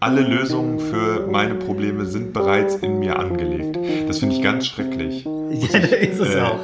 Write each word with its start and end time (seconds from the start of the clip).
Alle 0.00 0.20
Lösungen 0.20 0.78
für 0.78 1.26
meine 1.26 1.56
Probleme 1.56 2.06
sind 2.06 2.32
bereits 2.32 2.76
in 2.76 3.00
mir 3.00 3.18
angelegt. 3.18 3.76
Das 4.06 4.20
finde 4.20 4.36
ich 4.36 4.42
ganz 4.42 4.66
schrecklich. 4.66 5.26
Ja, 5.50 5.78
da 5.80 5.86
ist 5.96 6.20
es 6.20 6.34
äh, 6.34 6.40
auch. 6.42 6.62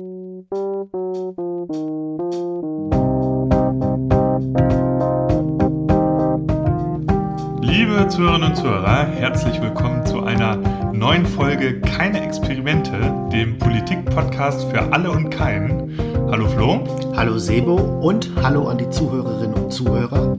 Liebe 7.62 8.06
Zuhörerinnen 8.08 8.50
und 8.50 8.56
Zuhörer, 8.56 9.06
herzlich 9.06 9.60
willkommen 9.60 10.04
zu 10.04 10.22
einer 10.22 10.56
neuen 10.92 11.24
Folge 11.24 11.80
Keine 11.80 12.22
Experimente, 12.22 12.92
dem 13.32 13.58
Politik-Podcast 13.58 14.70
für 14.70 14.92
alle 14.92 15.10
und 15.10 15.30
keinen. 15.30 15.98
Hallo 16.30 16.46
Flo. 16.46 16.84
Hallo 17.16 17.38
Sebo 17.38 17.74
und 17.74 18.30
hallo 18.42 18.68
an 18.68 18.78
die 18.78 18.90
Zuhörerinnen 18.90 19.54
und 19.54 19.72
Zuhörer. 19.72 20.38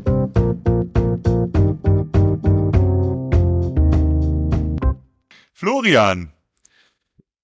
Florian, 5.66 6.32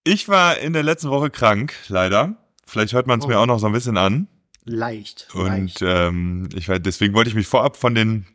ich 0.04 0.30
war 0.30 0.60
in 0.60 0.74
der 0.74 0.84
letzten 0.84 1.10
Woche 1.10 1.32
krank, 1.32 1.74
leider. 1.88 2.36
Vielleicht 2.68 2.94
hört 2.94 3.08
man 3.08 3.18
es 3.18 3.26
oh. 3.26 3.30
mir 3.30 3.40
auch 3.40 3.48
noch 3.48 3.58
so 3.58 3.66
ein 3.66 3.74
bisschen 3.74 3.98
an. 3.98 4.28
Leicht. 4.64 5.28
Und 5.34 5.48
leicht. 5.48 5.82
Ähm, 5.82 6.48
ich 6.54 6.70
war, 6.70 6.78
deswegen 6.78 7.16
wollte 7.16 7.32
ich 7.32 7.36
mich 7.36 7.48
vorab 7.48 7.78
von 7.78 7.96
den 7.96 8.28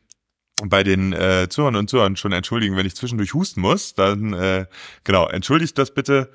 bei 0.64 0.82
den 0.82 1.12
äh, 1.12 1.48
Zuhörern 1.50 1.76
und 1.76 1.90
Zuhörern 1.90 2.16
schon 2.16 2.32
entschuldigen, 2.32 2.76
wenn 2.76 2.86
ich 2.86 2.96
zwischendurch 2.96 3.34
husten 3.34 3.60
muss, 3.60 3.94
dann 3.94 4.32
äh, 4.32 4.66
genau, 5.04 5.28
entschuldigt 5.28 5.76
das 5.76 5.92
bitte. 5.92 6.30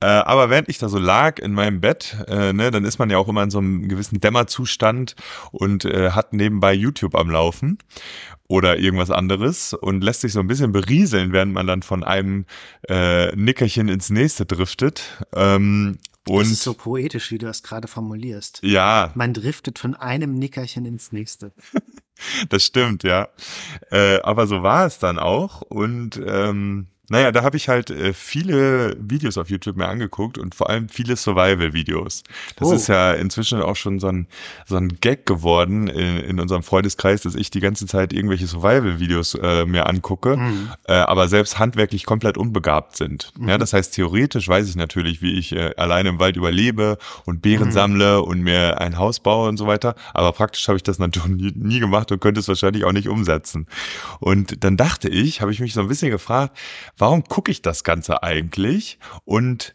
Äh, 0.00 0.06
aber 0.06 0.50
während 0.50 0.68
ich 0.68 0.78
da 0.78 0.88
so 0.88 0.98
lag 0.98 1.38
in 1.38 1.52
meinem 1.52 1.80
Bett, 1.80 2.16
äh, 2.26 2.52
ne, 2.52 2.72
dann 2.72 2.84
ist 2.84 2.98
man 2.98 3.10
ja 3.10 3.18
auch 3.18 3.28
immer 3.28 3.44
in 3.44 3.50
so 3.50 3.58
einem 3.58 3.88
gewissen 3.88 4.18
Dämmerzustand 4.18 5.14
und 5.52 5.84
äh, 5.84 6.10
hat 6.10 6.32
nebenbei 6.32 6.72
YouTube 6.72 7.14
am 7.14 7.30
Laufen 7.30 7.78
oder 8.48 8.78
irgendwas 8.78 9.12
anderes 9.12 9.72
und 9.72 10.02
lässt 10.02 10.22
sich 10.22 10.32
so 10.32 10.40
ein 10.40 10.48
bisschen 10.48 10.72
berieseln, 10.72 11.32
während 11.32 11.52
man 11.52 11.68
dann 11.68 11.82
von 11.82 12.02
einem 12.02 12.46
äh, 12.88 13.34
Nickerchen 13.36 13.88
ins 13.88 14.10
nächste 14.10 14.46
driftet. 14.46 15.24
Ähm, 15.32 15.98
und 16.28 16.40
das 16.40 16.50
ist 16.50 16.64
so 16.64 16.74
poetisch, 16.74 17.30
wie 17.30 17.38
du 17.38 17.46
das 17.46 17.62
gerade 17.62 17.86
formulierst. 17.86 18.60
Ja. 18.62 19.12
Man 19.14 19.32
driftet 19.32 19.78
von 19.78 19.94
einem 19.94 20.34
Nickerchen 20.34 20.84
ins 20.84 21.12
nächste. 21.12 21.52
das 22.48 22.64
stimmt, 22.64 23.02
ja. 23.02 23.28
Äh, 23.90 24.20
aber 24.22 24.46
so 24.46 24.62
war 24.62 24.86
es 24.86 24.98
dann 24.98 25.18
auch. 25.18 25.62
Und 25.62 26.20
ähm, 26.24 26.88
naja, 27.10 27.32
da 27.32 27.42
habe 27.42 27.56
ich 27.56 27.68
halt 27.68 27.90
äh, 27.90 28.12
viele 28.14 28.96
Videos 29.00 29.36
auf 29.36 29.50
YouTube 29.50 29.76
mir 29.76 29.88
angeguckt 29.88 30.38
und 30.38 30.54
vor 30.54 30.70
allem 30.70 30.88
viele 30.88 31.16
Survival-Videos. 31.16 32.22
Das 32.54 32.68
oh. 32.68 32.72
ist 32.72 32.86
ja 32.86 33.12
inzwischen 33.12 33.60
auch 33.60 33.74
schon 33.74 33.98
so 33.98 34.06
ein, 34.06 34.28
so 34.64 34.76
ein 34.76 35.00
Gag 35.00 35.26
geworden 35.26 35.88
in, 35.88 36.18
in 36.18 36.38
unserem 36.38 36.62
Freundeskreis, 36.62 37.22
dass 37.22 37.34
ich 37.34 37.50
die 37.50 37.58
ganze 37.58 37.86
Zeit 37.86 38.12
irgendwelche 38.12 38.46
Survival-Videos 38.46 39.34
äh, 39.34 39.66
mir 39.66 39.88
angucke, 39.88 40.36
mhm. 40.36 40.70
äh, 40.86 40.92
aber 40.92 41.26
selbst 41.26 41.58
handwerklich 41.58 42.06
komplett 42.06 42.38
unbegabt 42.38 42.96
sind. 42.96 43.32
Mhm. 43.36 43.48
Ja, 43.48 43.58
das 43.58 43.72
heißt, 43.72 43.92
theoretisch 43.92 44.46
weiß 44.46 44.68
ich 44.68 44.76
natürlich, 44.76 45.20
wie 45.20 45.36
ich 45.36 45.50
äh, 45.50 45.74
alleine 45.76 46.10
im 46.10 46.20
Wald 46.20 46.36
überlebe 46.36 46.96
und 47.26 47.42
Beeren 47.42 47.68
mhm. 47.68 47.72
sammle 47.72 48.22
und 48.22 48.40
mir 48.40 48.80
ein 48.80 48.98
Haus 48.98 49.18
baue 49.18 49.48
und 49.48 49.56
so 49.56 49.66
weiter. 49.66 49.96
Aber 50.14 50.30
praktisch 50.30 50.68
habe 50.68 50.76
ich 50.76 50.84
das 50.84 51.00
natürlich 51.00 51.28
nie, 51.28 51.52
nie 51.56 51.80
gemacht 51.80 52.12
und 52.12 52.20
könnte 52.20 52.38
es 52.38 52.46
wahrscheinlich 52.46 52.84
auch 52.84 52.92
nicht 52.92 53.08
umsetzen. 53.08 53.66
Und 54.20 54.62
dann 54.62 54.76
dachte 54.76 55.08
ich, 55.08 55.40
habe 55.40 55.50
ich 55.50 55.58
mich 55.58 55.74
so 55.74 55.80
ein 55.80 55.88
bisschen 55.88 56.12
gefragt, 56.12 56.56
warum 57.00 57.24
gucke 57.24 57.50
ich 57.50 57.62
das 57.62 57.84
Ganze 57.84 58.22
eigentlich? 58.22 58.98
Und 59.24 59.74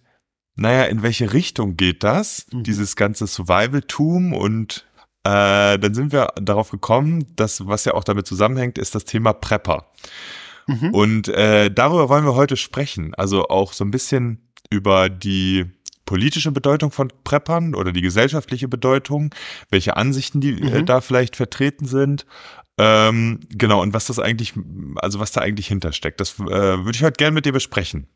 naja, 0.55 0.83
in 0.83 1.03
welche 1.03 1.33
Richtung 1.33 1.75
geht 1.75 2.03
das? 2.03 2.47
Mhm. 2.51 2.63
Dieses 2.63 2.95
ganze 2.95 3.27
Survival-Tum 3.27 4.33
und 4.33 4.85
äh, 5.23 5.77
dann 5.79 5.93
sind 5.93 6.11
wir 6.13 6.33
darauf 6.39 6.71
gekommen, 6.71 7.25
dass 7.35 7.67
was 7.67 7.85
ja 7.85 7.93
auch 7.93 8.03
damit 8.03 8.27
zusammenhängt, 8.27 8.77
ist 8.77 8.95
das 8.95 9.05
Thema 9.05 9.33
Prepper. 9.33 9.91
Mhm. 10.67 10.93
Und 10.93 11.27
äh, 11.27 11.69
darüber 11.71 12.09
wollen 12.09 12.25
wir 12.25 12.35
heute 12.35 12.57
sprechen. 12.57 13.13
Also 13.15 13.47
auch 13.47 13.73
so 13.73 13.83
ein 13.83 13.91
bisschen 13.91 14.51
über 14.69 15.09
die 15.09 15.65
politische 16.05 16.51
Bedeutung 16.51 16.91
von 16.91 17.11
Preppern 17.23 17.75
oder 17.75 17.91
die 17.91 18.01
gesellschaftliche 18.01 18.67
Bedeutung, 18.67 19.33
welche 19.69 19.97
Ansichten 19.97 20.39
die 20.39 20.61
äh, 20.61 20.81
mhm. 20.81 20.85
da 20.85 21.01
vielleicht 21.01 21.35
vertreten 21.35 21.85
sind, 21.85 22.25
ähm, 22.77 23.39
genau, 23.51 23.81
und 23.81 23.93
was 23.93 24.07
das 24.07 24.19
eigentlich, 24.19 24.53
also 24.97 25.19
was 25.19 25.31
da 25.31 25.39
eigentlich 25.39 25.67
hintersteckt, 25.67 26.19
das 26.19 26.37
äh, 26.39 26.43
würde 26.43 26.91
ich 26.93 27.03
heute 27.03 27.15
gerne 27.15 27.33
mit 27.33 27.45
dir 27.45 27.53
besprechen. 27.53 28.07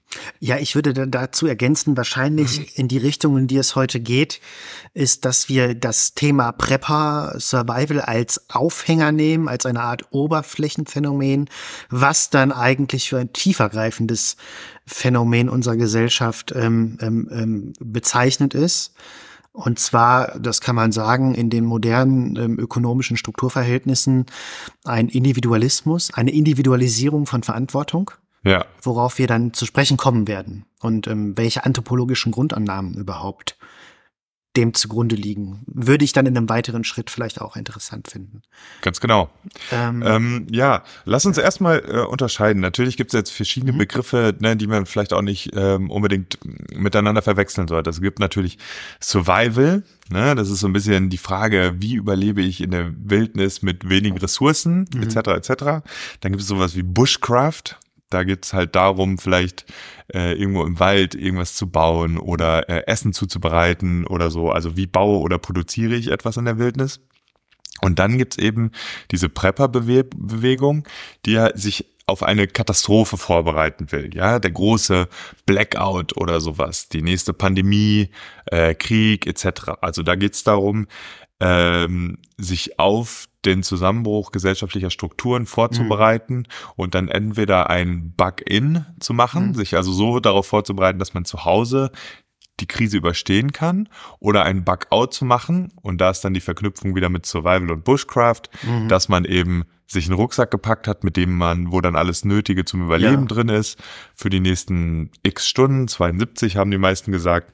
Ja, 0.41 0.57
ich 0.57 0.75
würde 0.75 0.93
dann 0.93 1.11
dazu 1.11 1.47
ergänzen, 1.47 1.95
wahrscheinlich 1.95 2.59
mhm. 2.59 2.65
in 2.75 2.87
die 2.89 2.97
Richtung, 2.97 3.37
in 3.37 3.47
die 3.47 3.55
es 3.55 3.77
heute 3.77 4.01
geht, 4.01 4.41
ist, 4.93 5.23
dass 5.23 5.47
wir 5.47 5.75
das 5.75 6.13
Thema 6.13 6.51
Prepper 6.51 7.35
Survival 7.37 8.01
als 8.01 8.49
Aufhänger 8.49 9.13
nehmen, 9.13 9.47
als 9.47 9.65
eine 9.65 9.81
Art 9.81 10.07
Oberflächenphänomen, 10.11 11.49
was 11.89 12.29
dann 12.29 12.51
eigentlich 12.51 13.07
für 13.09 13.19
ein 13.19 13.31
tiefergreifendes 13.31 14.35
Phänomen 14.85 15.47
unserer 15.47 15.77
Gesellschaft 15.77 16.51
ähm, 16.53 16.97
ähm, 17.01 17.29
ähm 17.31 17.73
bezeichnet 17.79 18.55
ist. 18.55 18.93
Und 19.59 19.77
zwar, 19.77 20.39
das 20.39 20.61
kann 20.61 20.75
man 20.75 20.93
sagen, 20.93 21.35
in 21.35 21.49
den 21.49 21.65
modernen 21.65 22.37
ähm, 22.37 22.59
ökonomischen 22.59 23.17
Strukturverhältnissen 23.17 24.25
ein 24.85 25.09
Individualismus, 25.09 26.13
eine 26.13 26.31
Individualisierung 26.31 27.25
von 27.25 27.43
Verantwortung. 27.43 28.11
Ja. 28.43 28.65
Worauf 28.81 29.17
wir 29.17 29.27
dann 29.27 29.51
zu 29.53 29.65
sprechen 29.65 29.97
kommen 29.97 30.29
werden 30.29 30.63
und 30.79 31.07
ähm, 31.07 31.37
welche 31.37 31.65
anthropologischen 31.65 32.31
Grundannahmen 32.31 32.93
überhaupt 32.93 33.57
dem 34.57 34.73
zugrunde 34.73 35.15
liegen. 35.15 35.63
Würde 35.67 36.03
ich 36.03 36.11
dann 36.11 36.25
in 36.25 36.35
einem 36.35 36.49
weiteren 36.49 36.83
Schritt 36.83 37.11
vielleicht 37.11 37.39
auch 37.39 37.55
interessant 37.55 38.09
finden. 38.09 38.41
Ganz 38.81 38.99
genau. 38.99 39.29
Ähm, 39.71 40.03
ähm, 40.05 40.47
ja, 40.49 40.83
lass 41.05 41.25
uns 41.27 41.37
erstmal 41.37 41.83
äh, 41.87 41.99
unterscheiden. 41.99 42.59
Natürlich 42.59 42.97
gibt 42.97 43.13
es 43.13 43.17
jetzt 43.17 43.29
verschiedene 43.29 43.73
mhm. 43.73 43.77
Begriffe, 43.77 44.35
ne, 44.39 44.57
die 44.57 44.65
man 44.65 44.87
vielleicht 44.87 45.13
auch 45.13 45.21
nicht 45.21 45.51
ähm, 45.55 45.91
unbedingt 45.91 46.39
miteinander 46.75 47.21
verwechseln 47.21 47.67
sollte. 47.67 47.91
Es 47.91 48.01
gibt 48.01 48.19
natürlich 48.19 48.57
Survival, 48.99 49.83
ne, 50.09 50.33
das 50.33 50.49
ist 50.49 50.61
so 50.61 50.67
ein 50.67 50.73
bisschen 50.73 51.11
die 51.11 51.17
Frage, 51.17 51.75
wie 51.77 51.93
überlebe 51.93 52.41
ich 52.41 52.61
in 52.61 52.71
der 52.71 52.91
Wildnis 52.97 53.61
mit 53.61 53.87
wenigen 53.87 54.17
Ressourcen, 54.17 54.87
mhm. 54.93 55.03
etc. 55.03 55.15
etc. 55.29 55.49
Dann 56.21 56.31
gibt 56.31 56.41
es 56.41 56.47
sowas 56.47 56.75
wie 56.75 56.83
Bushcraft, 56.83 57.77
da 58.09 58.23
geht's 58.23 58.53
halt 58.53 58.75
darum, 58.75 59.17
vielleicht 59.17 59.65
äh, 60.13 60.33
irgendwo 60.33 60.63
im 60.63 60.79
Wald 60.79 61.15
irgendwas 61.15 61.55
zu 61.55 61.69
bauen 61.69 62.17
oder 62.17 62.69
äh, 62.69 62.85
Essen 62.87 63.13
zuzubereiten 63.13 64.05
oder 64.05 64.31
so. 64.31 64.51
Also 64.51 64.75
wie 64.75 64.87
baue 64.87 65.19
oder 65.19 65.37
produziere 65.37 65.95
ich 65.95 66.11
etwas 66.11 66.37
in 66.37 66.45
der 66.45 66.57
Wildnis? 66.57 66.99
Und 67.81 67.99
dann 67.99 68.17
gibt's 68.17 68.37
eben 68.37 68.71
diese 69.11 69.29
Prepper-Bewegung, 69.29 70.85
die 71.25 71.31
ja 71.31 71.55
sich 71.55 71.85
auf 72.09 72.23
eine 72.23 72.47
Katastrophe 72.47 73.17
vorbereiten 73.17 73.91
will. 73.91 74.09
Ja, 74.13 74.39
der 74.39 74.51
große 74.51 75.07
Blackout 75.45 76.17
oder 76.17 76.41
sowas, 76.41 76.89
die 76.89 77.01
nächste 77.01 77.33
Pandemie, 77.33 78.09
äh, 78.47 78.73
Krieg 78.73 79.27
etc. 79.27 79.73
Also 79.81 80.03
da 80.03 80.15
geht's 80.15 80.43
darum, 80.43 80.87
ähm, 81.39 82.17
sich 82.37 82.79
auf 82.79 83.27
den 83.45 83.63
Zusammenbruch 83.63 84.31
gesellschaftlicher 84.31 84.89
Strukturen 84.89 85.45
vorzubereiten 85.45 86.39
mhm. 86.39 86.45
und 86.75 86.95
dann 86.95 87.07
entweder 87.07 87.69
ein 87.69 88.13
Bug-in 88.15 88.85
zu 88.99 89.13
machen, 89.13 89.49
mhm. 89.49 89.53
sich 89.55 89.75
also 89.75 89.93
so 89.93 90.19
darauf 90.19 90.47
vorzubereiten, 90.47 90.99
dass 90.99 91.13
man 91.13 91.25
zu 91.25 91.45
Hause 91.45 91.91
die 92.59 92.67
Krise 92.67 92.97
überstehen 92.97 93.53
kann 93.53 93.87
oder 94.19 94.43
ein 94.43 94.65
Bug-out 94.65 95.13
zu 95.13 95.23
machen 95.23 95.71
und 95.81 96.01
da 96.01 96.09
ist 96.09 96.21
dann 96.21 96.33
die 96.33 96.41
Verknüpfung 96.41 96.95
wieder 96.95 97.07
mit 97.07 97.25
Survival 97.25 97.71
und 97.71 97.85
Bushcraft, 97.85 98.43
mhm. 98.63 98.89
dass 98.89 99.07
man 99.07 99.23
eben 99.23 99.63
sich 99.87 100.05
einen 100.05 100.15
Rucksack 100.15 100.51
gepackt 100.51 100.87
hat, 100.87 101.03
mit 101.03 101.17
dem 101.17 101.35
man, 101.35 101.71
wo 101.71 101.81
dann 101.81 101.95
alles 101.95 102.25
Nötige 102.25 102.65
zum 102.65 102.83
Überleben 102.83 103.21
ja. 103.21 103.27
drin 103.27 103.49
ist, 103.49 103.79
für 104.13 104.29
die 104.29 104.39
nächsten 104.39 105.09
x 105.23 105.47
Stunden, 105.47 105.87
72 105.87 106.57
haben 106.57 106.69
die 106.69 106.77
meisten 106.77 107.11
gesagt. 107.11 107.53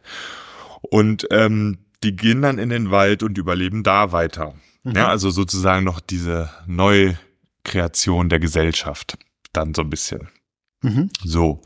Und 0.82 1.28
ähm, 1.32 1.85
die 2.06 2.16
gehen 2.16 2.42
dann 2.42 2.60
in 2.60 2.70
den 2.70 2.92
Wald 2.92 3.24
und 3.24 3.38
überleben 3.38 3.84
da 3.84 4.12
weiter. 4.12 4.54
Mhm. 4.84 4.96
Ja, 4.96 5.08
also 5.08 5.30
sozusagen 5.30 5.84
noch 5.84 6.00
diese 6.00 6.50
Neukreation 6.68 8.30
der 8.30 8.40
Gesellschaft. 8.40 9.18
Dann 9.52 9.74
so 9.74 9.82
ein 9.82 9.90
bisschen. 9.90 10.30
Mhm. 10.82 11.10
So. 11.24 11.62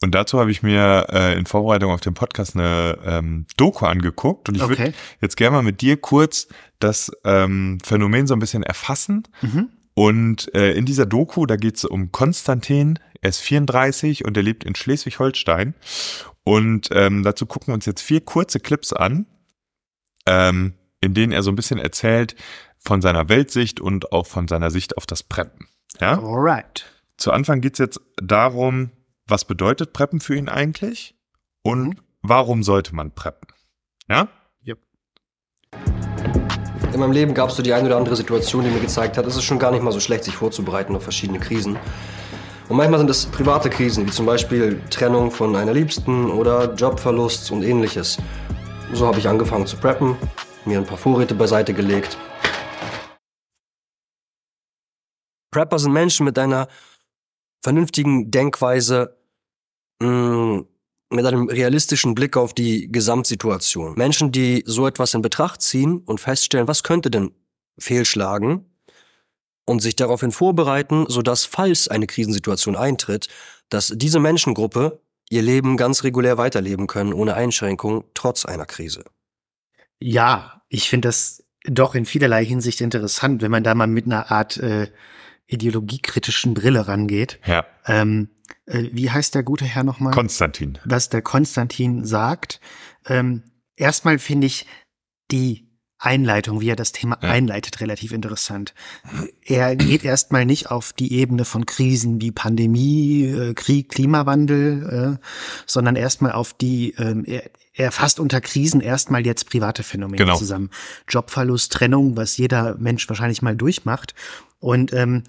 Und 0.00 0.14
dazu 0.14 0.38
habe 0.38 0.50
ich 0.50 0.62
mir 0.62 1.06
äh, 1.10 1.36
in 1.36 1.46
Vorbereitung 1.46 1.90
auf 1.90 2.00
den 2.00 2.14
Podcast 2.14 2.54
eine 2.54 2.98
ähm, 3.04 3.46
Doku 3.56 3.84
angeguckt 3.86 4.48
und 4.48 4.54
ich 4.54 4.62
okay. 4.62 4.78
würde 4.78 4.94
jetzt 5.20 5.36
gerne 5.36 5.56
mal 5.56 5.62
mit 5.62 5.80
dir 5.80 5.96
kurz 5.96 6.48
das 6.78 7.10
ähm, 7.24 7.78
Phänomen 7.84 8.26
so 8.26 8.34
ein 8.34 8.40
bisschen 8.40 8.62
erfassen. 8.62 9.24
Mhm. 9.42 9.70
Und 9.94 10.54
äh, 10.54 10.72
in 10.72 10.86
dieser 10.86 11.04
Doku, 11.04 11.46
da 11.46 11.56
geht 11.56 11.76
es 11.76 11.84
um 11.84 12.12
Konstantin, 12.12 12.98
er 13.20 13.30
ist 13.30 13.40
34 13.40 14.24
und 14.24 14.36
er 14.36 14.42
lebt 14.42 14.64
in 14.64 14.74
Schleswig-Holstein. 14.74 15.74
Und 16.44 16.88
ähm, 16.92 17.22
dazu 17.22 17.44
gucken 17.44 17.68
wir 17.68 17.74
uns 17.74 17.86
jetzt 17.86 18.00
vier 18.00 18.20
kurze 18.20 18.60
Clips 18.60 18.92
an, 18.92 19.26
ähm, 20.26 20.74
in 21.00 21.14
denen 21.14 21.32
er 21.32 21.42
so 21.42 21.50
ein 21.50 21.56
bisschen 21.56 21.78
erzählt 21.78 22.36
von 22.78 23.02
seiner 23.02 23.28
Weltsicht 23.28 23.80
und 23.80 24.12
auch 24.12 24.26
von 24.26 24.48
seiner 24.48 24.70
Sicht 24.70 24.96
auf 24.96 25.06
das 25.06 25.22
Preppen. 25.22 25.68
Ja? 26.00 26.18
Alright. 26.18 26.86
Zu 27.16 27.32
Anfang 27.32 27.60
geht's 27.60 27.78
jetzt 27.78 28.00
darum, 28.16 28.90
was 29.26 29.44
bedeutet 29.44 29.92
Preppen 29.92 30.20
für 30.20 30.34
ihn 30.36 30.48
eigentlich 30.48 31.14
und 31.62 31.88
mhm. 31.88 31.94
warum 32.22 32.62
sollte 32.62 32.94
man 32.94 33.12
preppen? 33.14 33.48
Ja? 34.08 34.28
Yep. 34.66 34.78
In 36.92 37.00
meinem 37.00 37.12
Leben 37.12 37.34
gab 37.34 37.50
es 37.50 37.56
so 37.56 37.62
die 37.62 37.72
eine 37.72 37.86
oder 37.86 37.96
andere 37.96 38.16
Situation, 38.16 38.64
die 38.64 38.70
mir 38.70 38.80
gezeigt 38.80 39.16
hat, 39.16 39.26
es 39.26 39.36
ist 39.36 39.44
schon 39.44 39.58
gar 39.58 39.70
nicht 39.70 39.82
mal 39.82 39.92
so 39.92 40.00
schlecht, 40.00 40.24
sich 40.24 40.34
vorzubereiten 40.34 40.96
auf 40.96 41.02
verschiedene 41.02 41.38
Krisen. 41.38 41.78
Und 42.68 42.76
manchmal 42.76 43.00
sind 43.00 43.10
es 43.10 43.26
private 43.26 43.68
Krisen, 43.68 44.06
wie 44.06 44.10
zum 44.10 44.26
Beispiel 44.26 44.80
Trennung 44.90 45.30
von 45.30 45.56
einer 45.56 45.72
Liebsten 45.72 46.30
oder 46.30 46.72
Jobverlust 46.74 47.50
und 47.50 47.62
ähnliches. 47.62 48.18
So 48.92 49.06
habe 49.06 49.18
ich 49.18 49.28
angefangen 49.28 49.66
zu 49.66 49.76
preppen, 49.76 50.16
mir 50.64 50.78
ein 50.78 50.84
paar 50.84 50.98
Vorräte 50.98 51.34
beiseite 51.34 51.72
gelegt. 51.72 52.18
Prepper 55.52 55.78
sind 55.78 55.92
Menschen 55.92 56.24
mit 56.24 56.38
einer 56.38 56.68
vernünftigen 57.62 58.30
Denkweise, 58.30 59.16
mm, 60.02 60.60
mit 61.12 61.26
einem 61.26 61.48
realistischen 61.48 62.14
Blick 62.14 62.36
auf 62.36 62.52
die 62.52 62.90
Gesamtsituation. 62.90 63.94
Menschen, 63.96 64.32
die 64.32 64.62
so 64.66 64.86
etwas 64.86 65.14
in 65.14 65.22
Betracht 65.22 65.62
ziehen 65.62 65.98
und 66.06 66.20
feststellen, 66.20 66.68
was 66.68 66.82
könnte 66.82 67.10
denn 67.10 67.32
fehlschlagen 67.78 68.66
und 69.66 69.80
sich 69.80 69.96
daraufhin 69.96 70.32
vorbereiten, 70.32 71.06
sodass, 71.08 71.44
falls 71.44 71.88
eine 71.88 72.06
Krisensituation 72.06 72.76
eintritt, 72.76 73.28
dass 73.68 73.92
diese 73.94 74.20
Menschengruppe 74.20 75.00
ihr 75.30 75.42
Leben 75.42 75.78
ganz 75.78 76.04
regulär 76.04 76.36
weiterleben 76.36 76.86
können, 76.86 77.14
ohne 77.14 77.34
Einschränkung, 77.34 78.04
trotz 78.12 78.44
einer 78.44 78.66
Krise. 78.66 79.04
Ja, 79.98 80.62
ich 80.68 80.90
finde 80.90 81.08
das 81.08 81.44
doch 81.64 81.94
in 81.94 82.04
vielerlei 82.04 82.44
Hinsicht 82.44 82.80
interessant, 82.80 83.40
wenn 83.40 83.50
man 83.50 83.64
da 83.64 83.74
mal 83.74 83.86
mit 83.86 84.06
einer 84.06 84.30
Art 84.30 84.56
äh, 84.58 84.90
ideologiekritischen 85.46 86.54
Brille 86.54 86.88
rangeht. 86.88 87.38
Ja. 87.46 87.64
Ähm, 87.86 88.30
äh, 88.66 88.88
wie 88.92 89.10
heißt 89.10 89.34
der 89.34 89.42
gute 89.42 89.64
Herr 89.64 89.84
nochmal? 89.84 90.12
Konstantin. 90.12 90.78
Was 90.84 91.08
der 91.08 91.22
Konstantin 91.22 92.04
sagt. 92.04 92.60
Ähm, 93.06 93.44
erstmal 93.76 94.18
finde 94.18 94.46
ich 94.46 94.66
die 95.30 95.69
Einleitung, 96.00 96.60
wie 96.60 96.70
er 96.70 96.76
das 96.76 96.92
Thema 96.92 97.18
ja. 97.22 97.28
einleitet, 97.28 97.80
relativ 97.80 98.12
interessant. 98.12 98.74
Er 99.44 99.76
geht 99.76 100.02
erstmal 100.02 100.46
nicht 100.46 100.70
auf 100.70 100.94
die 100.94 101.12
Ebene 101.12 101.44
von 101.44 101.66
Krisen 101.66 102.20
wie 102.20 102.32
Pandemie, 102.32 103.24
äh, 103.24 103.54
Krieg, 103.54 103.90
Klimawandel, 103.90 105.18
äh, 105.20 105.26
sondern 105.66 105.96
erstmal 105.96 106.32
auf 106.32 106.54
die, 106.54 106.94
äh, 106.94 107.22
er, 107.26 107.50
er 107.74 107.92
fasst 107.92 108.18
unter 108.18 108.40
Krisen 108.40 108.80
erstmal 108.80 109.26
jetzt 109.26 109.48
private 109.50 109.82
Phänomene 109.82 110.16
genau. 110.16 110.36
zusammen. 110.36 110.70
Jobverlust, 111.06 111.72
Trennung, 111.72 112.16
was 112.16 112.38
jeder 112.38 112.76
Mensch 112.78 113.06
wahrscheinlich 113.08 113.42
mal 113.42 113.54
durchmacht. 113.54 114.14
Und 114.58 114.92
ähm, 114.94 115.24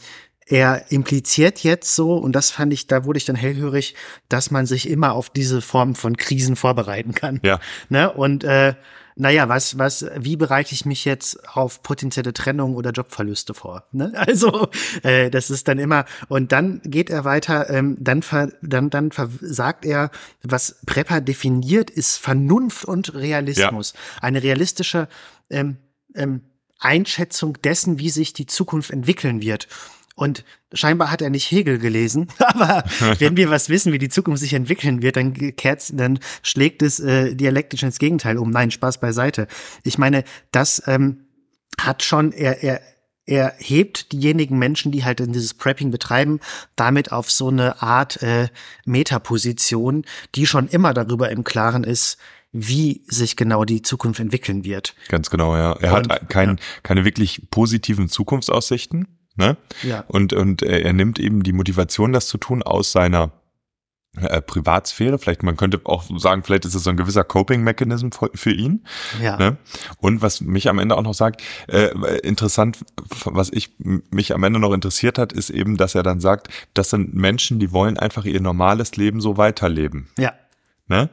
er 0.51 0.92
impliziert 0.92 1.63
jetzt 1.63 1.95
so, 1.95 2.13
und 2.15 2.33
das 2.33 2.51
fand 2.51 2.74
ich, 2.74 2.86
da 2.86 3.06
wurde 3.06 3.18
ich 3.18 3.25
dann 3.25 3.38
hellhörig, 3.38 3.95
dass 4.27 4.51
man 4.51 4.65
sich 4.65 4.89
immer 4.89 5.13
auf 5.13 5.30
diese 5.30 5.62
Form 5.62 5.95
von 5.95 6.18
Krisen 6.18 6.57
vorbereiten 6.57 7.13
kann. 7.13 7.39
Ja. 7.42 7.62
Ne? 7.88 8.12
Und 8.12 8.44
äh, 8.44 8.74
naja, 9.15 9.48
was, 9.48 9.77
was, 9.77 10.06
wie 10.18 10.36
bereite 10.36 10.74
ich 10.74 10.86
mich 10.86 11.06
jetzt 11.06 11.48
auf 11.48 11.83
potenzielle 11.83 12.33
Trennung 12.33 12.75
oder 12.75 12.92
Jobverluste 12.92 13.53
vor? 13.53 13.86
Ne? 13.94 14.12
Also, 14.31 14.68
äh, 15.03 15.30
das 15.30 15.50
ist 15.50 15.69
dann 15.69 15.80
immer, 15.80 16.03
und 16.27 16.51
dann 16.51 16.81
geht 16.83 17.09
er 17.09 17.24
weiter, 17.24 17.69
ähm, 17.69 17.95
dann, 18.00 18.21
ver, 18.21 18.51
dann, 18.62 18.89
dann 18.89 19.09
sagt 19.42 19.86
er, 19.86 20.12
was 20.44 20.81
Prepper 20.86 21.21
definiert, 21.21 21.89
ist 21.89 22.18
Vernunft 22.18 22.83
und 22.83 23.13
Realismus. 23.13 23.94
Ja. 23.94 24.24
Eine 24.24 24.44
realistische 24.44 25.07
ähm, 25.50 25.77
ähm, 26.13 26.42
Einschätzung 26.80 27.62
dessen, 27.62 28.00
wie 28.00 28.09
sich 28.09 28.33
die 28.33 28.48
Zukunft 28.48 28.92
entwickeln 28.92 29.42
wird. 29.42 29.69
Und 30.21 30.45
scheinbar 30.71 31.09
hat 31.09 31.23
er 31.23 31.31
nicht 31.31 31.50
Hegel 31.50 31.79
gelesen, 31.79 32.27
aber 32.38 32.83
wenn 33.18 33.38
wir 33.38 33.50
was 33.50 33.69
wissen, 33.69 33.91
wie 33.91 33.97
die 33.97 34.07
Zukunft 34.07 34.39
sich 34.39 34.53
entwickeln 34.53 35.01
wird, 35.01 35.15
dann 35.15 35.33
kehrt, 35.33 36.00
dann 36.00 36.19
schlägt 36.44 36.83
es 36.83 37.00
äh, 37.00 37.33
dialektisch 37.33 37.81
ins 37.81 37.97
Gegenteil 37.97 38.38
um. 38.38 38.51
Nein, 38.51 38.69
Spaß 38.69 39.00
beiseite. 39.00 39.47
Ich 39.81 39.97
meine, 39.97 40.23
das 40.51 40.83
ähm, 40.85 41.25
hat 41.79 42.03
schon, 42.03 42.33
er, 42.33 42.62
er, 42.62 42.81
er 43.25 43.56
hebt 43.57 44.12
diejenigen 44.12 44.59
Menschen, 44.59 44.91
die 44.91 45.03
halt 45.03 45.21
in 45.21 45.33
dieses 45.33 45.56
Prepping 45.56 45.89
betreiben, 45.89 46.39
damit 46.75 47.12
auf 47.12 47.31
so 47.31 47.47
eine 47.47 47.81
Art 47.81 48.21
äh, 48.21 48.50
Metaposition, 48.85 50.06
die 50.35 50.45
schon 50.45 50.67
immer 50.67 50.94
darüber 50.94 51.31
im 51.31 51.44
Klaren 51.44 51.83
ist, 51.83 52.19
wie 52.51 53.01
sich 53.07 53.38
genau 53.38 53.65
die 53.65 53.81
Zukunft 53.81 54.19
entwickeln 54.19 54.65
wird. 54.65 54.94
Ganz 55.07 55.31
genau, 55.31 55.56
ja. 55.56 55.74
Er 55.79 55.95
Und, 55.95 56.12
hat 56.12 56.29
kein, 56.29 56.50
ja. 56.50 56.56
keine 56.83 57.06
wirklich 57.06 57.47
positiven 57.50 58.07
Zukunftsaussichten. 58.07 59.07
Ne? 59.35 59.57
Ja. 59.83 60.03
Und, 60.07 60.33
und 60.33 60.61
er 60.61 60.93
nimmt 60.93 61.19
eben 61.19 61.43
die 61.43 61.53
Motivation, 61.53 62.13
das 62.13 62.27
zu 62.27 62.37
tun, 62.37 62.63
aus 62.63 62.91
seiner 62.91 63.31
äh, 64.17 64.41
Privatsphäre. 64.41 65.17
Vielleicht, 65.17 65.41
man 65.41 65.55
könnte 65.55 65.79
auch 65.85 66.03
sagen, 66.17 66.43
vielleicht 66.43 66.65
ist 66.65 66.75
es 66.75 66.83
so 66.83 66.89
ein 66.89 66.97
gewisser 66.97 67.23
Coping-Mechanism 67.23 68.09
für 68.33 68.51
ihn. 68.51 68.85
Ja. 69.21 69.37
Ne? 69.37 69.57
Und 69.99 70.21
was 70.21 70.41
mich 70.41 70.67
am 70.67 70.79
Ende 70.79 70.97
auch 70.97 71.03
noch 71.03 71.13
sagt, 71.13 71.41
äh, 71.67 71.87
interessant, 72.19 72.79
was 73.23 73.49
ich 73.53 73.73
mich 73.79 74.33
am 74.33 74.43
Ende 74.43 74.59
noch 74.59 74.73
interessiert 74.73 75.17
hat, 75.17 75.31
ist 75.31 75.49
eben, 75.49 75.77
dass 75.77 75.95
er 75.95 76.03
dann 76.03 76.19
sagt, 76.19 76.49
das 76.73 76.89
sind 76.89 77.13
Menschen, 77.13 77.59
die 77.59 77.71
wollen 77.71 77.97
einfach 77.97 78.25
ihr 78.25 78.41
normales 78.41 78.97
Leben 78.97 79.21
so 79.21 79.37
weiterleben. 79.37 80.09
Ja. 80.17 80.33
Ne? 80.91 81.09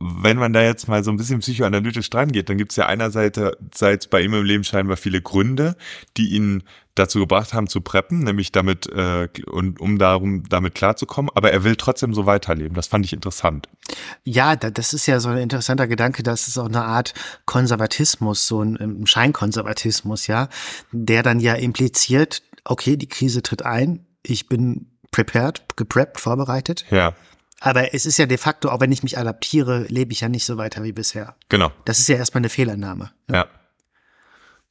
Wenn 0.00 0.38
man 0.38 0.54
da 0.54 0.62
jetzt 0.62 0.88
mal 0.88 1.04
so 1.04 1.10
ein 1.10 1.18
bisschen 1.18 1.40
psychoanalytisch 1.40 2.08
dran 2.08 2.32
geht, 2.32 2.48
dann 2.48 2.56
gibt 2.56 2.72
es 2.72 2.76
ja 2.76 2.86
einerseits 2.86 4.06
bei 4.06 4.22
ihm 4.22 4.32
im 4.32 4.42
Leben 4.42 4.64
scheinbar 4.64 4.96
viele 4.96 5.20
Gründe, 5.20 5.76
die 6.16 6.30
ihn 6.30 6.62
dazu 6.94 7.18
gebracht 7.18 7.52
haben 7.52 7.66
zu 7.66 7.82
preppen, 7.82 8.20
nämlich 8.20 8.52
damit 8.52 8.86
äh, 8.86 9.28
und 9.44 9.82
um 9.82 9.98
darum 9.98 10.44
damit 10.48 10.74
klarzukommen, 10.74 11.30
aber 11.34 11.52
er 11.52 11.62
will 11.62 11.76
trotzdem 11.76 12.14
so 12.14 12.24
weiterleben. 12.24 12.74
Das 12.74 12.86
fand 12.86 13.04
ich 13.04 13.12
interessant. 13.12 13.68
Ja, 14.24 14.56
das 14.56 14.94
ist 14.94 15.04
ja 15.04 15.20
so 15.20 15.28
ein 15.28 15.36
interessanter 15.36 15.86
Gedanke, 15.86 16.22
das 16.22 16.48
ist 16.48 16.56
auch 16.56 16.64
eine 16.64 16.84
Art 16.84 17.12
Konservatismus, 17.44 18.48
so 18.48 18.62
ein 18.62 19.06
Scheinkonservatismus, 19.06 20.26
ja, 20.26 20.48
der 20.90 21.22
dann 21.22 21.38
ja 21.38 21.52
impliziert, 21.52 22.42
okay, 22.64 22.96
die 22.96 23.08
Krise 23.08 23.42
tritt 23.42 23.62
ein, 23.62 24.06
ich 24.22 24.48
bin 24.48 24.86
prepared, 25.10 25.64
gepreppt, 25.76 26.18
vorbereitet. 26.18 26.86
Ja. 26.90 27.12
Aber 27.60 27.94
es 27.94 28.06
ist 28.06 28.18
ja 28.18 28.26
de 28.26 28.38
facto, 28.38 28.68
auch 28.70 28.80
wenn 28.80 28.92
ich 28.92 29.02
mich 29.02 29.18
adaptiere, 29.18 29.86
lebe 29.88 30.12
ich 30.12 30.20
ja 30.20 30.28
nicht 30.28 30.44
so 30.44 30.56
weiter 30.56 30.84
wie 30.84 30.92
bisher. 30.92 31.34
Genau. 31.48 31.72
Das 31.84 31.98
ist 31.98 32.08
ja 32.08 32.16
erstmal 32.16 32.40
eine 32.40 32.48
Fehlannahme. 32.48 33.10
Ja. 33.30 33.48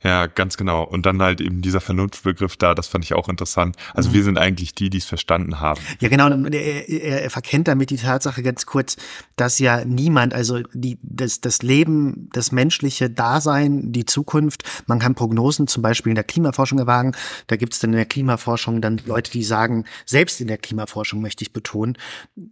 Ja, 0.03 0.27
ganz 0.27 0.57
genau. 0.57 0.83
Und 0.83 1.07
dann 1.07 1.19
halt 1.23 1.41
eben 1.41 1.63
dieser 1.63 1.81
Vernunftbegriff 1.81 2.55
da, 2.55 2.75
das 2.75 2.87
fand 2.87 3.03
ich 3.03 3.15
auch 3.15 3.29
interessant. 3.29 3.75
Also 3.95 4.09
mhm. 4.09 4.13
wir 4.13 4.23
sind 4.23 4.37
eigentlich 4.37 4.75
die, 4.75 4.91
die 4.91 4.99
es 4.99 5.05
verstanden 5.05 5.59
haben. 5.59 5.81
Ja, 5.99 6.07
genau. 6.07 6.29
Er, 6.29 6.87
er, 6.87 7.23
er 7.23 7.29
verkennt 7.31 7.67
damit 7.67 7.89
die 7.89 7.97
Tatsache 7.97 8.43
ganz 8.43 8.67
kurz, 8.67 8.97
dass 9.37 9.57
ja 9.57 9.85
niemand, 9.85 10.35
also 10.35 10.59
die, 10.73 10.99
das, 11.01 11.41
das 11.41 11.63
Leben, 11.63 12.29
das 12.31 12.51
menschliche 12.51 13.09
Dasein, 13.09 13.91
die 13.91 14.05
Zukunft, 14.05 14.63
man 14.85 14.99
kann 14.99 15.15
Prognosen 15.15 15.65
zum 15.65 15.81
Beispiel 15.81 16.11
in 16.11 16.15
der 16.15 16.23
Klimaforschung 16.23 16.77
erwagen. 16.77 17.13
Da 17.47 17.55
gibt 17.55 17.73
es 17.73 17.79
dann 17.79 17.89
in 17.89 17.97
der 17.97 18.05
Klimaforschung 18.05 18.81
dann 18.81 19.01
Leute, 19.03 19.31
die 19.31 19.43
sagen, 19.43 19.85
selbst 20.05 20.39
in 20.41 20.47
der 20.47 20.59
Klimaforschung 20.59 21.21
möchte 21.21 21.43
ich 21.43 21.53
betonen, 21.53 21.97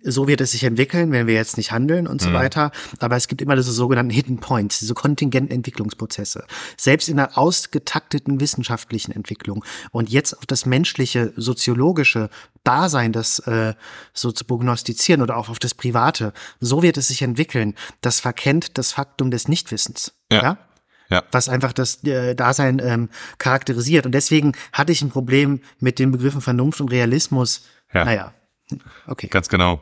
so 0.01 0.27
wird 0.27 0.41
es 0.41 0.53
sich 0.53 0.63
entwickeln, 0.63 1.11
wenn 1.11 1.27
wir 1.27 1.35
jetzt 1.35 1.57
nicht 1.57 1.71
handeln 1.71 2.07
und 2.07 2.21
so 2.21 2.29
mhm. 2.29 2.33
weiter. 2.33 2.71
Aber 2.99 3.15
es 3.17 3.27
gibt 3.27 3.43
immer 3.43 3.55
diese 3.55 3.71
sogenannten 3.71 4.11
Hidden 4.11 4.39
Points, 4.39 4.79
diese 4.79 4.95
kontingenten 4.95 5.55
Entwicklungsprozesse. 5.55 6.45
Selbst 6.75 7.07
in 7.07 7.17
der 7.17 7.34
ausgetakteten 7.37 8.39
wissenschaftlichen 8.39 9.11
Entwicklung 9.11 9.63
und 9.91 10.09
jetzt 10.09 10.37
auf 10.37 10.45
das 10.45 10.65
menschliche, 10.65 11.33
soziologische 11.35 12.29
Dasein, 12.63 13.11
das 13.11 13.39
äh, 13.39 13.73
so 14.13 14.31
zu 14.31 14.45
prognostizieren 14.45 15.21
oder 15.21 15.37
auch 15.37 15.49
auf 15.49 15.59
das 15.59 15.73
Private, 15.73 16.33
so 16.59 16.81
wird 16.81 16.97
es 16.97 17.09
sich 17.09 17.21
entwickeln. 17.21 17.75
Das 18.01 18.19
verkennt 18.19 18.77
das 18.77 18.91
Faktum 18.91 19.31
des 19.31 19.47
Nichtwissens. 19.47 20.13
ja? 20.31 20.41
ja? 20.41 20.57
Ja. 21.09 21.23
Was 21.31 21.49
einfach 21.49 21.71
das 21.71 22.03
äh, 22.03 22.33
Dasein 22.33 22.81
ähm, 22.83 23.09
charakterisiert. 23.37 24.07
Und 24.07 24.13
deswegen 24.13 24.53
hatte 24.73 24.91
ich 24.91 25.03
ein 25.03 25.11
Problem 25.11 25.61
mit 25.79 25.99
den 25.99 26.11
Begriffen 26.11 26.41
Vernunft 26.41 26.81
und 26.81 26.89
Realismus. 26.89 27.65
Ja. 27.93 28.05
Naja, 28.05 28.33
okay. 29.07 29.27
Ganz 29.27 29.47
genau. 29.49 29.81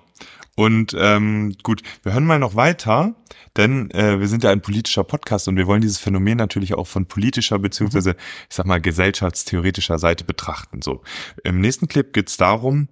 Und 0.55 0.95
ähm, 0.98 1.55
gut, 1.63 1.81
wir 2.03 2.13
hören 2.13 2.25
mal 2.25 2.38
noch 2.38 2.55
weiter, 2.55 3.15
denn 3.57 3.89
äh, 3.91 4.19
wir 4.19 4.27
sind 4.27 4.43
ja 4.43 4.51
ein 4.51 4.62
politischer 4.62 5.03
Podcast 5.03 5.48
und 5.48 5.57
wir 5.57 5.65
wollen 5.65 5.81
dieses 5.81 5.98
Phänomen 5.98 6.38
natürlich 6.38 6.75
auch 6.75 6.86
von 6.86 7.07
politischer 7.07 7.57
beziehungsweise, 7.57 8.12
mhm. 8.12 8.17
ich 8.50 8.55
sag 8.55 8.65
mal, 8.67 8.79
gesellschaftstheoretischer 8.79 9.98
Seite 9.98 10.24
betrachten. 10.24 10.81
So, 10.81 11.01
im 11.43 11.60
nächsten 11.60 11.88
Clip 11.88 12.13
geht's 12.13 12.38
darum, 12.38 12.88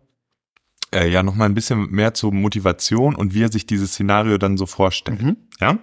äh, 0.93 1.07
ja 1.07 1.23
nochmal 1.23 1.49
ein 1.49 1.53
bisschen 1.53 1.89
mehr 1.91 2.13
zur 2.13 2.33
Motivation 2.33 3.15
und 3.15 3.33
wie 3.33 3.43
er 3.43 3.51
sich 3.51 3.65
dieses 3.65 3.91
Szenario 3.93 4.37
dann 4.37 4.57
so 4.57 4.65
vorstellt. 4.65 5.21
Mhm. 5.21 5.37
Ja? 5.59 5.77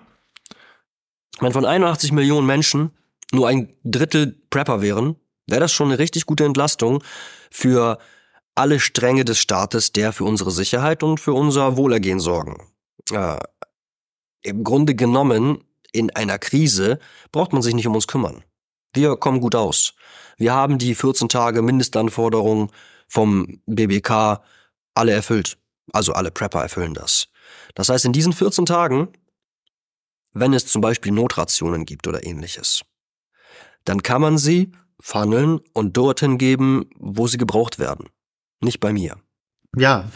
Wenn 1.40 1.52
von 1.52 1.64
81 1.64 2.10
Millionen 2.12 2.46
Menschen 2.46 2.90
nur 3.32 3.48
ein 3.48 3.72
Drittel 3.84 4.40
Prepper 4.50 4.82
wären, 4.82 5.16
wäre 5.46 5.60
das 5.60 5.72
schon 5.72 5.88
eine 5.88 5.98
richtig 5.98 6.26
gute 6.26 6.44
Entlastung 6.44 7.02
für 7.50 7.98
alle 8.58 8.80
Stränge 8.80 9.24
des 9.24 9.38
Staates, 9.38 9.92
der 9.92 10.12
für 10.12 10.24
unsere 10.24 10.50
Sicherheit 10.50 11.04
und 11.04 11.20
für 11.20 11.32
unser 11.32 11.76
Wohlergehen 11.76 12.18
sorgen. 12.18 12.66
Äh, 13.12 13.38
Im 14.42 14.64
Grunde 14.64 14.96
genommen, 14.96 15.62
in 15.92 16.10
einer 16.10 16.40
Krise 16.40 16.98
braucht 17.30 17.52
man 17.52 17.62
sich 17.62 17.72
nicht 17.74 17.86
um 17.86 17.94
uns 17.94 18.08
kümmern. 18.08 18.42
Wir 18.92 19.16
kommen 19.16 19.40
gut 19.40 19.54
aus. 19.54 19.94
Wir 20.38 20.54
haben 20.54 20.78
die 20.78 20.96
14 20.96 21.28
Tage 21.28 21.62
Mindestanforderungen 21.62 22.70
vom 23.06 23.60
BBK 23.66 24.42
alle 24.92 25.12
erfüllt. 25.12 25.56
Also 25.92 26.12
alle 26.12 26.32
Prepper 26.32 26.60
erfüllen 26.60 26.94
das. 26.94 27.28
Das 27.76 27.88
heißt, 27.90 28.06
in 28.06 28.12
diesen 28.12 28.32
14 28.32 28.66
Tagen, 28.66 29.08
wenn 30.32 30.52
es 30.52 30.66
zum 30.66 30.82
Beispiel 30.82 31.12
Notrationen 31.12 31.84
gibt 31.86 32.08
oder 32.08 32.26
ähnliches, 32.26 32.82
dann 33.84 34.02
kann 34.02 34.20
man 34.20 34.36
sie 34.36 34.72
funneln 35.00 35.60
und 35.74 35.96
dorthin 35.96 36.38
geben, 36.38 36.90
wo 36.98 37.28
sie 37.28 37.38
gebraucht 37.38 37.78
werden 37.78 38.08
nicht 38.60 38.80
bei 38.80 38.92
mir. 38.92 39.16
Ja. 39.76 40.08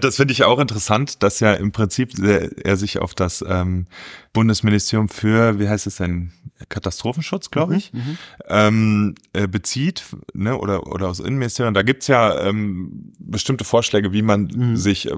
das 0.00 0.16
finde 0.16 0.32
ich 0.32 0.44
auch 0.44 0.58
interessant, 0.58 1.22
dass 1.22 1.40
ja 1.40 1.52
im 1.52 1.72
Prinzip 1.72 2.18
er 2.18 2.76
sich 2.76 2.98
auf 2.98 3.14
das 3.14 3.44
ähm, 3.46 3.86
Bundesministerium 4.32 5.10
für, 5.10 5.60
wie 5.60 5.68
heißt 5.68 5.86
es 5.86 5.96
denn, 5.96 6.32
Katastrophenschutz, 6.68 7.50
glaube 7.50 7.72
mhm, 7.72 7.78
ich, 7.78 7.92
mhm, 7.92 8.18
ähm, 8.48 9.14
äh, 9.32 9.46
bezieht, 9.46 10.04
ne, 10.32 10.56
oder, 10.56 10.86
oder 10.86 11.08
aus 11.08 11.20
Innenministerium. 11.20 11.74
Da 11.74 11.82
gibt's 11.82 12.06
ja 12.06 12.40
ähm, 12.40 13.12
bestimmte 13.18 13.64
Vorschläge, 13.64 14.12
wie 14.12 14.22
man 14.22 14.44
mhm. 14.44 14.76
sich, 14.76 15.10
äh, 15.10 15.16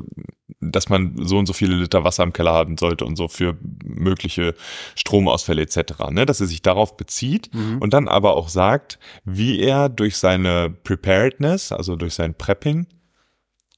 dass 0.60 0.88
man 0.88 1.14
so 1.26 1.38
und 1.38 1.46
so 1.46 1.52
viele 1.52 1.76
Liter 1.76 2.04
Wasser 2.04 2.24
im 2.24 2.32
Keller 2.32 2.52
haben 2.52 2.76
sollte 2.76 3.04
und 3.04 3.16
so 3.16 3.28
für 3.28 3.56
mögliche 3.84 4.54
Stromausfälle 4.96 5.62
etc. 5.62 6.10
Ne, 6.10 6.26
dass 6.26 6.40
er 6.40 6.46
sich 6.46 6.62
darauf 6.62 6.96
bezieht 6.96 7.54
mhm. 7.54 7.78
und 7.78 7.92
dann 7.94 8.08
aber 8.08 8.36
auch 8.36 8.48
sagt, 8.48 8.98
wie 9.24 9.60
er 9.60 9.88
durch 9.88 10.16
seine 10.16 10.70
Preparedness, 10.70 11.72
also 11.72 11.96
durch 11.96 12.14
sein 12.14 12.34
Prepping, 12.34 12.86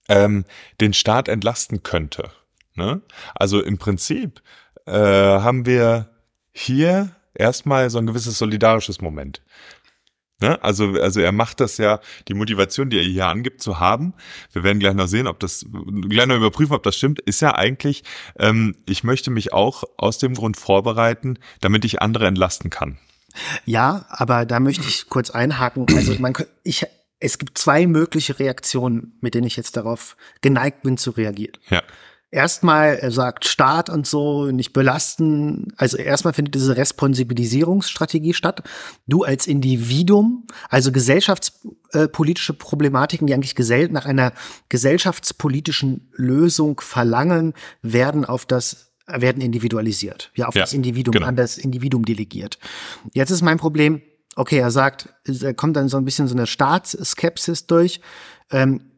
ähm, 0.09 0.45
den 0.81 0.93
Staat 0.93 1.29
entlasten 1.29 1.83
könnte. 1.83 2.31
Ne? 2.75 3.03
Also 3.35 3.63
im 3.63 3.79
Prinzip 3.79 4.43
äh, 4.87 4.93
haben 4.93 5.67
wir 5.67 6.11
hier 6.53 7.11
erstmal 7.41 7.91
so 7.91 7.99
ein 7.99 8.07
gewisses 8.07 8.39
solidarisches 8.39 9.01
Moment. 9.01 9.43
Ne? 10.41 10.63
Also, 10.63 10.93
also 11.01 11.21
er 11.21 11.33
macht 11.33 11.61
das 11.61 11.77
ja, 11.77 12.01
die 12.29 12.35
Motivation, 12.35 12.89
die 12.89 12.99
er 12.99 13.05
hier 13.05 13.27
angibt 13.27 13.63
zu 13.63 13.79
haben, 13.79 14.15
wir 14.53 14.63
werden 14.63 14.79
gleich 14.79 14.95
noch 14.95 15.07
sehen, 15.07 15.27
ob 15.27 15.39
das, 15.39 15.67
gleich 16.09 16.27
noch 16.27 16.37
überprüfen, 16.37 16.75
ob 16.75 16.83
das 16.83 16.97
stimmt, 16.97 17.21
ist 17.21 17.41
ja 17.41 17.55
eigentlich, 17.55 18.05
ähm, 18.39 18.75
ich 18.87 19.05
möchte 19.05 19.31
mich 19.31 19.53
auch 19.53 19.85
aus 19.99 20.19
dem 20.19 20.35
Grund 20.35 20.57
vorbereiten, 20.57 21.39
damit 21.61 21.85
ich 21.85 22.01
andere 22.01 22.27
entlasten 22.27 22.71
kann. 22.71 22.99
Ja, 23.65 24.07
aber 24.09 24.47
da 24.47 24.61
möchte 24.61 24.89
ich 24.89 25.09
kurz 25.09 25.31
einhaken. 25.31 25.87
Also 25.95 26.15
man, 26.19 26.35
ich, 26.65 26.87
es 27.21 27.39
gibt 27.39 27.59
zwei 27.59 27.87
mögliche 27.87 28.39
Reaktionen, 28.39 29.19
mit 29.21 29.35
denen 29.35 29.47
ich 29.47 29.57
jetzt 29.57 29.77
darauf 29.77 30.17
geneigt 30.41 30.83
bin 30.83 30.97
zu 30.97 31.11
reagieren. 31.11 31.57
Ja. 31.69 31.83
Erstmal, 32.33 32.95
er 32.97 33.11
sagt 33.11 33.45
Staat 33.45 33.91
und 33.91 34.07
so, 34.07 34.47
nicht 34.53 34.73
belasten. 34.73 35.73
Also 35.77 35.97
erstmal 35.97 36.33
findet 36.33 36.55
diese 36.55 36.77
Responsibilisierungsstrategie 36.77 38.35
statt. 38.35 38.63
Du 39.09 39.25
als 39.25 39.49
Individuum, 39.49 40.47
also 40.69 40.93
gesellschaftspolitische 40.93 42.55
Problematiken, 42.55 43.27
die 43.27 43.35
eigentlich 43.35 43.57
nach 43.91 44.07
einer 44.07 44.33
gesellschaftspolitischen 44.69 46.09
Lösung 46.13 46.81
verlangen, 46.81 47.53
werden 47.83 48.25
auf 48.25 48.47
das 48.47 48.93
werden 49.13 49.43
individualisiert, 49.43 50.31
ja, 50.37 50.47
auf 50.47 50.55
ja, 50.55 50.63
das 50.63 50.73
Individuum, 50.73 51.13
genau. 51.13 51.27
an 51.27 51.35
das 51.35 51.59
Individuum 51.59 52.05
delegiert. 52.05 52.61
Jetzt 53.13 53.31
ist 53.31 53.43
mein 53.43 53.59
Problem, 53.59 54.03
okay, 54.37 54.59
er 54.59 54.71
sagt, 54.71 55.09
er 55.27 55.55
kommt 55.55 55.77
dann 55.77 55.89
so 55.89 55.97
ein 55.97 56.05
bisschen 56.05 56.29
so 56.29 56.35
eine 56.37 56.47
Staatsskepsis 56.47 57.67
durch. 57.67 58.01
Ähm, 58.53 58.90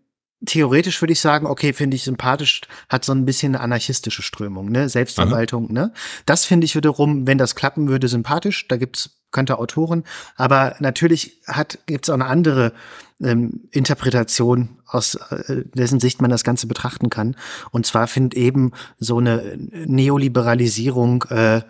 theoretisch 0.47 1.01
würde 1.01 1.13
ich 1.13 1.21
sagen, 1.21 1.47
okay, 1.47 1.73
finde 1.73 1.97
ich 1.97 2.05
sympathisch, 2.05 2.63
hat 2.89 3.05
so 3.05 3.13
ein 3.13 3.25
bisschen 3.25 3.55
eine 3.55 3.65
anarchistische 3.65 4.23
Strömung, 4.23 4.71
ne? 4.71 4.89
Selbstverwaltung, 4.89 5.67
Aha. 5.67 5.73
ne? 5.73 5.93
Das 6.27 6.45
finde 6.45 6.65
ich 6.65 6.75
wiederum, 6.75 7.27
wenn 7.27 7.39
das 7.39 7.55
klappen 7.55 7.89
würde, 7.89 8.09
sympathisch. 8.09 8.67
Da 8.69 8.77
gibt's 8.77 9.11
könnte 9.33 9.59
Autoren, 9.59 10.05
aber 10.37 10.77
natürlich 10.79 11.41
hat 11.47 11.79
gibt's 11.87 12.11
auch 12.11 12.15
eine 12.15 12.27
andere 12.27 12.75
ähm, 13.23 13.63
Interpretation, 13.71 14.77
aus 14.87 15.15
äh, 15.15 15.65
dessen 15.75 16.01
Sicht 16.01 16.21
man 16.21 16.31
das 16.31 16.45
Ganze 16.45 16.67
betrachten 16.67 17.09
kann. 17.09 17.35
Und 17.71 17.87
zwar 17.87 18.09
findet 18.09 18.35
eben 18.35 18.73
so 18.99 19.19
eine 19.19 19.57
Neoliberalisierung 19.57 21.25
äh, 21.31 21.63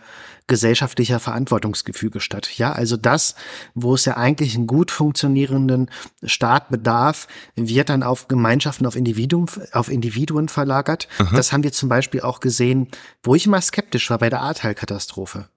gesellschaftlicher 0.47 1.21
Verantwortungsgefüge 1.21 2.21
statt. 2.21 2.59
Ja, 2.59 2.73
also 2.73 2.97
das, 2.97 3.35
wo 3.75 3.95
es 3.95 4.05
ja 4.05 4.17
eigentlich 4.17 4.55
einen 4.55 4.67
gut 4.67 4.91
funktionierenden 4.91 5.91
Staat 6.25 6.71
bedarf, 6.71 7.29
wird 7.55 7.89
dann 7.89 8.03
auf 8.03 8.29
Gemeinschaften, 8.29 8.87
auf 8.87 8.97
Individuen, 8.97 9.47
auf 9.73 9.91
Individuen 9.91 10.49
verlagert. 10.49 11.09
Mhm. 11.19 11.37
Das 11.37 11.53
haben 11.53 11.63
wir 11.63 11.73
zum 11.73 11.89
Beispiel 11.89 12.21
auch 12.23 12.41
gesehen, 12.41 12.89
wo 13.23 13.35
ich 13.35 13.47
immer 13.47 13.61
skeptisch 13.61 14.11
war 14.11 14.19
bei 14.19 14.31
der 14.31 14.41
Ahrtal-Katastrophe. 14.41 15.49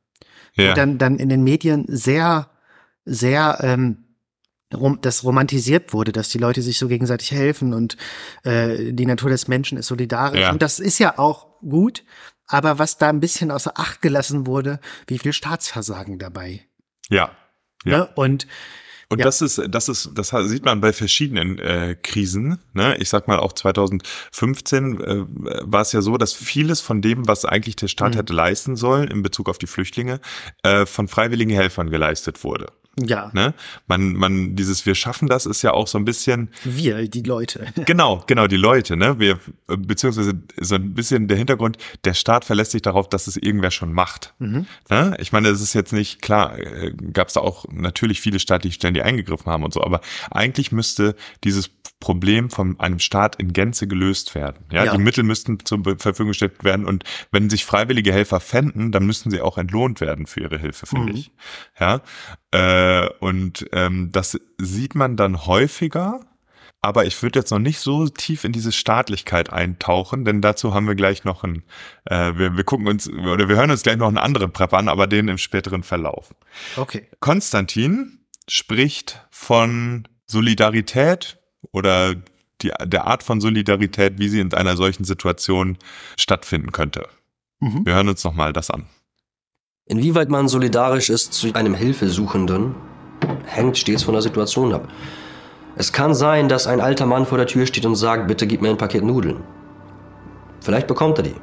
Ja. 0.56 0.72
Wo 0.72 0.74
dann, 0.76 0.98
dann 0.98 1.18
in 1.18 1.30
den 1.30 1.44
Medien 1.44 1.86
sehr, 1.88 2.50
sehr, 3.06 3.58
ähm, 3.62 3.98
das 5.02 5.24
romantisiert 5.24 5.94
wurde, 5.94 6.12
dass 6.12 6.30
die 6.30 6.38
Leute 6.38 6.62
sich 6.62 6.78
so 6.78 6.88
gegenseitig 6.88 7.32
helfen 7.32 7.74
und 7.74 7.98
äh, 8.44 8.92
die 8.94 9.06
Natur 9.06 9.30
des 9.30 9.48
Menschen 9.48 9.78
ist 9.78 9.88
solidarisch. 9.88 10.42
Ja. 10.42 10.52
Und 10.52 10.62
das 10.62 10.80
ist 10.80 11.00
ja 11.00 11.18
auch 11.18 11.60
gut, 11.62 12.04
aber 12.48 12.80
was 12.80 12.98
da 12.98 13.10
ein 13.10 13.20
bisschen 13.20 13.52
außer 13.52 13.74
Acht 13.76 14.02
gelassen 14.02 14.48
wurde, 14.48 14.80
wie 15.08 15.20
viel 15.20 15.34
Staatsversagen 15.34 16.20
dabei. 16.20 16.66
Ja. 17.10 17.32
ja. 17.84 17.98
Ne? 18.00 18.10
Und 18.16 18.48
und 19.08 19.20
ja. 19.20 19.26
das 19.26 19.42
ist, 19.42 19.62
das 19.70 19.88
ist, 19.88 20.12
das 20.16 20.30
sieht 20.30 20.66
man 20.66 20.82
bei 20.82 20.92
verschiedenen 20.92 21.60
äh, 21.60 21.96
Krisen. 22.02 22.58
Ne? 22.74 22.98
Ich 22.98 23.10
sag 23.10 23.28
mal, 23.28 23.38
auch 23.38 23.54
2015 23.54 25.00
äh, 25.00 25.26
war 25.62 25.82
es 25.82 25.92
ja 25.92 26.02
so, 26.02 26.18
dass 26.18 26.34
vieles 26.34 26.82
von 26.82 27.02
dem, 27.02 27.28
was 27.28 27.46
eigentlich 27.46 27.76
der 27.76 27.88
Staat 27.88 28.14
mhm. 28.14 28.18
hätte 28.18 28.34
leisten 28.34 28.76
sollen 28.76 29.10
in 29.10 29.22
Bezug 29.22 29.48
auf 29.48 29.60
die 29.60 29.68
Flüchtlinge, 29.68 30.20
äh, 30.64 30.88
von 30.88 31.08
freiwilligen 31.08 31.52
Helfern 31.52 31.92
geleistet 31.92 32.44
wurde. 32.44 32.72
Ja. 32.98 33.30
Ne? 33.34 33.54
Man, 33.88 34.14
man, 34.14 34.56
dieses 34.56 34.86
Wir 34.86 34.96
schaffen 34.96 35.28
das 35.28 35.46
ist 35.46 35.62
ja 35.62 35.72
auch 35.72 35.88
so 35.88 35.98
ein 35.98 36.06
bisschen. 36.06 36.50
Wir, 36.64 37.08
die 37.08 37.22
Leute. 37.22 37.68
genau, 37.86 38.24
genau, 38.28 38.48
die 38.48 38.58
Leute, 38.58 38.96
ne? 38.96 39.20
Wir, 39.20 39.40
beziehungsweise 39.68 40.34
so 40.60 40.76
ein 40.76 40.94
bisschen 40.94 41.28
der 41.28 41.38
Hintergrund, 41.38 41.78
der 42.06 42.14
Staat 42.14 42.46
verlässt 42.46 42.72
sich 42.72 42.82
darauf, 42.82 43.10
dass 43.10 43.28
es 43.28 43.38
irgendwer 43.38 43.72
schon 43.72 43.92
macht. 43.92 44.34
Mhm. 44.40 44.66
Ne? 44.90 45.18
Ich 45.20 45.32
meine, 45.32 45.50
es 45.50 45.62
ist 45.62 45.74
jetzt 45.74 45.94
nicht, 45.94 46.22
klar, 46.22 46.58
äh, 46.58 46.94
gab 47.14 47.28
es 47.28 47.34
da 47.34 47.42
auch 47.42 47.66
natürlich 47.70 48.22
viele 48.22 48.40
staatliche 48.40 48.76
Stellen, 48.76 48.94
die 48.94 49.02
eingegriffen 49.02 49.52
haben 49.52 49.64
und 49.64 49.74
so, 49.74 49.84
aber 49.84 50.02
eigentlich 50.32 50.72
müsste 50.72 51.16
dieses 51.44 51.70
Problem 52.00 52.50
von 52.50 52.80
einem 52.80 53.00
Staat 53.00 53.38
in 53.38 53.54
Gänze 53.54 53.88
gelöst 53.88 54.36
werden. 54.36 54.66
Ja, 54.72 54.86
ja. 54.86 54.92
die 54.92 55.02
Mittel 55.02 55.24
müssten 55.24 55.60
zur 55.64 55.82
Verfügung 55.98 56.28
gestellt 56.28 56.64
werden 56.64 56.86
und 56.86 57.04
wenn 57.32 57.50
sich 57.50 57.66
freiwillige 57.66 58.12
Helfer 58.12 58.40
fänden, 58.40 58.92
dann 58.92 59.06
müssten 59.06 59.32
sie 59.32 59.42
auch 59.42 59.58
entlohnt 59.58 60.02
werden 60.02 60.28
für 60.28 60.42
ihre 60.42 60.60
Hilfe, 60.60 60.86
finde 60.86 61.14
mhm. 61.14 61.18
ich. 61.18 61.32
Ja, 61.80 62.02
äh, 62.56 63.10
und 63.20 63.66
ähm, 63.74 64.12
das 64.14 64.40
sieht 64.58 64.96
man 64.96 65.18
dann 65.18 65.46
häufiger. 65.46 66.22
Aber 66.82 67.06
ich 67.06 67.22
würde 67.22 67.40
jetzt 67.40 67.50
noch 67.50 67.60
nicht 67.60 67.80
so 67.80 68.08
tief 68.08 68.44
in 68.44 68.52
diese 68.52 68.72
Staatlichkeit 68.72 69.52
eintauchen, 69.52 70.24
denn 70.24 70.40
dazu 70.40 70.74
haben 70.74 70.88
wir 70.88 70.94
gleich 70.94 71.24
noch 71.24 71.44
ein, 71.44 71.64
äh, 72.06 72.34
wir, 72.36 72.56
wir 72.56 72.64
gucken 72.64 72.88
uns, 72.88 73.10
oder 73.10 73.50
wir 73.50 73.56
hören 73.56 73.72
uns 73.72 73.82
gleich 73.82 73.98
noch 73.98 74.08
einen 74.08 74.20
anderen 74.20 74.54
Prep 74.54 74.72
an, 74.74 74.88
aber 74.88 75.08
den 75.08 75.28
im 75.28 75.40
späteren 75.40 75.82
Verlauf. 75.82 76.34
Okay. 76.78 77.08
Konstantin 77.20 78.20
spricht 78.48 79.26
von 79.32 80.08
Solidarität 80.28 81.40
oder 81.72 82.14
die, 82.62 82.72
der 82.84 83.08
Art 83.08 83.24
von 83.24 83.42
Solidarität, 83.42 84.20
wie 84.20 84.30
sie 84.30 84.40
in 84.40 84.54
einer 84.54 84.78
solchen 84.78 85.06
Situation 85.06 85.80
stattfinden 86.18 86.72
könnte. 86.72 87.10
Mhm. 87.60 87.86
Wir 87.86 87.96
hören 87.96 88.10
uns 88.10 88.24
nochmal 88.24 88.54
das 88.54 88.70
an. 88.70 88.86
Inwieweit 89.88 90.30
man 90.30 90.48
solidarisch 90.48 91.12
ist 91.12 91.34
zu 91.34 91.54
einem 91.54 91.76
Hilfesuchenden, 91.76 92.74
hängt 93.46 93.78
stets 93.78 94.02
von 94.02 94.16
der 94.16 94.24
Situation 94.24 94.74
ab. 94.74 94.88
Es 95.76 95.94
kann 95.94 96.16
sein, 96.16 96.50
dass 96.50 96.66
ein 96.66 96.82
alter 96.82 97.06
Mann 97.06 97.28
vor 97.28 97.38
der 97.38 97.46
Tür 97.46 97.68
steht 97.68 97.86
und 97.86 97.96
sagt, 97.96 98.28
bitte 98.28 98.48
gib 98.48 98.64
mir 98.64 98.72
ein 98.72 98.80
Paket 98.80 99.04
Nudeln. 99.04 99.44
Vielleicht 100.60 100.88
bekommt 100.88 101.20
er 101.20 101.26
die. 101.26 101.36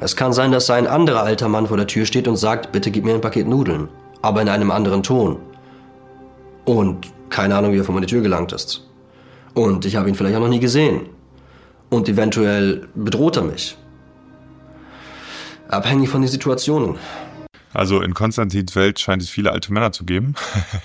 Es 0.00 0.16
kann 0.16 0.32
sein, 0.32 0.50
dass 0.50 0.70
ein 0.70 0.86
anderer 0.86 1.24
alter 1.24 1.50
Mann 1.50 1.66
vor 1.66 1.76
der 1.76 1.86
Tür 1.86 2.06
steht 2.06 2.26
und 2.26 2.36
sagt, 2.36 2.72
bitte 2.72 2.90
gib 2.90 3.04
mir 3.04 3.12
ein 3.12 3.20
Paket 3.20 3.46
Nudeln, 3.46 3.88
aber 4.22 4.40
in 4.40 4.48
einem 4.48 4.70
anderen 4.70 5.02
Ton. 5.02 5.36
Und 6.64 7.12
keine 7.28 7.54
Ahnung, 7.54 7.74
wie 7.74 7.78
er 7.80 7.84
vor 7.84 7.94
meine 7.94 8.06
Tür 8.06 8.22
gelangt 8.22 8.52
ist. 8.52 8.88
Und 9.52 9.84
ich 9.84 9.96
habe 9.96 10.08
ihn 10.08 10.14
vielleicht 10.14 10.36
auch 10.36 10.40
noch 10.40 10.48
nie 10.48 10.58
gesehen. 10.58 11.02
Und 11.90 12.08
eventuell 12.08 12.88
bedroht 12.94 13.36
er 13.36 13.42
mich. 13.42 13.76
Abhängig 15.68 16.08
von 16.08 16.22
den 16.22 16.30
Situationen. 16.30 16.96
Also 17.74 18.00
in 18.00 18.14
Konstantins 18.14 18.74
Welt 18.76 19.00
scheint 19.00 19.22
es 19.22 19.28
viele 19.28 19.52
alte 19.52 19.72
Männer 19.72 19.92
zu 19.92 20.04
geben. 20.04 20.34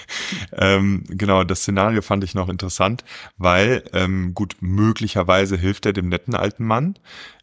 ähm, 0.51 1.03
genau, 1.07 1.43
das 1.43 1.59
Szenario 1.61 2.01
fand 2.01 2.23
ich 2.23 2.35
noch 2.35 2.49
interessant, 2.49 3.03
weil 3.37 3.83
ähm, 3.93 4.33
gut, 4.33 4.57
möglicherweise 4.59 5.55
hilft 5.55 5.85
er 5.85 5.93
dem 5.93 6.09
netten 6.09 6.35
alten 6.35 6.65
Mann. 6.65 6.95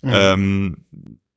Mhm. 0.02 0.12
Ähm, 0.12 0.76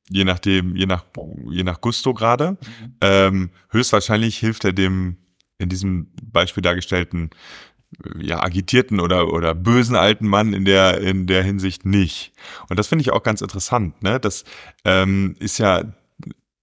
je 0.08 0.24
nachdem, 0.24 0.76
je 0.76 0.86
nach, 0.86 1.04
je 1.50 1.62
nach 1.62 1.80
Gusto 1.80 2.12
gerade. 2.12 2.52
Mhm. 2.52 2.96
Ähm, 3.00 3.50
höchstwahrscheinlich 3.70 4.36
hilft 4.38 4.64
er 4.64 4.72
dem 4.72 5.16
in 5.58 5.68
diesem 5.68 6.08
Beispiel 6.22 6.62
dargestellten 6.62 7.30
ja, 8.18 8.42
agitierten 8.42 9.00
oder, 9.00 9.32
oder 9.32 9.54
bösen 9.54 9.96
alten 9.96 10.26
Mann 10.26 10.52
in 10.52 10.64
der, 10.64 11.00
in 11.00 11.26
der 11.26 11.42
Hinsicht 11.42 11.84
nicht. 11.84 12.32
Und 12.68 12.78
das 12.78 12.86
finde 12.86 13.02
ich 13.02 13.12
auch 13.12 13.22
ganz 13.22 13.40
interessant, 13.40 14.02
ne? 14.02 14.20
Das 14.20 14.44
ähm, 14.84 15.36
ist 15.38 15.58
ja 15.58 15.82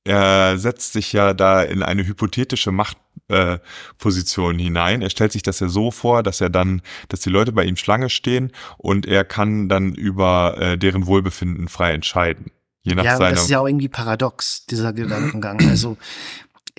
er 0.07 0.57
setzt 0.57 0.93
sich 0.93 1.11
ja 1.13 1.33
da 1.33 1.61
in 1.61 1.83
eine 1.83 2.07
hypothetische 2.07 2.71
Machtposition 2.71 4.57
äh, 4.57 4.63
hinein. 4.63 5.01
Er 5.01 5.09
stellt 5.09 5.33
sich 5.33 5.43
das 5.43 5.59
ja 5.59 5.67
so 5.67 5.91
vor, 5.91 6.23
dass 6.23 6.39
er 6.39 6.49
dann, 6.49 6.81
dass 7.09 7.19
die 7.19 7.29
Leute 7.29 7.51
bei 7.51 7.65
ihm 7.65 7.75
Schlange 7.75 8.09
stehen 8.09 8.53
und 8.77 9.05
er 9.05 9.25
kann 9.25 9.67
dann 9.67 9.93
über 9.93 10.55
äh, 10.59 10.77
deren 10.77 11.07
Wohlbefinden 11.07 11.67
frei 11.67 11.91
entscheiden. 11.93 12.51
Je 12.83 12.95
nach 12.95 13.03
ja, 13.03 13.17
seiner 13.17 13.31
das 13.31 13.43
ist 13.43 13.49
ja 13.49 13.59
auch 13.59 13.67
irgendwie 13.67 13.89
paradox, 13.89 14.65
dieser 14.65 14.93
Gedankengang. 14.93 15.59
Also 15.69 15.97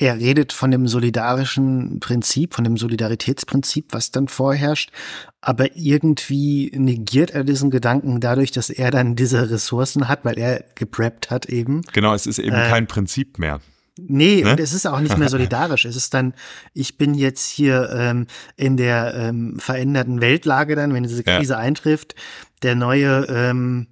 er 0.01 0.19
redet 0.19 0.53
von 0.53 0.71
dem 0.71 0.87
solidarischen 0.87 1.99
Prinzip, 1.99 2.55
von 2.55 2.63
dem 2.63 2.77
Solidaritätsprinzip, 2.77 3.87
was 3.91 4.13
dann 4.13 4.29
vorherrscht. 4.29 4.91
Aber 5.41 5.77
irgendwie 5.77 6.71
negiert 6.73 7.33
er 7.33 7.43
diesen 7.43 7.71
Gedanken 7.71 8.21
dadurch, 8.21 8.53
dass 8.53 8.71
er 8.71 8.93
dann 8.93 9.17
diese 9.17 9.51
Ressourcen 9.51 10.07
hat, 10.07 10.25
weil 10.25 10.39
er 10.39 10.65
gepreppt 10.77 11.31
hat 11.31 11.47
eben. 11.47 11.83
Genau, 11.93 12.15
es 12.15 12.27
ist 12.27 12.39
eben 12.39 12.55
äh, 12.55 12.69
kein 12.69 12.87
Prinzip 12.87 13.39
mehr. 13.41 13.61
Nee, 14.01 14.43
ne? 14.45 14.53
und 14.53 14.61
es 14.61 14.73
ist 14.73 14.87
auch 14.87 15.01
nicht 15.01 15.19
mehr 15.19 15.29
solidarisch. 15.29 15.85
es 15.85 15.97
ist 15.97 16.15
dann, 16.15 16.35
ich 16.75 16.97
bin 16.97 17.15
jetzt 17.15 17.49
hier 17.49 17.91
ähm, 17.93 18.29
in 18.57 18.77
der 18.77 19.15
ähm, 19.15 19.59
veränderten 19.59 20.21
Weltlage 20.21 20.77
dann, 20.77 20.95
wenn 20.95 21.03
diese 21.03 21.25
Krise 21.25 21.55
ja. 21.55 21.59
eintrifft, 21.59 22.15
der 22.63 22.77
neue 22.77 23.27
ähm, 23.29 23.89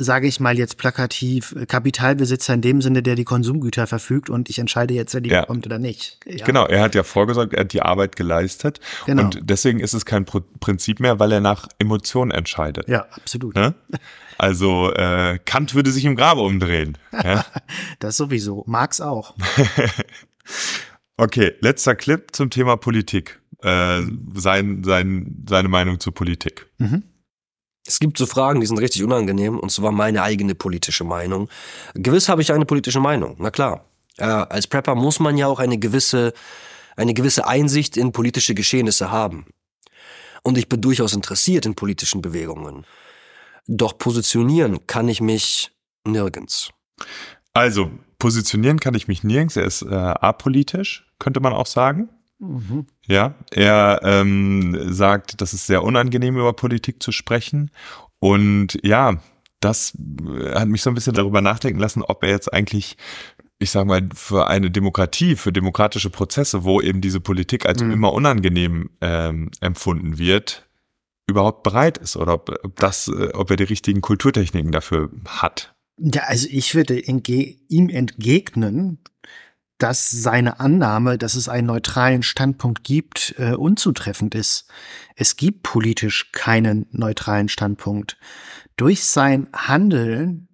sage 0.00 0.28
ich 0.28 0.38
mal 0.38 0.56
jetzt 0.56 0.78
plakativ, 0.78 1.54
Kapitalbesitzer 1.66 2.54
in 2.54 2.60
dem 2.60 2.80
Sinne, 2.80 3.02
der 3.02 3.16
die 3.16 3.24
Konsumgüter 3.24 3.88
verfügt 3.88 4.30
und 4.30 4.48
ich 4.48 4.60
entscheide 4.60 4.94
jetzt, 4.94 5.12
wer 5.12 5.20
die 5.20 5.30
ja. 5.30 5.40
bekommt 5.40 5.66
oder 5.66 5.80
nicht. 5.80 6.18
Ja. 6.24 6.46
Genau, 6.46 6.66
er 6.66 6.82
hat 6.82 6.94
ja 6.94 7.02
vorgesorgt, 7.02 7.52
er 7.52 7.60
hat 7.60 7.72
die 7.72 7.82
Arbeit 7.82 8.14
geleistet 8.14 8.78
genau. 9.06 9.24
und 9.24 9.40
deswegen 9.42 9.80
ist 9.80 9.94
es 9.94 10.06
kein 10.06 10.24
Prinzip 10.24 11.00
mehr, 11.00 11.18
weil 11.18 11.32
er 11.32 11.40
nach 11.40 11.66
Emotionen 11.80 12.30
entscheidet. 12.30 12.88
Ja, 12.88 13.06
absolut. 13.10 13.56
Ne? 13.56 13.74
Also 14.38 14.92
äh, 14.94 15.40
Kant 15.44 15.74
würde 15.74 15.90
sich 15.90 16.04
im 16.04 16.14
Grabe 16.14 16.42
umdrehen. 16.42 16.96
Ja? 17.12 17.44
das 17.98 18.16
sowieso, 18.16 18.62
Marx 18.68 19.00
auch. 19.00 19.34
okay, 21.16 21.54
letzter 21.60 21.96
Clip 21.96 22.28
zum 22.32 22.50
Thema 22.50 22.76
Politik. 22.76 23.40
Äh, 23.62 24.02
sein, 24.34 24.84
sein, 24.84 25.44
seine 25.48 25.68
Meinung 25.68 25.98
zur 25.98 26.14
Politik. 26.14 26.66
Mhm. 26.78 27.02
Es 27.88 28.00
gibt 28.00 28.18
so 28.18 28.26
Fragen, 28.26 28.60
die 28.60 28.66
sind 28.66 28.78
richtig 28.78 29.02
unangenehm, 29.02 29.58
und 29.58 29.72
zwar 29.72 29.92
meine 29.92 30.22
eigene 30.22 30.54
politische 30.54 31.04
Meinung. 31.04 31.48
Gewiss 31.94 32.28
habe 32.28 32.42
ich 32.42 32.52
eine 32.52 32.66
politische 32.66 33.00
Meinung, 33.00 33.36
na 33.38 33.50
klar. 33.50 33.86
Äh, 34.18 34.24
als 34.24 34.66
Prepper 34.66 34.94
muss 34.94 35.20
man 35.20 35.38
ja 35.38 35.46
auch 35.46 35.58
eine 35.58 35.78
gewisse, 35.78 36.34
eine 36.96 37.14
gewisse 37.14 37.46
Einsicht 37.46 37.96
in 37.96 38.12
politische 38.12 38.54
Geschehnisse 38.54 39.10
haben. 39.10 39.46
Und 40.42 40.58
ich 40.58 40.68
bin 40.68 40.82
durchaus 40.82 41.14
interessiert 41.14 41.64
in 41.64 41.74
politischen 41.74 42.20
Bewegungen. 42.20 42.84
Doch 43.66 43.96
positionieren 43.96 44.86
kann 44.86 45.08
ich 45.08 45.22
mich 45.22 45.70
nirgends. 46.06 46.70
Also, 47.54 47.90
positionieren 48.18 48.80
kann 48.80 48.94
ich 48.94 49.08
mich 49.08 49.24
nirgends. 49.24 49.56
Er 49.56 49.64
ist 49.64 49.80
äh, 49.80 49.94
apolitisch, 49.94 51.10
könnte 51.18 51.40
man 51.40 51.54
auch 51.54 51.66
sagen. 51.66 52.10
Mhm. 52.38 52.86
Ja, 53.06 53.34
er 53.50 54.00
ähm, 54.02 54.76
sagt, 54.92 55.40
das 55.40 55.54
ist 55.54 55.66
sehr 55.66 55.82
unangenehm, 55.82 56.36
über 56.36 56.52
Politik 56.52 57.02
zu 57.02 57.12
sprechen. 57.12 57.70
Und 58.20 58.78
ja, 58.82 59.20
das 59.60 59.96
äh, 59.96 60.54
hat 60.54 60.68
mich 60.68 60.82
so 60.82 60.90
ein 60.90 60.94
bisschen 60.94 61.14
darüber 61.14 61.40
nachdenken 61.40 61.80
lassen, 61.80 62.02
ob 62.02 62.22
er 62.22 62.30
jetzt 62.30 62.52
eigentlich, 62.52 62.96
ich 63.58 63.70
sag 63.70 63.86
mal, 63.86 64.08
für 64.14 64.46
eine 64.48 64.70
Demokratie, 64.70 65.36
für 65.36 65.52
demokratische 65.52 66.10
Prozesse, 66.10 66.64
wo 66.64 66.80
eben 66.80 67.00
diese 67.00 67.20
Politik 67.20 67.66
als 67.66 67.82
mhm. 67.82 67.90
immer 67.90 68.12
unangenehm 68.12 68.90
ähm, 69.00 69.50
empfunden 69.60 70.18
wird, 70.18 70.68
überhaupt 71.26 71.62
bereit 71.62 71.98
ist 71.98 72.16
oder 72.16 72.34
ob, 72.34 72.56
ob 72.62 72.76
das, 72.76 73.08
äh, 73.08 73.30
ob 73.34 73.50
er 73.50 73.56
die 73.56 73.64
richtigen 73.64 74.00
Kulturtechniken 74.00 74.72
dafür 74.72 75.10
hat. 75.26 75.74
Ja, 76.00 76.22
also 76.22 76.46
ich 76.48 76.76
würde 76.76 76.98
ihm 77.00 77.88
entgegnen, 77.88 78.98
dass 79.78 80.10
seine 80.10 80.60
Annahme, 80.60 81.18
dass 81.18 81.34
es 81.34 81.48
einen 81.48 81.68
neutralen 81.68 82.22
Standpunkt 82.22 82.82
gibt, 82.82 83.34
äh, 83.38 83.54
unzutreffend 83.54 84.34
ist. 84.34 84.68
Es 85.14 85.36
gibt 85.36 85.62
politisch 85.62 86.32
keinen 86.32 86.86
neutralen 86.90 87.48
Standpunkt. 87.48 88.18
Durch 88.76 89.04
sein 89.04 89.48
Handeln 89.54 90.48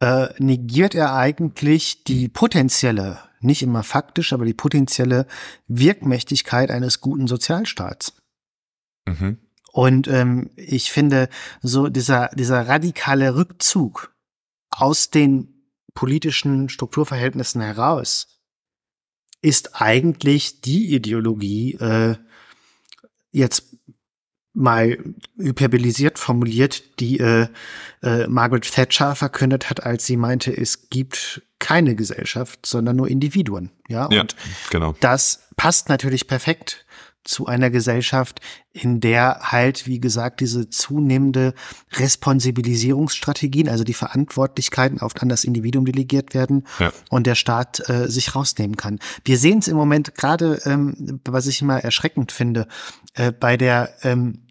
äh, 0.00 0.28
negiert 0.38 0.96
er 0.96 1.14
eigentlich 1.14 2.02
die 2.02 2.28
potenzielle, 2.28 3.20
nicht 3.40 3.62
immer 3.62 3.84
faktisch, 3.84 4.32
aber 4.32 4.44
die 4.44 4.54
potenzielle 4.54 5.26
Wirkmächtigkeit 5.68 6.72
eines 6.72 7.00
guten 7.00 7.28
Sozialstaats. 7.28 8.14
Mhm. 9.06 9.38
Und 9.72 10.06
ähm, 10.08 10.50
ich 10.56 10.92
finde, 10.92 11.28
so 11.62 11.88
dieser, 11.88 12.28
dieser 12.34 12.68
radikale 12.68 13.36
Rückzug 13.36 14.14
aus 14.70 15.10
den 15.10 15.61
politischen 15.94 16.68
Strukturverhältnissen 16.68 17.60
heraus 17.60 18.40
ist 19.40 19.80
eigentlich 19.80 20.60
die 20.60 20.94
Ideologie, 20.94 21.74
äh, 21.74 22.16
jetzt 23.32 23.76
mal 24.54 24.98
hyperbolisiert 25.38 26.18
formuliert, 26.18 27.00
die 27.00 27.18
äh, 27.18 27.48
äh, 28.02 28.26
Margaret 28.26 28.70
Thatcher 28.70 29.16
verkündet 29.16 29.70
hat, 29.70 29.82
als 29.84 30.06
sie 30.06 30.16
meinte, 30.16 30.54
es 30.54 30.90
gibt 30.90 31.42
keine 31.58 31.94
Gesellschaft, 31.94 32.66
sondern 32.66 32.96
nur 32.96 33.08
Individuen. 33.08 33.70
Ja, 33.88 34.08
ja 34.10 34.26
genau. 34.70 34.94
Das 35.00 35.48
passt 35.56 35.88
natürlich 35.88 36.26
perfekt 36.26 36.84
zu 37.24 37.46
einer 37.46 37.70
Gesellschaft, 37.70 38.40
in 38.72 39.00
der 39.00 39.40
halt, 39.42 39.86
wie 39.86 40.00
gesagt, 40.00 40.40
diese 40.40 40.70
zunehmende 40.70 41.54
Responsibilisierungsstrategien, 41.92 43.68
also 43.68 43.84
die 43.84 43.94
Verantwortlichkeiten 43.94 45.00
oft 45.00 45.22
an 45.22 45.28
das 45.28 45.44
Individuum 45.44 45.84
delegiert 45.84 46.34
werden 46.34 46.66
ja. 46.78 46.92
und 47.10 47.26
der 47.26 47.34
Staat 47.34 47.88
äh, 47.88 48.08
sich 48.08 48.34
rausnehmen 48.34 48.76
kann. 48.76 48.98
Wir 49.24 49.38
sehen 49.38 49.58
es 49.58 49.68
im 49.68 49.76
Moment 49.76 50.14
gerade, 50.14 50.60
ähm, 50.64 51.20
was 51.24 51.46
ich 51.46 51.60
immer 51.62 51.78
erschreckend 51.78 52.32
finde, 52.32 52.66
äh, 53.14 53.30
bei 53.30 53.56
der 53.56 53.90
ähm, 54.02 54.41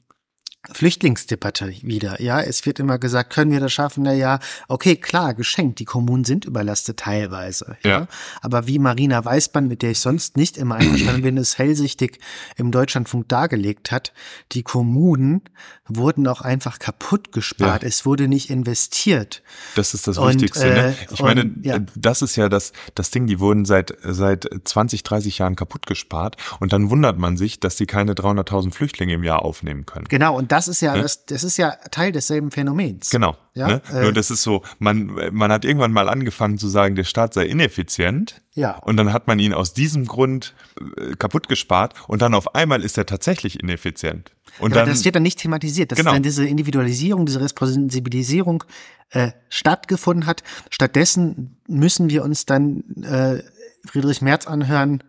Flüchtlingsdebatte 0.69 1.73
wieder. 1.81 2.21
Ja, 2.21 2.39
es 2.39 2.65
wird 2.67 2.79
immer 2.79 2.99
gesagt, 2.99 3.33
können 3.33 3.51
wir 3.51 3.59
das 3.59 3.73
schaffen? 3.73 4.03
Na 4.03 4.13
ja, 4.13 4.39
okay, 4.67 4.95
klar, 4.95 5.33
geschenkt. 5.33 5.79
Die 5.79 5.85
Kommunen 5.85 6.23
sind 6.23 6.45
überlastet 6.45 6.97
teilweise. 6.97 7.77
Ja. 7.83 7.89
ja. 7.89 8.07
Aber 8.41 8.67
wie 8.67 8.77
Marina 8.77 9.25
Weißmann, 9.25 9.67
mit 9.67 9.81
der 9.81 9.91
ich 9.91 9.99
sonst 9.99 10.37
nicht 10.37 10.57
immer 10.57 10.75
einverstanden 10.75 11.23
bin, 11.23 11.37
es 11.37 11.57
hellsichtig 11.57 12.19
im 12.57 12.71
Deutschlandfunk 12.71 13.27
dargelegt 13.27 13.91
hat, 13.91 14.13
die 14.51 14.61
Kommunen 14.61 15.41
wurden 15.87 16.27
auch 16.27 16.41
einfach 16.41 16.77
kaputt 16.77 17.31
gespart. 17.31 17.81
Ja. 17.81 17.87
Es 17.87 18.05
wurde 18.05 18.27
nicht 18.27 18.51
investiert. 18.51 19.41
Das 19.75 19.95
ist 19.95 20.07
das 20.07 20.19
und, 20.19 20.29
Wichtigste. 20.29 20.67
Ne? 20.67 20.89
Äh, 20.89 21.13
ich 21.13 21.21
meine, 21.23 21.41
und, 21.41 21.65
ja. 21.65 21.79
das 21.95 22.21
ist 22.21 22.35
ja 22.35 22.49
das, 22.49 22.71
das 22.93 23.09
Ding, 23.09 23.25
die 23.25 23.39
wurden 23.39 23.65
seit, 23.65 23.97
seit 24.03 24.47
20, 24.63 25.01
30 25.01 25.39
Jahren 25.39 25.55
kaputt 25.55 25.87
gespart. 25.87 26.37
Und 26.59 26.71
dann 26.71 26.91
wundert 26.91 27.17
man 27.17 27.35
sich, 27.35 27.59
dass 27.59 27.77
die 27.77 27.87
keine 27.87 28.13
300.000 28.13 28.73
Flüchtlinge 28.73 29.13
im 29.13 29.23
Jahr 29.23 29.43
aufnehmen 29.43 29.87
können. 29.87 30.05
Genau. 30.07 30.37
Und 30.37 30.50
das 30.51 30.67
ist 30.67 30.81
ja, 30.81 30.95
ne? 30.95 31.01
das, 31.03 31.25
das 31.25 31.43
ist 31.43 31.57
ja 31.57 31.71
Teil 31.91 32.11
desselben 32.11 32.51
Phänomens. 32.51 33.09
Genau. 33.09 33.37
Ja? 33.53 33.67
Ne? 33.67 33.81
Äh, 33.93 34.01
Nur 34.01 34.13
das 34.13 34.31
ist 34.31 34.43
so, 34.43 34.63
man, 34.79 35.05
man 35.31 35.51
hat 35.51 35.63
irgendwann 35.63 35.93
mal 35.93 36.09
angefangen 36.09 36.57
zu 36.57 36.67
sagen, 36.67 36.95
der 36.95 37.05
Staat 37.05 37.33
sei 37.33 37.45
ineffizient. 37.45 38.41
Ja. 38.53 38.77
Und 38.79 38.97
dann 38.97 39.13
hat 39.13 39.27
man 39.27 39.39
ihn 39.39 39.53
aus 39.53 39.73
diesem 39.73 40.05
Grund 40.05 40.53
äh, 40.97 41.15
kaputt 41.15 41.47
gespart 41.47 41.93
und 42.07 42.21
dann 42.21 42.33
auf 42.33 42.53
einmal 42.53 42.83
ist 42.83 42.97
er 42.97 43.05
tatsächlich 43.05 43.61
ineffizient. 43.61 44.31
Und 44.59 44.71
ja, 44.71 44.81
dann, 44.81 44.89
das 44.89 45.05
wird 45.05 45.15
dann 45.15 45.23
nicht 45.23 45.39
thematisiert, 45.39 45.91
dass 45.91 45.97
genau. 45.97 46.11
dann 46.11 46.23
diese 46.23 46.45
Individualisierung, 46.45 47.25
diese 47.25 47.39
Responsibilisierung 47.39 48.65
äh, 49.11 49.31
stattgefunden 49.49 50.25
hat. 50.25 50.43
Stattdessen 50.69 51.57
müssen 51.67 52.09
wir 52.09 52.23
uns 52.23 52.45
dann 52.45 52.83
äh, 53.03 53.41
Friedrich 53.85 54.21
Merz 54.21 54.47
anhören, 54.47 55.03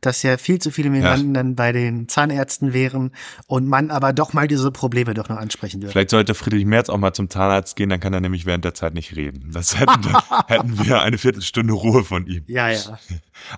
dass 0.00 0.22
ja 0.22 0.36
viel 0.36 0.60
zu 0.60 0.70
viele 0.70 0.90
Migranten 0.90 1.34
ja. 1.34 1.42
dann 1.42 1.56
bei 1.56 1.72
den 1.72 2.08
Zahnärzten 2.08 2.72
wären 2.72 3.12
und 3.46 3.66
man 3.66 3.90
aber 3.90 4.12
doch 4.12 4.32
mal 4.32 4.46
diese 4.46 4.70
Probleme 4.70 5.14
doch 5.14 5.28
noch 5.28 5.36
ansprechen 5.36 5.82
würde. 5.82 5.92
Vielleicht 5.92 6.10
sollte 6.10 6.34
Friedrich 6.34 6.64
Merz 6.64 6.88
auch 6.88 6.98
mal 6.98 7.12
zum 7.12 7.30
Zahnarzt 7.30 7.76
gehen, 7.76 7.88
dann 7.88 8.00
kann 8.00 8.12
er 8.12 8.20
nämlich 8.20 8.46
während 8.46 8.64
der 8.64 8.74
Zeit 8.74 8.94
nicht 8.94 9.16
reden. 9.16 9.50
Das 9.52 9.78
hätten, 9.78 10.08
hätten 10.46 10.84
wir 10.84 11.02
eine 11.02 11.18
Viertelstunde 11.18 11.72
Ruhe 11.72 12.04
von 12.04 12.26
ihm. 12.26 12.44
Ja, 12.46 12.68
ja. 12.68 12.98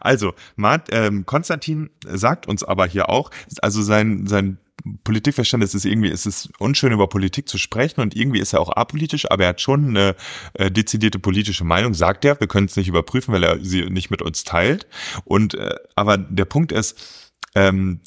Also, 0.01 0.35
Mart, 0.57 0.89
ähm, 0.93 1.27
Konstantin 1.27 1.91
sagt 2.07 2.47
uns 2.47 2.65
aber 2.65 2.87
hier 2.87 3.11
auch, 3.11 3.31
also 3.61 3.83
sein, 3.83 4.27
sein 4.27 4.59
Politikverständnis 5.05 5.75
ist 5.75 5.85
irgendwie, 5.85 6.09
ist 6.09 6.27
es 6.27 6.49
unschön 6.59 6.93
über 6.93 7.09
Politik 7.09 7.49
zu 7.49 7.59
sprechen 7.59 8.01
und 8.01 8.17
irgendwie 8.17 8.41
ist 8.41 8.53
er 8.53 8.61
auch 8.61 8.71
apolitisch, 8.71 9.31
aber 9.31 9.45
er 9.45 9.49
hat 9.51 9.61
schon 9.61 9.89
eine 9.89 10.17
äh, 10.55 10.71
dezidierte 10.71 11.19
politische 11.19 11.65
Meinung, 11.65 11.95
sagt 11.95 12.25
er. 12.25 12.39
Wir 12.41 12.47
können 12.47 12.67
es 12.67 12.77
nicht 12.77 12.89
überprüfen, 12.89 13.33
weil 13.33 13.45
er 13.45 13.63
sie 13.63 13.85
nicht 13.91 14.11
mit 14.11 14.23
uns 14.23 14.45
teilt. 14.45 14.87
Und 15.25 15.55
äh, 15.55 15.75
aber 15.95 16.19
der 16.19 16.45
Punkt 16.45 16.73
ist, 16.73 17.31
ähm, 17.55 18.01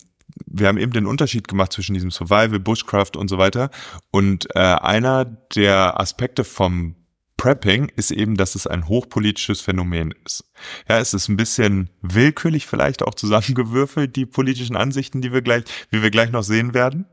wir 0.46 0.68
haben 0.68 0.78
eben 0.78 0.94
den 0.94 1.06
Unterschied 1.06 1.48
gemacht 1.48 1.74
zwischen 1.74 1.94
diesem 1.94 2.12
Survival, 2.12 2.60
Bushcraft 2.60 3.16
und 3.16 3.28
so 3.28 3.38
weiter. 3.38 3.70
Und 4.12 4.48
äh, 4.56 4.60
einer 4.60 5.26
der 5.26 6.00
Aspekte 6.00 6.44
vom 6.44 6.96
Prepping 7.44 7.92
ist 7.98 8.10
eben, 8.12 8.38
dass 8.38 8.56
es 8.56 8.68
ein 8.68 8.88
hochpolitisches 8.88 9.60
Phänomen 9.60 10.14
ist. 10.26 10.50
Ja, 10.88 11.00
es 11.00 11.14
ist 11.14 11.28
ein 11.28 11.36
bisschen 11.36 11.90
willkürlich 12.02 12.68
vielleicht 12.68 13.04
auch 13.04 13.16
zusammengewürfelt, 13.16 14.16
die 14.16 14.26
politischen 14.26 14.78
Ansichten, 14.78 15.20
die 15.20 15.34
wir 15.34 15.42
gleich, 15.42 15.66
wie 15.90 16.02
wir 16.02 16.10
gleich 16.10 16.32
noch 16.32 16.44
sehen 16.44 16.74
werden. 16.74 17.06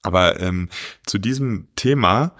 Aber 0.00 0.40
ähm, 0.40 0.70
zu 1.04 1.18
diesem 1.18 1.68
Thema 1.76 2.36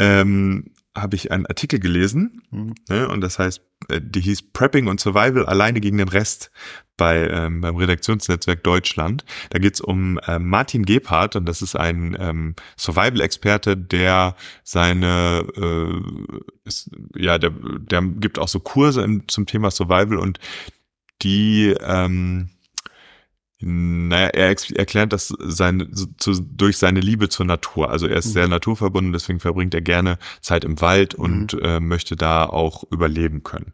ähm, 0.00 0.72
habe 0.92 1.14
ich 1.14 1.30
einen 1.30 1.46
Artikel 1.46 1.78
gelesen 1.78 2.42
mhm. 2.50 2.74
ne, 2.88 3.08
und 3.10 3.20
das 3.20 3.38
heißt, 3.38 3.62
äh, 3.88 4.00
die 4.02 4.20
hieß 4.20 4.50
Prepping 4.52 4.88
und 4.88 4.98
Survival 4.98 5.46
alleine 5.46 5.80
gegen 5.80 5.98
den 5.98 6.08
Rest 6.08 6.50
bei 6.96 7.28
ähm, 7.28 7.60
beim 7.60 7.76
Redaktionsnetzwerk 7.76 8.62
Deutschland. 8.62 9.24
Da 9.50 9.58
geht's 9.58 9.80
um 9.80 10.18
äh, 10.26 10.38
Martin 10.38 10.84
Gebhardt 10.84 11.36
und 11.36 11.46
das 11.46 11.62
ist 11.62 11.76
ein 11.76 12.16
ähm, 12.18 12.54
Survival-Experte, 12.78 13.76
der 13.76 14.36
seine 14.62 15.46
äh, 15.56 16.68
ist, 16.68 16.90
ja 17.14 17.38
der 17.38 17.50
der 17.50 18.02
gibt 18.02 18.38
auch 18.38 18.48
so 18.48 18.60
Kurse 18.60 19.02
im, 19.02 19.28
zum 19.28 19.46
Thema 19.46 19.70
Survival 19.70 20.18
und 20.18 20.38
die 21.22 21.74
ähm, 21.80 22.50
naja, 23.68 24.28
er 24.28 24.54
erklärt 24.76 25.12
das 25.12 25.34
seine, 25.40 25.90
zu, 25.90 26.40
durch 26.40 26.78
seine 26.78 27.00
Liebe 27.00 27.28
zur 27.28 27.46
Natur. 27.46 27.90
Also 27.90 28.06
er 28.06 28.16
ist 28.16 28.26
mhm. 28.26 28.32
sehr 28.32 28.48
naturverbunden, 28.48 29.12
deswegen 29.12 29.40
verbringt 29.40 29.74
er 29.74 29.80
gerne 29.80 30.18
Zeit 30.40 30.62
im 30.62 30.80
Wald 30.80 31.18
mhm. 31.18 31.24
und 31.24 31.52
mhm. 31.54 31.60
äh, 31.62 31.80
möchte 31.80 32.14
da 32.14 32.44
auch 32.44 32.84
überleben 32.92 33.42
können. 33.42 33.72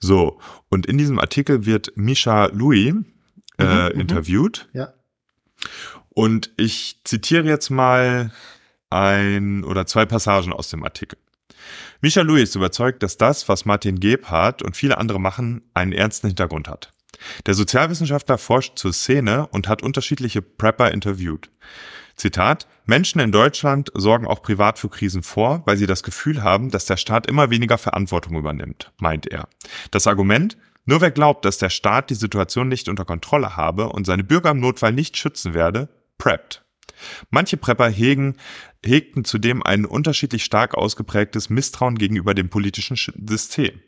So, 0.00 0.40
und 0.70 0.86
in 0.86 0.96
diesem 0.96 1.18
Artikel 1.18 1.66
wird 1.66 1.92
Misha 1.94 2.46
Louis 2.46 2.94
äh, 3.58 3.64
mhm, 3.64 3.94
mhm. 3.94 4.00
interviewt. 4.00 4.66
Ja. 4.72 4.94
Und 6.08 6.50
ich 6.56 7.00
zitiere 7.04 7.44
jetzt 7.44 7.68
mal 7.68 8.32
ein 8.88 9.62
oder 9.64 9.84
zwei 9.84 10.06
Passagen 10.06 10.54
aus 10.54 10.70
dem 10.70 10.84
Artikel. 10.84 11.18
Misha 12.00 12.22
Louis 12.22 12.44
ist 12.44 12.54
überzeugt, 12.54 13.02
dass 13.02 13.18
das, 13.18 13.46
was 13.50 13.66
Martin 13.66 14.00
Gebhardt 14.00 14.62
und 14.62 14.74
viele 14.74 14.96
andere 14.96 15.20
machen, 15.20 15.68
einen 15.74 15.92
ernsten 15.92 16.28
Hintergrund 16.28 16.66
hat. 16.66 16.93
Der 17.46 17.54
Sozialwissenschaftler 17.54 18.38
forscht 18.38 18.78
zur 18.78 18.92
Szene 18.92 19.46
und 19.48 19.68
hat 19.68 19.82
unterschiedliche 19.82 20.42
Prepper 20.42 20.92
interviewt. 20.92 21.50
Zitat, 22.16 22.68
Menschen 22.86 23.20
in 23.20 23.32
Deutschland 23.32 23.90
sorgen 23.94 24.26
auch 24.26 24.42
privat 24.42 24.78
für 24.78 24.88
Krisen 24.88 25.22
vor, 25.22 25.62
weil 25.66 25.76
sie 25.76 25.86
das 25.86 26.02
Gefühl 26.02 26.42
haben, 26.42 26.70
dass 26.70 26.86
der 26.86 26.96
Staat 26.96 27.26
immer 27.26 27.50
weniger 27.50 27.78
Verantwortung 27.78 28.36
übernimmt, 28.36 28.92
meint 28.98 29.26
er. 29.26 29.48
Das 29.90 30.06
Argument, 30.06 30.56
nur 30.84 31.00
wer 31.00 31.10
glaubt, 31.10 31.44
dass 31.44 31.58
der 31.58 31.70
Staat 31.70 32.10
die 32.10 32.14
Situation 32.14 32.68
nicht 32.68 32.88
unter 32.88 33.04
Kontrolle 33.04 33.56
habe 33.56 33.88
und 33.88 34.06
seine 34.06 34.22
Bürger 34.22 34.50
im 34.50 34.60
Notfall 34.60 34.92
nicht 34.92 35.16
schützen 35.16 35.54
werde, 35.54 35.88
preppt. 36.18 36.64
Manche 37.30 37.56
Prepper 37.56 37.88
hegen, 37.88 38.36
hegten 38.84 39.24
zudem 39.24 39.62
ein 39.62 39.84
unterschiedlich 39.84 40.44
stark 40.44 40.74
ausgeprägtes 40.74 41.50
Misstrauen 41.50 41.96
gegenüber 41.96 42.34
dem 42.34 42.48
politischen 42.48 42.96
System. 42.96 43.80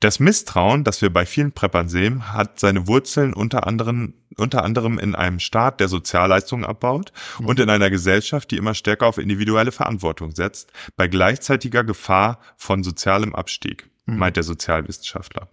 Das 0.00 0.20
Misstrauen, 0.20 0.84
das 0.84 1.02
wir 1.02 1.12
bei 1.12 1.26
vielen 1.26 1.52
Preppern 1.52 1.88
sehen, 1.88 2.32
hat 2.32 2.60
seine 2.60 2.86
Wurzeln 2.86 3.34
unter 3.34 3.66
anderem, 3.66 4.14
unter 4.36 4.64
anderem 4.64 4.98
in 4.98 5.14
einem 5.14 5.40
Staat, 5.40 5.80
der 5.80 5.88
Sozialleistungen 5.88 6.64
abbaut 6.64 7.12
mhm. 7.38 7.46
und 7.46 7.60
in 7.60 7.70
einer 7.70 7.90
Gesellschaft, 7.90 8.50
die 8.50 8.56
immer 8.56 8.74
stärker 8.74 9.06
auf 9.06 9.18
individuelle 9.18 9.72
Verantwortung 9.72 10.32
setzt, 10.32 10.72
bei 10.96 11.08
gleichzeitiger 11.08 11.84
Gefahr 11.84 12.38
von 12.56 12.82
sozialem 12.82 13.34
Abstieg, 13.34 13.88
mhm. 14.06 14.18
meint 14.18 14.36
der 14.36 14.44
Sozialwissenschaftler. 14.44 15.48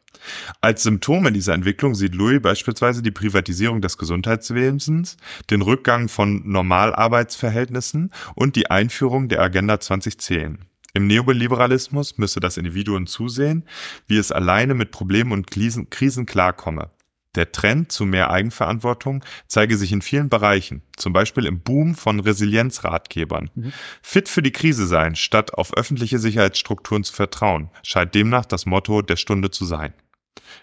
Als 0.62 0.84
Symptome 0.84 1.32
dieser 1.32 1.54
Entwicklung 1.54 1.96
sieht 1.96 2.16
Louis 2.16 2.42
beispielsweise 2.42 3.02
die 3.02 3.12
Privatisierung 3.12 3.82
des 3.82 3.98
Gesundheitswesens, 3.98 5.18
den 5.50 5.62
Rückgang 5.62 6.10
von 6.10 6.42
Normalarbeitsverhältnissen 6.46 8.12
und 8.36 8.56
die 8.56 8.70
Einführung 8.70 9.30
der 9.30 9.42
Agenda 9.42 9.80
2010. 9.80 10.66
Im 10.98 11.06
Neoliberalismus 11.06 12.18
müsse 12.18 12.40
das 12.40 12.58
Individuum 12.58 13.06
zusehen, 13.06 13.66
wie 14.08 14.18
es 14.18 14.32
alleine 14.32 14.74
mit 14.74 14.90
Problemen 14.90 15.32
und 15.32 15.52
Krisen, 15.52 15.92
Krisen 15.92 16.26
klarkomme. 16.26 16.90
Der 17.36 17.52
Trend 17.52 17.92
zu 17.92 18.04
mehr 18.04 18.32
Eigenverantwortung 18.32 19.24
zeige 19.46 19.78
sich 19.78 19.92
in 19.92 20.02
vielen 20.02 20.30
Bereichen, 20.30 20.82
zum 20.96 21.14
Beispiel 21.14 21.46
im 21.46 21.60
Boom 21.60 21.94
von 21.94 22.20
Resilienzratgebern. 22.20 23.52
Mhm. 23.54 23.74
Fit 24.02 24.28
für 24.28 24.42
die 24.42 24.52
Krise 24.52 24.88
sein, 24.88 25.16
statt 25.16 25.54
auf 25.54 25.78
öffentliche 25.78 26.18
Sicherheitsstrukturen 26.18 27.04
zu 27.04 27.14
vertrauen, 27.14 27.70
scheint 27.84 28.16
demnach 28.16 28.46
das 28.46 28.66
Motto 28.66 29.04
der 29.04 29.18
Stunde 29.18 29.52
zu 29.52 29.66
sein. 29.66 29.94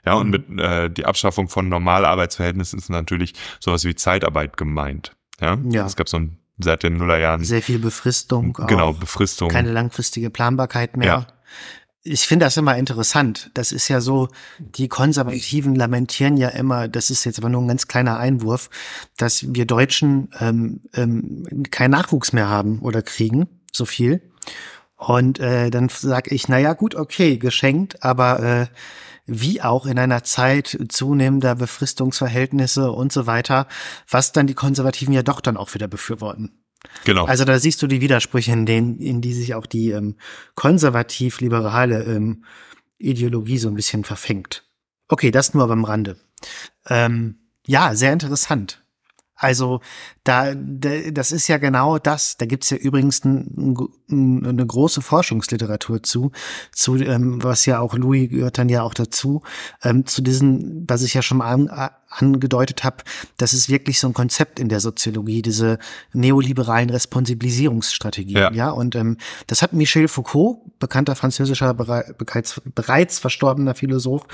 Ja, 0.05 0.15
und 0.15 0.27
mhm. 0.27 0.31
mit 0.33 0.61
äh, 0.61 0.91
die 0.91 1.07
Abschaffung 1.07 1.49
von 1.49 1.69
Normalarbeitsverhältnissen 1.69 2.81
ist 2.81 2.89
natürlich 2.89 3.35
sowas 3.61 3.85
wie 3.85 3.95
Zeitarbeit 3.95 4.57
gemeint. 4.57 5.15
Ja, 5.41 5.59
ja. 5.71 5.87
es 5.87 5.95
gab 5.95 6.09
so 6.09 6.17
ein 6.17 6.39
seit 6.59 6.83
den 6.83 6.97
Nullerjahren. 6.97 7.45
Sehr 7.45 7.63
viel 7.63 7.79
Befristung. 7.79 8.53
Genau, 8.67 8.93
Befristung. 8.93 9.49
Keine 9.49 9.73
langfristige 9.73 10.31
Planbarkeit 10.31 10.97
mehr. 10.97 11.07
Ja. 11.07 11.27
Ich 12.07 12.27
finde 12.27 12.45
das 12.45 12.59
immer 12.59 12.77
interessant. 12.77 13.51
Das 13.55 13.73
ist 13.73 13.89
ja 13.89 14.03
so, 14.03 14.29
die 14.59 14.89
Konservativen 14.89 15.75
lamentieren 15.75 16.37
ja 16.37 16.51
immer, 16.51 16.87
das 16.87 17.09
ist 17.09 17.25
jetzt 17.25 17.39
aber 17.39 17.49
nur 17.49 17.63
ein 17.63 17.69
ganz 17.69 17.89
kleiner 17.89 18.19
Einwurf, 18.19 18.69
dass 19.17 19.55
wir 19.55 19.65
Deutschen 19.65 20.29
ähm, 20.39 20.83
ähm, 20.93 21.65
keinen 21.71 21.93
Nachwuchs 21.93 22.35
mehr 22.35 22.51
haben 22.51 22.81
oder 22.81 23.01
kriegen, 23.01 23.49
so 23.73 23.87
viel. 23.87 24.21
Und 24.97 25.41
äh, 25.41 25.71
dann 25.71 25.89
sage 25.89 26.35
ich, 26.35 26.47
naja, 26.49 26.75
gut, 26.75 26.95
okay, 26.95 27.39
geschenkt, 27.39 28.03
aber 28.03 28.41
äh, 28.41 28.67
wie 29.27 29.63
auch 29.63 29.87
in 29.87 29.99
einer 29.99 30.23
Zeit 30.23 30.79
zunehmender 30.89 31.55
Befristungsverhältnisse 31.55 32.93
und 32.93 33.13
so 33.13 33.27
weiter, 33.27 33.67
was 34.09 34.33
dann 34.33 34.47
die 34.47 34.55
Konservativen 34.55 35.15
ja 35.15 35.23
doch 35.23 35.41
dann 35.41 35.57
auch 35.57 35.75
wieder 35.75 35.89
befürworten. 35.89 36.65
Genau. 37.05 37.25
Also 37.25 37.45
da 37.45 37.59
siehst 37.59 37.81
du 37.83 37.87
die 37.87 38.01
Widersprüche, 38.01 38.53
in 38.53 38.67
denen, 38.67 38.99
in 38.99 39.21
die 39.21 39.33
sich 39.33 39.55
auch 39.55 39.67
die 39.67 39.91
ähm, 39.91 40.17
konservativ-liberale 40.55 42.05
ähm, 42.05 42.45
Ideologie 42.99 43.59
so 43.59 43.69
ein 43.69 43.75
bisschen 43.75 44.05
verfängt. 44.05 44.65
Okay, 45.09 45.31
das 45.31 45.55
nur 45.55 45.67
beim 45.67 45.85
Rande. 45.85 46.17
Ähm, 46.87 47.39
ja, 47.67 47.95
sehr 47.95 48.13
interessant. 48.13 48.85
Also 49.35 49.81
da, 50.25 50.55
das 50.55 51.33
ist 51.33 51.49
ja 51.49 51.59
genau 51.59 51.99
das. 51.99 52.39
Da 52.39 52.47
gibt's 52.47 52.71
ja 52.71 52.79
übrigens 52.79 53.25
ein, 53.25 53.77
ein, 54.11 54.47
eine 54.47 54.67
große 54.67 55.03
Forschungsliteratur 55.03 56.03
zu, 56.03 56.33
zu 56.73 56.97
ähm, 56.97 57.43
was 57.43 57.67
ja 57.67 57.79
auch 57.79 57.95
Louis 57.95 58.31
gehört 58.31 58.57
dann 58.57 58.71
ja 58.71 58.83
auch 58.83 58.95
dazu, 58.95 59.43
ähm, 59.83 60.07
zu 60.07 60.23
diesen, 60.23 60.85
was 60.89 61.03
ich 61.03 61.13
ja 61.13 61.21
schon 61.21 61.39
mal 61.39 61.53
an, 61.53 61.91
angedeutet 62.09 62.85
habe, 62.85 62.99
das 63.37 63.53
ist 63.53 63.69
wirklich 63.69 64.01
so 64.01 64.07
ein 64.07 64.15
Konzept 64.15 64.59
in 64.59 64.69
der 64.69 64.81
Soziologie, 64.81 65.43
diese 65.43 65.79
neoliberalen 66.13 66.91
Responsibilisierungsstrategien. 66.91 68.37
Ja, 68.37 68.53
ja? 68.53 68.71
und 68.71 68.95
ähm, 68.95 69.19
das 69.47 69.63
hat 69.63 69.73
Michel 69.73 70.09
Foucault, 70.09 70.59
bekannter 70.79 71.17
französischer 71.17 71.75
bereits, 71.75 72.61
bereits 72.75 73.19
verstorbener 73.19 73.75
Philosoph, 73.75 74.27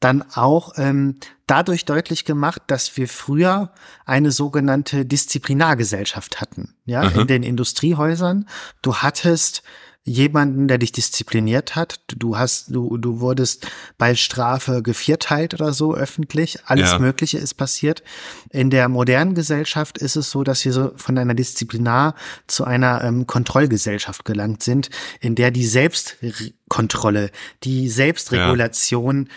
dann 0.00 0.24
auch 0.34 0.74
ähm, 0.76 1.16
dadurch 1.46 1.84
deutlich 1.84 2.24
gemacht, 2.24 2.62
dass 2.66 2.96
wir 2.96 3.08
früher 3.08 3.70
eine 4.04 4.30
sogenannte 4.30 5.06
Disziplinargesellschaft 5.26 6.40
hatten. 6.40 6.74
Ja, 6.84 7.10
mhm. 7.10 7.20
in 7.20 7.26
den 7.26 7.42
Industriehäusern. 7.42 8.48
Du 8.82 8.96
hattest 8.96 9.62
jemanden, 10.08 10.68
der 10.68 10.78
dich 10.78 10.92
diszipliniert 10.92 11.74
hat. 11.74 11.98
Du 12.06 12.38
hast, 12.38 12.72
du, 12.72 12.96
du 12.96 13.18
wurdest 13.18 13.66
bei 13.98 14.14
Strafe 14.14 14.80
gevierteilt 14.80 15.52
oder 15.52 15.72
so 15.72 15.96
öffentlich. 15.96 16.60
Alles 16.64 16.92
ja. 16.92 16.98
Mögliche 17.00 17.38
ist 17.38 17.54
passiert. 17.54 18.04
In 18.50 18.70
der 18.70 18.88
modernen 18.88 19.34
Gesellschaft 19.34 19.98
ist 19.98 20.14
es 20.14 20.30
so, 20.30 20.44
dass 20.44 20.64
wir 20.64 20.72
so 20.72 20.92
von 20.94 21.18
einer 21.18 21.34
Disziplinar 21.34 22.14
zu 22.46 22.64
einer 22.64 23.02
ähm, 23.02 23.26
Kontrollgesellschaft 23.26 24.24
gelangt 24.24 24.62
sind, 24.62 24.90
in 25.20 25.34
der 25.34 25.50
die 25.50 25.66
Selbstkontrolle, 25.66 27.32
die 27.64 27.88
Selbstregulation 27.88 29.26
ja 29.28 29.32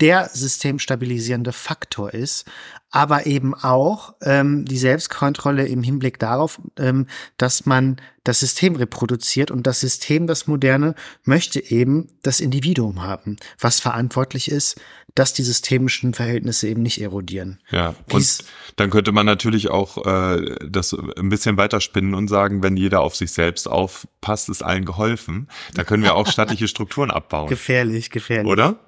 der 0.00 0.28
systemstabilisierende 0.32 1.52
Faktor 1.52 2.12
ist, 2.12 2.44
aber 2.90 3.26
eben 3.26 3.54
auch 3.54 4.14
ähm, 4.22 4.64
die 4.64 4.78
Selbstkontrolle 4.78 5.66
im 5.66 5.82
Hinblick 5.82 6.18
darauf, 6.18 6.60
ähm, 6.78 7.06
dass 7.36 7.66
man 7.66 7.96
das 8.24 8.40
System 8.40 8.76
reproduziert 8.76 9.50
und 9.50 9.66
das 9.66 9.80
System, 9.80 10.26
das 10.26 10.46
moderne, 10.46 10.94
möchte 11.24 11.62
eben 11.62 12.08
das 12.22 12.40
Individuum 12.40 13.02
haben, 13.02 13.36
was 13.58 13.80
verantwortlich 13.80 14.50
ist, 14.50 14.80
dass 15.14 15.32
die 15.32 15.42
systemischen 15.42 16.12
Verhältnisse 16.12 16.68
eben 16.68 16.82
nicht 16.82 17.00
erodieren. 17.00 17.58
Ja, 17.70 17.94
Dies, 18.12 18.40
und 18.40 18.48
dann 18.76 18.90
könnte 18.90 19.12
man 19.12 19.24
natürlich 19.24 19.70
auch 19.70 20.06
äh, 20.06 20.56
das 20.68 20.94
ein 20.94 21.30
bisschen 21.30 21.56
weiterspinnen 21.56 22.14
und 22.14 22.28
sagen, 22.28 22.62
wenn 22.62 22.76
jeder 22.76 23.00
auf 23.00 23.16
sich 23.16 23.32
selbst 23.32 23.66
aufpasst, 23.66 24.50
ist 24.50 24.62
allen 24.62 24.84
geholfen. 24.84 25.48
Da 25.74 25.84
können 25.84 26.02
wir 26.02 26.14
auch 26.14 26.26
staatliche 26.26 26.68
Strukturen 26.68 27.10
abbauen. 27.10 27.48
Gefährlich, 27.48 28.10
gefährlich. 28.10 28.50
Oder? 28.50 28.78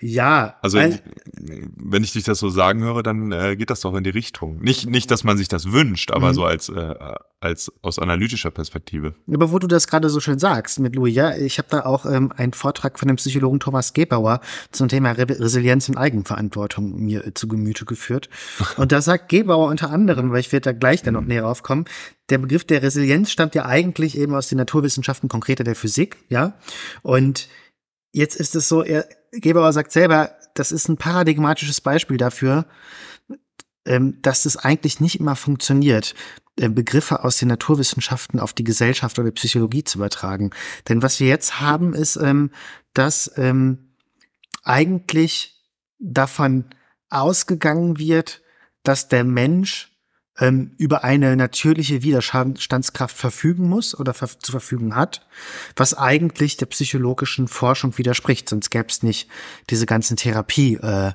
Ja. 0.00 0.56
Also, 0.62 0.78
weil, 0.78 1.00
wenn 1.32 2.04
ich 2.04 2.12
dich 2.12 2.24
das 2.24 2.38
so 2.38 2.48
sagen 2.48 2.82
höre, 2.82 3.02
dann 3.02 3.32
äh, 3.32 3.56
geht 3.56 3.70
das 3.70 3.80
doch 3.80 3.94
in 3.94 4.04
die 4.04 4.10
Richtung. 4.10 4.58
Nicht, 4.60 4.88
nicht, 4.88 5.10
dass 5.10 5.24
man 5.24 5.36
sich 5.36 5.48
das 5.48 5.72
wünscht, 5.72 6.10
aber 6.10 6.28
mhm. 6.28 6.34
so 6.34 6.44
als, 6.44 6.68
äh, 6.68 6.94
als 7.40 7.72
aus 7.82 7.98
analytischer 7.98 8.50
Perspektive. 8.50 9.14
Aber 9.32 9.52
wo 9.52 9.58
du 9.58 9.66
das 9.66 9.86
gerade 9.86 10.10
so 10.10 10.20
schön 10.20 10.38
sagst 10.38 10.80
mit 10.80 10.94
Louis, 10.94 11.14
ja, 11.14 11.36
ich 11.36 11.58
habe 11.58 11.68
da 11.70 11.84
auch 11.84 12.06
ähm, 12.06 12.32
einen 12.36 12.52
Vortrag 12.52 12.98
von 12.98 13.08
dem 13.08 13.16
Psychologen 13.16 13.60
Thomas 13.60 13.92
Gebauer 13.92 14.40
zum 14.72 14.88
Thema 14.88 15.12
Re 15.12 15.26
Resilienz 15.28 15.88
und 15.88 15.96
Eigenverantwortung 15.96 17.00
mir 17.00 17.34
zu 17.34 17.48
Gemüte 17.48 17.84
geführt. 17.84 18.28
Und 18.76 18.92
da 18.92 19.00
sagt 19.00 19.28
Gebauer 19.28 19.68
unter 19.68 19.90
anderem, 19.90 20.30
weil 20.30 20.40
ich 20.40 20.52
werde 20.52 20.64
da 20.64 20.72
gleich 20.72 21.02
dann 21.02 21.14
noch 21.14 21.22
mhm. 21.22 21.28
näher 21.28 21.46
aufkommen, 21.46 21.86
der 22.30 22.38
Begriff 22.38 22.64
der 22.64 22.82
Resilienz 22.82 23.30
stammt 23.30 23.54
ja 23.54 23.66
eigentlich 23.66 24.18
eben 24.18 24.34
aus 24.34 24.48
den 24.48 24.58
Naturwissenschaften, 24.58 25.28
konkreter 25.28 25.64
der 25.64 25.76
Physik, 25.76 26.16
ja. 26.28 26.54
Und 27.02 27.48
jetzt 28.16 28.36
ist 28.36 28.54
es 28.54 28.68
so, 28.68 28.82
er, 28.82 29.06
Gebauer 29.30 29.72
sagt 29.72 29.92
selber, 29.92 30.30
das 30.54 30.72
ist 30.72 30.88
ein 30.88 30.96
paradigmatisches 30.96 31.82
Beispiel 31.82 32.16
dafür, 32.16 32.64
ähm, 33.84 34.20
dass 34.22 34.44
das 34.44 34.56
eigentlich 34.56 35.00
nicht 35.00 35.20
immer 35.20 35.36
funktioniert, 35.36 36.14
äh, 36.58 36.70
Begriffe 36.70 37.22
aus 37.22 37.36
den 37.36 37.48
Naturwissenschaften 37.48 38.40
auf 38.40 38.54
die 38.54 38.64
Gesellschaft 38.64 39.18
oder 39.18 39.30
Psychologie 39.32 39.84
zu 39.84 39.98
übertragen. 39.98 40.50
Denn 40.88 41.02
was 41.02 41.20
wir 41.20 41.28
jetzt 41.28 41.60
haben, 41.60 41.92
ist, 41.92 42.16
ähm, 42.16 42.50
dass 42.94 43.30
ähm, 43.36 43.90
eigentlich 44.64 45.62
davon 45.98 46.64
ausgegangen 47.10 47.98
wird, 47.98 48.40
dass 48.82 49.08
der 49.08 49.24
Mensch 49.24 49.94
ähm, 50.38 50.72
über 50.78 51.04
eine 51.04 51.36
natürliche 51.36 52.02
Widerstandskraft 52.02 53.16
verfügen 53.16 53.68
muss 53.68 53.98
oder 53.98 54.14
ver 54.14 54.28
zu 54.38 54.52
verfügen 54.52 54.94
hat, 54.94 55.26
was 55.76 55.94
eigentlich 55.94 56.56
der 56.56 56.66
psychologischen 56.66 57.48
Forschung 57.48 57.96
widerspricht, 57.98 58.48
sonst 58.48 58.70
gäbe 58.70 58.88
es 58.88 59.02
nicht 59.02 59.28
diese 59.70 59.86
ganzen 59.86 60.16
Therapie. 60.16 60.76
Äh, 60.76 61.12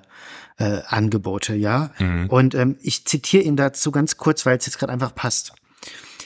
äh, 0.57 0.83
Angebote, 0.85 1.55
ja. 1.55 1.91
Mhm. 1.97 2.27
Und 2.29 2.53
ähm, 2.53 2.77
ich 2.81 3.05
zitiere 3.05 3.41
ihn 3.43 3.55
dazu 3.55 3.89
ganz 3.89 4.17
kurz, 4.17 4.45
weil 4.45 4.57
es 4.57 4.67
jetzt 4.67 4.77
gerade 4.77 4.93
einfach 4.93 5.15
passt. 5.15 5.53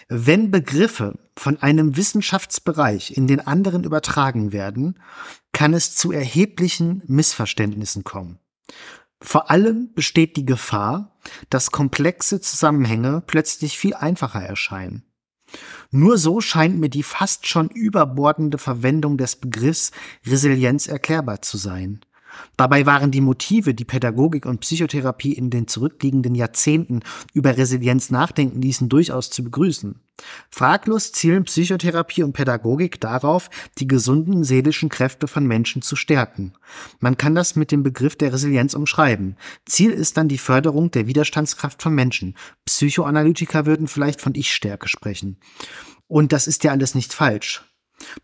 Wenn 0.09 0.51
Begriffe 0.51 1.17
von 1.37 1.61
einem 1.61 1.95
Wissenschaftsbereich 1.95 3.15
in 3.15 3.27
den 3.27 3.39
anderen 3.39 3.83
übertragen 3.83 4.51
werden, 4.51 4.99
kann 5.51 5.73
es 5.73 5.95
zu 5.95 6.11
erheblichen 6.11 7.01
Missverständnissen 7.07 8.03
kommen. 8.03 8.39
Vor 9.21 9.49
allem 9.49 9.93
besteht 9.93 10.37
die 10.37 10.45
Gefahr, 10.45 11.14
dass 11.49 11.71
komplexe 11.71 12.41
Zusammenhänge 12.41 13.23
plötzlich 13.25 13.77
viel 13.77 13.93
einfacher 13.93 14.41
erscheinen. 14.41 15.03
Nur 15.91 16.17
so 16.17 16.41
scheint 16.41 16.79
mir 16.79 16.89
die 16.89 17.03
fast 17.03 17.47
schon 17.47 17.69
überbordende 17.69 18.57
Verwendung 18.57 19.17
des 19.17 19.35
Begriffs 19.35 19.91
Resilienz 20.25 20.87
erklärbar 20.87 21.41
zu 21.41 21.57
sein. 21.57 22.01
Dabei 22.57 22.85
waren 22.85 23.11
die 23.11 23.21
Motive, 23.21 23.73
die 23.73 23.85
Pädagogik 23.85 24.45
und 24.45 24.61
Psychotherapie 24.61 25.33
in 25.33 25.49
den 25.49 25.67
zurückliegenden 25.67 26.35
Jahrzehnten 26.35 27.01
über 27.33 27.57
Resilienz 27.57 28.09
nachdenken 28.09 28.61
ließen, 28.61 28.89
durchaus 28.89 29.29
zu 29.29 29.43
begrüßen. 29.43 29.99
Fraglos 30.49 31.11
zielen 31.11 31.43
Psychotherapie 31.43 32.23
und 32.23 32.33
Pädagogik 32.33 33.01
darauf, 33.01 33.49
die 33.77 33.87
gesunden 33.87 34.43
seelischen 34.43 34.89
Kräfte 34.89 35.27
von 35.27 35.45
Menschen 35.45 35.81
zu 35.81 35.95
stärken. 35.95 36.53
Man 36.99 37.17
kann 37.17 37.35
das 37.35 37.55
mit 37.55 37.71
dem 37.71 37.83
Begriff 37.83 38.15
der 38.15 38.31
Resilienz 38.31 38.73
umschreiben. 38.73 39.35
Ziel 39.65 39.91
ist 39.91 40.17
dann 40.17 40.27
die 40.27 40.37
Förderung 40.37 40.91
der 40.91 41.07
Widerstandskraft 41.07 41.83
von 41.83 41.93
Menschen. 41.93 42.35
Psychoanalytiker 42.65 43.65
würden 43.65 43.87
vielleicht 43.87 44.21
von 44.21 44.35
Ich-Stärke 44.35 44.87
sprechen. 44.87 45.37
Und 46.07 46.31
das 46.31 46.47
ist 46.47 46.63
ja 46.63 46.71
alles 46.71 46.95
nicht 46.95 47.13
falsch. 47.13 47.63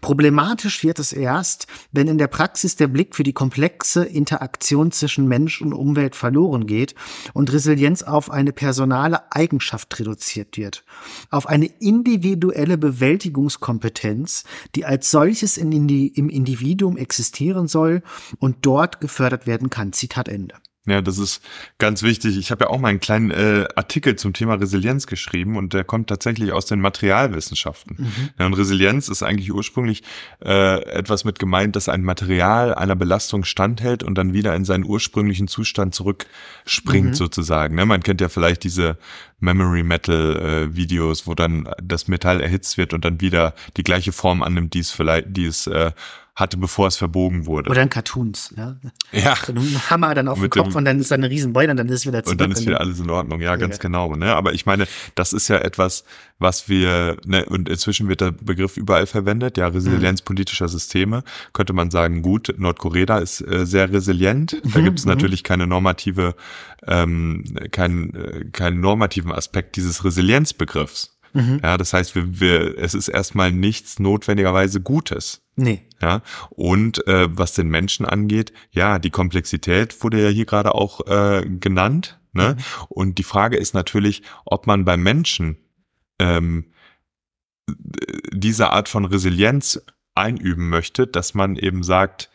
Problematisch 0.01 0.83
wird 0.83 0.99
es 0.99 1.13
erst, 1.13 1.67
wenn 1.91 2.07
in 2.07 2.17
der 2.17 2.27
Praxis 2.27 2.75
der 2.75 2.87
Blick 2.87 3.15
für 3.15 3.23
die 3.23 3.33
komplexe 3.33 4.03
Interaktion 4.03 4.91
zwischen 4.91 5.27
Mensch 5.27 5.61
und 5.61 5.73
Umwelt 5.73 6.15
verloren 6.15 6.67
geht 6.67 6.95
und 7.33 7.51
Resilienz 7.53 8.03
auf 8.03 8.29
eine 8.29 8.51
personale 8.51 9.31
Eigenschaft 9.31 9.97
reduziert 9.99 10.57
wird, 10.57 10.83
auf 11.29 11.47
eine 11.47 11.65
individuelle 11.65 12.77
Bewältigungskompetenz, 12.77 14.43
die 14.75 14.85
als 14.85 15.09
solches 15.11 15.57
in 15.57 15.87
die, 15.87 16.07
im 16.07 16.29
Individuum 16.29 16.97
existieren 16.97 17.67
soll 17.67 18.03
und 18.39 18.57
dort 18.65 18.99
gefördert 18.99 19.47
werden 19.47 19.69
kann. 19.69 19.93
Zitat 19.93 20.27
Ende. 20.27 20.55
Ja, 20.87 21.03
das 21.03 21.19
ist 21.19 21.43
ganz 21.77 22.01
wichtig. 22.01 22.37
Ich 22.39 22.49
habe 22.49 22.63
ja 22.65 22.71
auch 22.71 22.79
mal 22.79 22.87
einen 22.87 22.99
kleinen 22.99 23.29
äh, 23.29 23.67
Artikel 23.75 24.15
zum 24.15 24.33
Thema 24.33 24.55
Resilienz 24.55 25.05
geschrieben 25.05 25.55
und 25.55 25.73
der 25.73 25.83
kommt 25.83 26.07
tatsächlich 26.07 26.53
aus 26.53 26.65
den 26.65 26.81
Materialwissenschaften. 26.81 27.97
Mhm. 27.99 28.29
Ja, 28.39 28.47
und 28.47 28.55
Resilienz 28.55 29.07
ist 29.07 29.21
eigentlich 29.21 29.53
ursprünglich 29.53 30.01
äh, 30.43 30.81
etwas 30.85 31.23
mit 31.23 31.37
gemeint, 31.37 31.75
dass 31.75 31.87
ein 31.87 32.01
Material 32.01 32.73
einer 32.73 32.95
Belastung 32.95 33.43
standhält 33.43 34.01
und 34.01 34.17
dann 34.17 34.33
wieder 34.33 34.55
in 34.55 34.65
seinen 34.65 34.83
ursprünglichen 34.83 35.47
Zustand 35.47 35.93
zurückspringt 35.93 37.09
mhm. 37.09 37.13
sozusagen. 37.13 37.75
Ne? 37.75 37.85
Man 37.85 38.01
kennt 38.01 38.19
ja 38.19 38.29
vielleicht 38.29 38.63
diese 38.63 38.97
Memory 39.39 39.83
Metal 39.83 40.35
äh, 40.37 40.75
Videos, 40.75 41.27
wo 41.27 41.35
dann 41.35 41.69
das 41.81 42.07
Metall 42.07 42.41
erhitzt 42.41 42.79
wird 42.79 42.95
und 42.95 43.05
dann 43.05 43.21
wieder 43.21 43.53
die 43.77 43.83
gleiche 43.83 44.13
Form 44.13 44.41
annimmt, 44.41 44.73
die 44.73 44.79
es 44.79 44.89
vielleicht, 44.89 45.27
die 45.37 45.45
es 45.45 45.67
äh, 45.67 45.91
hatte, 46.41 46.57
bevor 46.57 46.87
es 46.87 46.97
verbogen 46.97 47.45
wurde. 47.45 47.69
Oder 47.69 47.81
in 47.81 47.89
Cartoons, 47.89 48.53
ja. 48.57 48.75
Ja. 49.13 49.35
So 49.35 49.53
ein 49.53 49.89
Hammer 49.89 50.13
dann 50.13 50.27
auf 50.27 50.39
den 50.39 50.49
Kopf 50.49 50.69
dem, 50.69 50.75
und 50.75 50.85
dann 50.85 50.99
ist 50.99 51.11
da 51.11 51.15
eine 51.15 51.29
Riesenbeule 51.29 51.71
und 51.71 51.77
dann 51.77 51.87
ist 51.87 52.01
es 52.01 52.05
wieder 52.05 52.23
zurück. 52.23 52.33
Und 52.33 52.41
dann 52.41 52.51
ist 52.51 52.65
wieder 52.65 52.81
alles 52.81 52.99
in 52.99 53.09
Ordnung, 53.09 53.39
ja, 53.39 53.55
ganz 53.55 53.77
ja. 53.77 53.81
genau. 53.81 54.15
Ne? 54.15 54.35
Aber 54.35 54.53
ich 54.53 54.65
meine, 54.65 54.87
das 55.15 55.31
ist 55.31 55.47
ja 55.47 55.59
etwas, 55.59 56.03
was 56.39 56.67
wir, 56.67 57.17
ne, 57.25 57.45
und 57.45 57.69
inzwischen 57.69 58.09
wird 58.09 58.19
der 58.21 58.31
Begriff 58.31 58.75
überall 58.75 59.05
verwendet, 59.05 59.57
ja, 59.57 59.67
Resilienz 59.67 60.21
mhm. 60.21 60.25
politischer 60.25 60.67
Systeme. 60.67 61.23
Könnte 61.53 61.73
man 61.73 61.91
sagen, 61.91 62.21
gut, 62.21 62.53
Nordkorea 62.57 63.19
ist 63.19 63.41
äh, 63.41 63.65
sehr 63.65 63.91
resilient. 63.91 64.57
Da 64.63 64.79
mhm. 64.79 64.83
gibt 64.83 64.99
es 64.99 65.05
mhm. 65.05 65.11
natürlich 65.11 65.43
keine 65.43 65.67
normative, 65.67 66.35
ähm, 66.87 67.45
keinen, 67.71 68.15
äh, 68.15 68.45
keinen 68.51 68.81
normativen 68.81 69.31
Aspekt 69.31 69.75
dieses 69.75 70.03
Resilienzbegriffs. 70.03 71.20
Mhm. 71.33 71.59
Ja, 71.63 71.77
das 71.77 71.93
heißt, 71.93 72.15
wir, 72.15 72.39
wir, 72.39 72.77
es 72.77 72.93
ist 72.93 73.07
erstmal 73.07 73.51
nichts 73.51 73.99
notwendigerweise 73.99 74.81
Gutes. 74.81 75.41
Nee. 75.55 75.85
Ja, 76.01 76.21
und 76.49 77.05
äh, 77.07 77.27
was 77.37 77.53
den 77.53 77.69
Menschen 77.69 78.05
angeht, 78.05 78.53
ja, 78.71 78.99
die 78.99 79.11
Komplexität 79.11 80.03
wurde 80.03 80.23
ja 80.23 80.29
hier 80.29 80.45
gerade 80.45 80.73
auch 80.73 81.05
äh, 81.07 81.45
genannt. 81.47 82.19
Ne? 82.33 82.55
Mhm. 82.57 82.85
Und 82.89 83.17
die 83.17 83.23
Frage 83.23 83.57
ist 83.57 83.73
natürlich, 83.73 84.23
ob 84.45 84.65
man 84.65 84.85
beim 84.85 85.03
Menschen 85.03 85.57
ähm, 86.19 86.71
diese 88.31 88.71
Art 88.71 88.89
von 88.89 89.05
Resilienz 89.05 89.81
einüben 90.15 90.69
möchte, 90.69 91.07
dass 91.07 91.33
man 91.33 91.55
eben 91.55 91.83
sagt, 91.83 92.29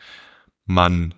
man 0.65 1.13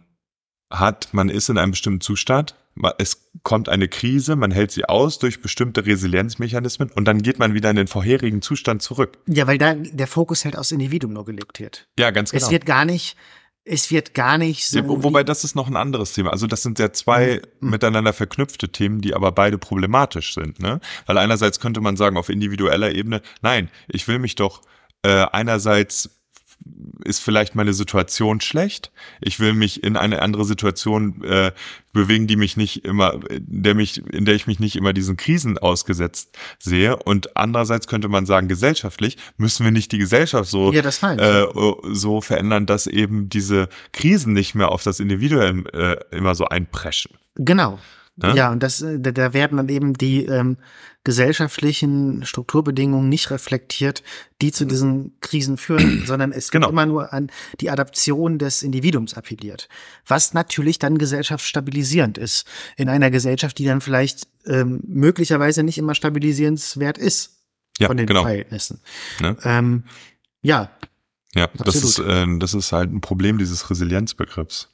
hat, 0.69 1.09
man 1.13 1.29
ist 1.29 1.49
in 1.49 1.57
einem 1.57 1.71
bestimmten 1.71 2.01
Zustand 2.01 2.55
es 2.97 3.29
kommt 3.43 3.69
eine 3.69 3.87
Krise, 3.87 4.35
man 4.35 4.51
hält 4.51 4.71
sie 4.71 4.85
aus 4.85 5.19
durch 5.19 5.41
bestimmte 5.41 5.85
Resilienzmechanismen 5.85 6.91
und 6.91 7.05
dann 7.05 7.21
geht 7.21 7.39
man 7.39 7.53
wieder 7.53 7.69
in 7.69 7.75
den 7.75 7.87
vorherigen 7.87 8.41
Zustand 8.41 8.81
zurück. 8.81 9.17
Ja, 9.27 9.47
weil 9.47 9.57
da 9.57 9.73
der 9.73 10.07
Fokus 10.07 10.45
halt 10.45 10.57
aufs 10.57 10.71
Individuum 10.71 11.13
nur 11.13 11.25
gelegt 11.25 11.59
wird. 11.59 11.87
Ja, 11.97 12.11
ganz 12.11 12.31
genau. 12.31 12.45
Es 12.45 12.51
wird 12.51 12.65
gar 12.65 12.85
nicht, 12.85 13.17
es 13.65 13.91
wird 13.91 14.13
gar 14.13 14.37
nicht 14.37 14.67
so. 14.67 14.79
Ja, 14.79 14.83
wobei 14.87 15.23
das 15.23 15.43
ist 15.43 15.55
noch 15.55 15.67
ein 15.67 15.75
anderes 15.75 16.13
Thema. 16.13 16.31
Also 16.31 16.47
das 16.47 16.63
sind 16.63 16.79
ja 16.79 16.93
zwei 16.93 17.41
mhm. 17.59 17.69
miteinander 17.71 18.13
verknüpfte 18.13 18.69
Themen, 18.69 19.01
die 19.01 19.13
aber 19.13 19.31
beide 19.31 19.57
problematisch 19.57 20.33
sind. 20.33 20.59
Ne? 20.59 20.79
Weil 21.05 21.17
einerseits 21.17 21.59
könnte 21.59 21.81
man 21.81 21.97
sagen, 21.97 22.17
auf 22.17 22.29
individueller 22.29 22.93
Ebene, 22.93 23.21
nein, 23.41 23.69
ich 23.87 24.07
will 24.07 24.19
mich 24.19 24.35
doch 24.35 24.61
äh, 25.03 25.25
einerseits 25.31 26.18
ist 27.03 27.19
vielleicht 27.19 27.55
meine 27.55 27.73
Situation 27.73 28.41
schlecht. 28.41 28.91
Ich 29.21 29.39
will 29.39 29.53
mich 29.53 29.83
in 29.83 29.97
eine 29.97 30.21
andere 30.21 30.45
Situation 30.45 31.23
äh, 31.23 31.51
bewegen, 31.93 32.27
die 32.27 32.35
mich 32.35 32.57
nicht 32.57 32.85
immer, 32.85 33.19
der 33.29 33.75
mich, 33.75 34.05
in 34.11 34.25
der 34.25 34.35
ich 34.35 34.47
mich 34.47 34.59
nicht 34.59 34.75
immer 34.75 34.93
diesen 34.93 35.17
Krisen 35.17 35.57
ausgesetzt 35.57 36.37
sehe. 36.59 36.97
Und 36.97 37.35
andererseits 37.37 37.87
könnte 37.87 38.09
man 38.09 38.25
sagen, 38.25 38.47
gesellschaftlich 38.47 39.17
müssen 39.37 39.63
wir 39.63 39.71
nicht 39.71 39.91
die 39.91 39.97
Gesellschaft 39.97 40.49
so, 40.49 40.71
ja, 40.71 40.81
äh, 40.81 41.47
so 41.91 42.21
verändern, 42.21 42.65
dass 42.65 42.87
eben 42.87 43.29
diese 43.29 43.69
Krisen 43.93 44.33
nicht 44.33 44.55
mehr 44.55 44.69
auf 44.69 44.83
das 44.83 44.99
Individuum 44.99 45.65
äh, 45.67 45.95
immer 46.11 46.35
so 46.35 46.45
einpreschen. 46.45 47.17
Genau. 47.35 47.79
Ja, 48.21 48.33
ja 48.35 48.51
und 48.51 48.63
das, 48.63 48.81
äh, 48.81 48.99
da 48.99 49.33
werden 49.33 49.57
dann 49.57 49.69
eben 49.69 49.93
die 49.93 50.25
ähm, 50.25 50.57
gesellschaftlichen 51.03 52.25
Strukturbedingungen 52.25 53.09
nicht 53.09 53.31
reflektiert, 53.31 54.03
die 54.41 54.51
zu 54.51 54.65
diesen 54.65 55.17
Krisen 55.21 55.57
führen, 55.57 56.03
sondern 56.05 56.31
es 56.31 56.51
genau. 56.51 56.69
immer 56.69 56.85
nur 56.85 57.13
an 57.13 57.31
die 57.61 57.69
Adaption 57.69 58.37
des 58.37 58.63
Individuums 58.63 59.13
appelliert. 59.13 59.69
Was 60.05 60.33
natürlich 60.33 60.79
dann 60.79 60.97
gesellschaftsstabilisierend 60.97 62.17
ist. 62.17 62.45
In 62.75 62.89
einer 62.89 63.11
Gesellschaft, 63.11 63.57
die 63.57 63.65
dann 63.65 63.81
vielleicht 63.81 64.27
ähm, 64.45 64.81
möglicherweise 64.85 65.63
nicht 65.63 65.77
immer 65.77 65.95
stabilisierenswert 65.95 66.97
ist 66.97 67.39
ja, 67.79 67.87
von 67.87 67.97
den 67.97 68.07
genau. 68.07 68.23
Verhältnissen. 68.23 68.81
Ne? 69.19 69.37
Ähm, 69.43 69.83
ja, 70.41 70.71
ja, 71.35 71.47
das 71.53 71.75
ist, 71.75 71.99
äh, 71.99 72.25
das 72.39 72.53
ist 72.53 72.71
halt 72.71 72.91
ein 72.91 73.01
Problem 73.01 73.37
dieses 73.37 73.69
Resilienzbegriffs. 73.69 74.69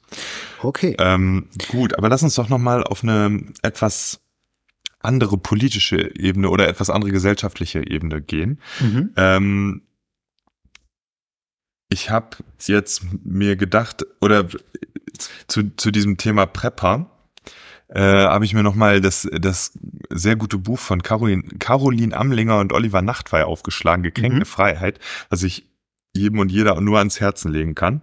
Okay. 0.62 0.96
Ähm, 0.98 1.48
gut, 1.68 1.96
aber 1.96 2.08
lass 2.08 2.22
uns 2.22 2.34
doch 2.34 2.48
nochmal 2.48 2.82
auf 2.82 3.02
eine 3.02 3.44
etwas 3.62 4.20
andere 5.00 5.38
politische 5.38 6.16
Ebene 6.16 6.48
oder 6.48 6.68
etwas 6.68 6.90
andere 6.90 7.12
gesellschaftliche 7.12 7.86
Ebene 7.86 8.22
gehen. 8.22 8.60
Mhm. 8.80 9.10
Ähm, 9.16 9.82
ich 11.88 12.10
habe 12.10 12.38
jetzt 12.66 13.02
mir 13.24 13.56
gedacht, 13.56 14.04
oder 14.20 14.48
zu, 15.46 15.74
zu 15.76 15.90
diesem 15.90 16.16
Thema 16.16 16.46
Prepper, 16.46 17.10
äh, 17.88 18.00
habe 18.00 18.44
ich 18.44 18.54
mir 18.54 18.64
nochmal 18.64 19.00
das, 19.00 19.28
das 19.32 19.72
sehr 20.10 20.34
gute 20.36 20.58
Buch 20.58 20.78
von 20.78 21.02
Caroline, 21.02 21.44
Caroline 21.58 22.16
Amlinger 22.16 22.58
und 22.58 22.72
Oliver 22.72 23.02
Nachtwey 23.02 23.42
aufgeschlagen, 23.42 24.02
Gekränkte 24.02 24.40
mhm. 24.40 24.46
Freiheit, 24.46 24.98
was 25.28 25.42
ich 25.44 25.66
jedem 26.16 26.38
und 26.38 26.50
jeder 26.50 26.80
nur 26.80 26.98
ans 26.98 27.20
Herzen 27.20 27.52
legen 27.52 27.74
kann. 27.74 28.02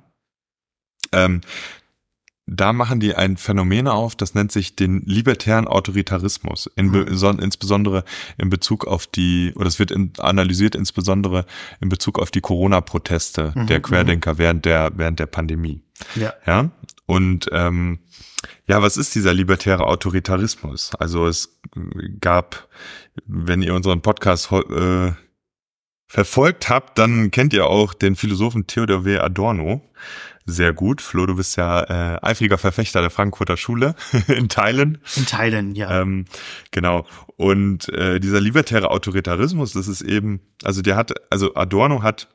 Ähm, 1.12 1.42
da 2.46 2.74
machen 2.74 3.00
die 3.00 3.16
ein 3.16 3.38
Phänomen 3.38 3.88
auf, 3.88 4.16
das 4.16 4.36
nennt 4.36 4.52
sich 4.52 4.76
den 4.76 5.02
libertären 5.06 5.66
Autoritarismus, 5.66 6.70
in, 6.76 6.88
mhm. 6.88 7.40
insbesondere 7.40 8.04
in 8.38 8.50
Bezug 8.50 8.86
auf 8.86 9.08
die, 9.08 9.54
oder 9.56 9.68
es 9.68 9.80
wird 9.80 9.92
in, 9.92 10.12
analysiert 10.18 10.76
insbesondere 10.76 11.46
in 11.80 11.88
Bezug 11.88 12.20
auf 12.20 12.32
die 12.32 12.42
Corona-Proteste 12.42 13.54
mhm. 13.56 13.68
der 13.68 13.80
mhm. 13.80 13.84
Querdenker 13.84 14.38
während 14.38 14.66
der, 14.66 14.92
während 14.96 15.20
der 15.20 15.28
Pandemie. 15.28 15.84
Ja. 16.16 16.34
ja? 16.46 16.72
Und 17.06 17.48
ähm, 17.54 18.00
ja, 18.68 18.82
was 18.82 18.98
ist 18.98 19.16
dieser 19.16 19.34
libertäre 19.34 19.86
Autoritarismus? 19.86 20.92
Also 20.96 21.28
es 21.28 21.60
gab, 22.20 22.68
wenn 23.26 23.62
ihr 23.62 23.74
unseren 23.74 24.02
Podcast 24.02 24.52
äh, 24.52 25.14
verfolgt 26.14 26.70
habt, 26.70 27.00
dann 27.00 27.32
kennt 27.32 27.54
ihr 27.54 27.66
auch 27.66 27.96
den 27.96 28.16
Philosophen 28.16 28.68
Theodor 28.68 29.04
W. 29.04 29.18
Adorno 29.18 29.82
sehr 30.46 30.74
gut. 30.74 31.02
Flo, 31.02 31.26
du 31.26 31.36
bist 31.36 31.56
ja 31.56 31.82
äh, 32.16 32.20
eifriger 32.22 32.60
Verfechter 32.60 33.02
der 33.02 33.10
Frankfurter 33.10 33.58
Schule 33.58 33.96
in 34.28 34.48
Teilen. 34.48 35.00
In 35.16 35.26
Teilen, 35.26 35.74
ja. 35.74 36.02
Ähm, 36.02 36.26
genau. 36.70 37.08
Und 37.38 37.90
äh, 37.90 38.20
dieser 38.20 38.42
libertäre 38.42 38.92
Autoritarismus, 38.92 39.74
das 39.74 39.88
ist 39.88 40.02
eben, 40.02 40.42
also 40.64 40.84
der 40.84 40.98
hat, 40.98 41.14
also 41.32 41.56
Adorno 41.56 42.04
hat 42.04 42.28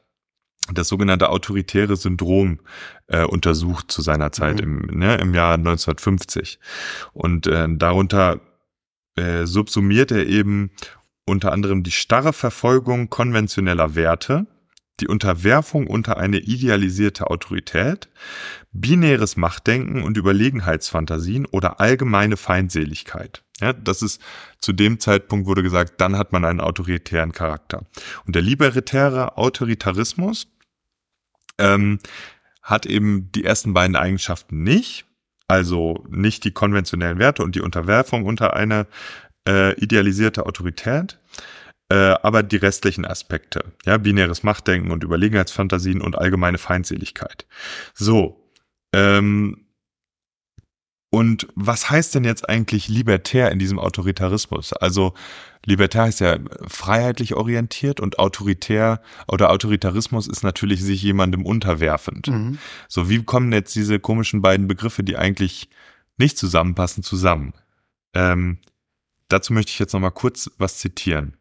das 0.73 0.88
sogenannte 0.88 1.29
autoritäre 1.29 1.97
Syndrom 1.97 2.59
äh, 3.07 3.25
untersucht 3.25 3.93
zu 3.93 4.03
seiner 4.03 4.33
Zeit 4.33 4.64
mhm. 4.64 4.88
im, 4.88 4.99
ne, 4.99 5.17
im 5.19 5.35
Jahr 5.35 5.55
1950. 5.55 6.59
Und 7.12 7.47
äh, 7.47 7.69
darunter 7.71 8.41
äh, 9.17 9.47
subsumiert 9.47 10.11
er 10.12 10.27
eben 10.27 10.71
unter 11.29 11.53
anderem 11.53 11.83
die 11.83 11.91
starre 11.91 12.33
Verfolgung 12.33 13.11
konventioneller 13.11 13.95
Werte, 13.95 14.47
die 15.01 15.09
Unterwerfung 15.09 15.87
unter 15.87 16.17
eine 16.17 16.38
idealisierte 16.38 17.29
Autorität, 17.31 18.09
binäres 18.73 19.37
Machtdenken 19.37 20.03
und 20.03 20.17
Überlegenheitsfantasien 20.17 21.47
oder 21.47 21.81
allgemeine 21.81 22.37
Feindseligkeit. 22.37 23.43
Ja, 23.61 23.73
das 23.73 24.03
ist 24.03 24.21
zu 24.61 24.73
dem 24.73 25.01
Zeitpunkt 25.01 25.47
wurde 25.47 25.62
gesagt, 25.62 26.01
dann 26.01 26.17
hat 26.17 26.33
man 26.33 26.45
einen 26.45 26.61
autoritären 26.61 27.33
Charakter. 27.33 27.85
Und 28.27 28.35
der 28.35 28.43
libertäre 28.43 29.37
Autoritarismus 29.37 30.49
ähm, 31.59 31.99
hat 32.62 32.87
eben 32.87 33.31
die 33.33 33.45
ersten 33.45 33.75
beiden 33.75 33.97
Eigenschaften 33.97 34.62
nicht, 34.62 35.07
also 35.49 36.05
nicht 36.09 36.45
die 36.45 36.53
konventionellen 36.53 37.19
Werte 37.19 37.43
und 37.43 37.55
die 37.55 37.61
Unterwerfung 37.61 38.27
unter 38.27 38.55
eine 38.55 38.87
äh, 39.49 39.75
idealisierte 39.81 40.47
Autorität, 40.47 41.19
äh, 41.89 41.95
aber 42.23 42.43
die 42.43 42.57
restlichen 42.57 43.07
Aspekte, 43.07 43.65
ja, 43.87 43.97
binäres 43.97 44.43
Machtdenken 44.43 44.91
und 44.91 45.03
Überlegenheitsfantasien 45.03 46.03
und 46.03 46.19
allgemeine 46.19 46.59
Feindseligkeit. 46.59 47.47
So, 47.95 48.45
ähm, 48.93 49.65
und 51.11 51.49
was 51.55 51.89
heißt 51.89 52.15
denn 52.15 52.25
jetzt 52.25 52.49
eigentlich 52.49 52.89
libertär 52.89 53.51
in 53.51 53.59
diesem 53.59 53.79
Autoritarismus? 53.79 54.75
Also 54.75 55.15
libertär 55.65 56.03
heißt 56.03 56.21
ja 56.21 56.37
freiheitlich 56.67 57.35
orientiert 57.35 58.01
und 58.01 58.19
autoritär 58.19 59.01
oder 59.27 59.51
Autoritarismus 59.51 60.29
ist 60.29 60.43
natürlich 60.43 60.83
sich 60.83 61.03
jemandem 61.03 61.47
unterwerfend. 61.47 62.27
Mhm. 62.27 62.59
So, 62.89 63.09
wie 63.09 63.23
kommen 63.23 63.53
jetzt 63.53 63.75
diese 63.75 63.99
komischen 63.99 64.43
beiden 64.43 64.69
Begriffe, 64.69 65.03
die 65.03 65.17
eigentlich 65.17 65.71
nicht 66.19 66.37
zusammenpassen, 66.37 67.03
zusammen? 67.03 67.55
Ähm, 68.13 68.59
dazu 69.29 69.53
möchte 69.53 69.71
ich 69.71 69.79
jetzt 69.79 69.93
nochmal 69.93 70.12
kurz 70.12 70.51
was 70.59 70.79
zitieren. 70.79 71.37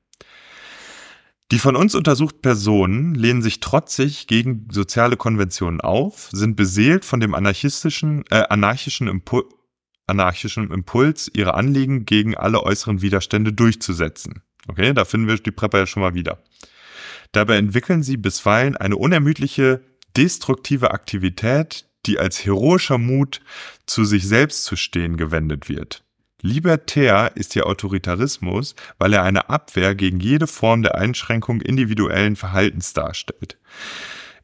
Die 1.51 1.59
von 1.59 1.77
uns 1.77 1.95
untersuchten 1.95 2.41
Personen 2.41 3.15
lehnen 3.15 3.41
sich 3.41 3.61
trotzig 3.61 4.27
gegen 4.27 4.67
soziale 4.69 5.15
Konventionen 5.15 5.79
auf, 5.79 6.29
sind 6.33 6.57
beseelt 6.57 7.05
von 7.05 7.21
dem 7.21 7.33
anarchistischen, 7.33 8.25
äh, 8.29 8.43
anarchischen, 8.49 9.07
Impul 9.07 9.45
anarchischen 10.07 10.71
Impuls, 10.71 11.29
ihre 11.33 11.53
Anliegen 11.53 12.05
gegen 12.05 12.35
alle 12.35 12.63
äußeren 12.63 13.01
Widerstände 13.01 13.51
durchzusetzen. 13.51 14.41
Okay, 14.67 14.93
da 14.93 15.03
finden 15.03 15.27
wir 15.27 15.37
die 15.37 15.51
Prepper 15.51 15.79
ja 15.79 15.85
schon 15.85 16.01
mal 16.01 16.13
wieder. 16.13 16.41
Dabei 17.33 17.57
entwickeln 17.57 18.03
sie 18.03 18.15
bisweilen 18.15 18.77
eine 18.77 18.95
unermüdliche, 18.95 19.83
destruktive 20.15 20.91
Aktivität, 20.91 21.89
die 22.05 22.19
als 22.19 22.45
heroischer 22.45 22.97
Mut, 22.97 23.41
zu 23.85 24.05
sich 24.05 24.27
selbst 24.27 24.63
zu 24.63 24.77
stehen, 24.77 25.17
gewendet 25.17 25.67
wird. 25.67 26.05
Libertär 26.41 27.31
ist 27.35 27.53
hier 27.53 27.65
Autoritarismus, 27.65 28.75
weil 28.99 29.13
er 29.13 29.23
eine 29.23 29.49
Abwehr 29.49 29.95
gegen 29.95 30.19
jede 30.19 30.45
Form 30.45 30.83
der 30.83 30.95
Einschränkung 30.95 31.61
individuellen 31.61 32.35
Verhaltens 32.35 32.93
darstellt. 32.93 33.57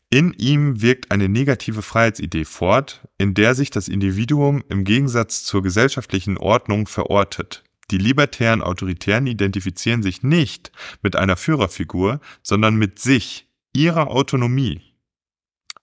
In 0.10 0.34
ihm 0.34 0.82
wirkt 0.82 1.12
eine 1.12 1.30
negative 1.30 1.82
Freiheitsidee 1.82 2.46
fort, 2.46 3.08
in 3.18 3.34
der 3.34 3.56
sich 3.56 3.72
das 3.72 3.88
Individuum 3.88 4.64
im 4.70 4.84
Gegensatz 4.84 5.44
zur 5.44 5.64
gesellschaftlichen 5.64 6.38
Ordnung 6.38 6.88
verortet. 6.88 7.64
Die 7.92 7.98
libertären 7.98 8.62
Autoritären 8.62 9.28
identifizieren 9.28 10.04
sich 10.04 10.24
nicht 10.24 10.72
mit 11.02 11.16
einer 11.16 11.36
Führerfigur, 11.36 12.22
sondern 12.42 12.76
mit 12.76 13.00
sich, 13.00 13.48
ihrer 13.76 14.10
Autonomie. 14.10 14.93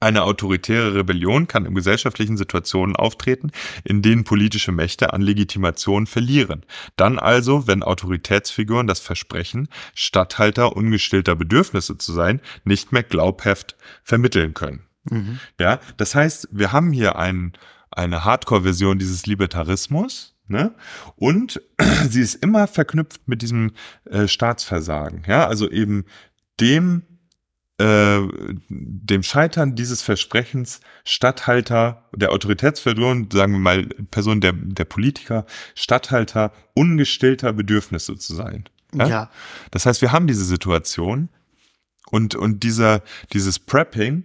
Eine 0.00 0.22
autoritäre 0.22 0.94
Rebellion 0.94 1.46
kann 1.46 1.66
in 1.66 1.74
gesellschaftlichen 1.74 2.38
Situationen 2.38 2.96
auftreten, 2.96 3.50
in 3.84 4.00
denen 4.00 4.24
politische 4.24 4.72
Mächte 4.72 5.12
an 5.12 5.20
Legitimation 5.20 6.06
verlieren. 6.06 6.64
Dann 6.96 7.18
also, 7.18 7.66
wenn 7.66 7.82
Autoritätsfiguren 7.82 8.86
das 8.86 9.00
Versprechen, 9.00 9.68
Statthalter 9.94 10.74
ungestillter 10.74 11.36
Bedürfnisse 11.36 11.98
zu 11.98 12.12
sein, 12.12 12.40
nicht 12.64 12.92
mehr 12.92 13.02
glaubhaft 13.02 13.76
vermitteln 14.02 14.54
können. 14.54 14.86
Mhm. 15.04 15.38
Ja, 15.60 15.80
das 15.98 16.14
heißt, 16.14 16.48
wir 16.50 16.72
haben 16.72 16.92
hier 16.92 17.18
ein, 17.18 17.52
eine 17.90 18.24
Hardcore-Version 18.24 18.98
dieses 18.98 19.26
Libertarismus, 19.26 20.34
Ne? 20.50 20.74
Und 21.14 21.62
sie 22.08 22.20
ist 22.20 22.34
immer 22.34 22.66
verknüpft 22.66 23.28
mit 23.28 23.40
diesem 23.40 23.70
äh, 24.06 24.26
Staatsversagen. 24.26 25.22
Ja, 25.28 25.46
also 25.46 25.70
eben 25.70 26.06
dem 26.58 27.04
äh, 27.80 28.28
dem 28.68 29.22
Scheitern 29.22 29.74
dieses 29.74 30.02
Versprechens 30.02 30.80
Statthalter 31.02 32.10
der 32.14 32.30
Autoritätsverlust, 32.32 33.32
sagen 33.32 33.52
wir 33.52 33.58
mal 33.58 33.86
Person 34.10 34.42
der, 34.42 34.52
der 34.52 34.84
Politiker, 34.84 35.46
Statthalter 35.74 36.52
ungestillter 36.74 37.54
Bedürfnisse 37.54 38.16
zu 38.16 38.34
sein. 38.34 38.64
Ja? 38.94 39.06
ja. 39.08 39.30
Das 39.70 39.86
heißt, 39.86 40.02
wir 40.02 40.12
haben 40.12 40.26
diese 40.26 40.44
Situation 40.44 41.30
und, 42.10 42.34
und 42.34 42.62
dieser, 42.64 43.02
dieses 43.32 43.58
Prepping 43.58 44.24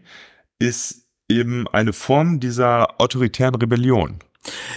ist 0.59 1.05
eben 1.29 1.65
eine 1.69 1.93
Form 1.93 2.41
dieser 2.41 2.99
autoritären 2.99 3.55
Rebellion. 3.55 4.19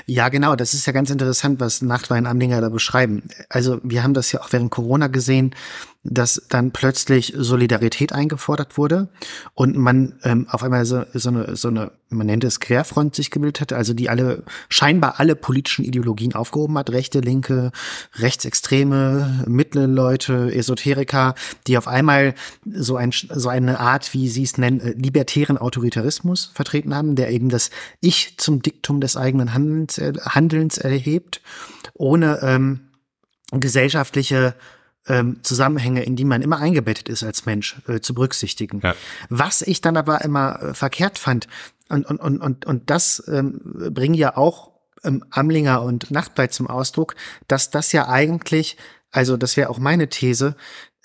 Ja, 0.06 0.28
genau. 0.28 0.56
Das 0.56 0.72
ist 0.72 0.86
ja 0.86 0.92
ganz 0.92 1.10
interessant, 1.10 1.60
was 1.60 1.82
Nachtwein-Anhänger 1.82 2.60
da 2.60 2.68
beschreiben. 2.68 3.24
Also 3.48 3.80
wir 3.82 4.02
haben 4.02 4.14
das 4.14 4.32
ja 4.32 4.40
auch 4.40 4.52
während 4.52 4.70
Corona 4.70 5.08
gesehen, 5.08 5.54
dass 6.04 6.42
dann 6.48 6.70
plötzlich 6.70 7.34
Solidarität 7.36 8.12
eingefordert 8.12 8.78
wurde 8.78 9.08
und 9.54 9.76
man 9.76 10.18
ähm, 10.22 10.46
auf 10.48 10.62
einmal 10.62 10.84
so, 10.84 11.04
so, 11.12 11.28
eine, 11.28 11.56
so 11.56 11.68
eine, 11.68 11.90
man 12.08 12.26
nennt 12.26 12.44
es 12.44 12.60
Querfront 12.60 13.16
sich 13.16 13.32
gebildet 13.32 13.60
hat, 13.60 13.72
also 13.72 13.94
die 13.94 14.08
alle, 14.08 14.44
scheinbar 14.68 15.18
alle 15.18 15.34
politischen 15.34 15.84
Ideologien 15.84 16.34
aufgehoben 16.34 16.78
hat, 16.78 16.90
rechte, 16.90 17.18
linke, 17.18 17.72
rechtsextreme, 18.14 19.44
mittlere 19.48 19.88
Leute, 19.88 20.54
Esoteriker, 20.54 21.34
die 21.66 21.76
auf 21.76 21.88
einmal 21.88 22.34
so, 22.64 22.96
ein, 22.96 23.10
so 23.12 23.48
eine 23.48 23.80
Art, 23.80 24.14
wie 24.14 24.28
sie 24.28 24.44
es 24.44 24.56
nennen, 24.56 24.80
äh, 24.80 24.92
libertären 24.92 25.58
Autoritarismus 25.58 26.52
vertreten 26.54 26.94
haben, 26.94 27.16
der 27.16 27.30
eben 27.30 27.48
das 27.48 27.70
Ich 28.00 28.38
zum 28.38 28.62
Diktum 28.62 29.00
des 29.00 29.16
eigenen 29.16 29.52
Handelns, 29.52 29.98
äh, 29.98 30.12
Handelns 30.20 30.78
erhebt, 30.78 31.42
ohne 31.94 32.38
ähm, 32.42 32.80
gesellschaftliche 33.50 34.54
ähm, 35.08 35.38
Zusammenhänge, 35.42 36.02
in 36.04 36.16
die 36.16 36.24
man 36.24 36.42
immer 36.42 36.58
eingebettet 36.58 37.08
ist 37.08 37.22
als 37.22 37.46
Mensch, 37.46 37.80
äh, 37.88 38.00
zu 38.00 38.14
berücksichtigen. 38.14 38.80
Ja. 38.82 38.94
Was 39.28 39.62
ich 39.62 39.80
dann 39.80 39.96
aber 39.96 40.22
immer 40.22 40.62
äh, 40.62 40.74
verkehrt 40.74 41.18
fand, 41.18 41.48
und, 41.88 42.04
und, 42.06 42.20
und, 42.20 42.40
und, 42.40 42.66
und 42.66 42.90
das 42.90 43.22
ähm, 43.28 43.60
bringen 43.94 44.14
ja 44.14 44.36
auch 44.36 44.72
ähm, 45.04 45.24
Amlinger 45.30 45.82
und 45.82 46.10
Nachtbleit 46.10 46.52
zum 46.52 46.66
Ausdruck, 46.66 47.14
dass 47.46 47.70
das 47.70 47.92
ja 47.92 48.08
eigentlich, 48.08 48.76
also 49.10 49.36
das 49.36 49.56
wäre 49.56 49.70
auch 49.70 49.78
meine 49.78 50.08
These, 50.08 50.56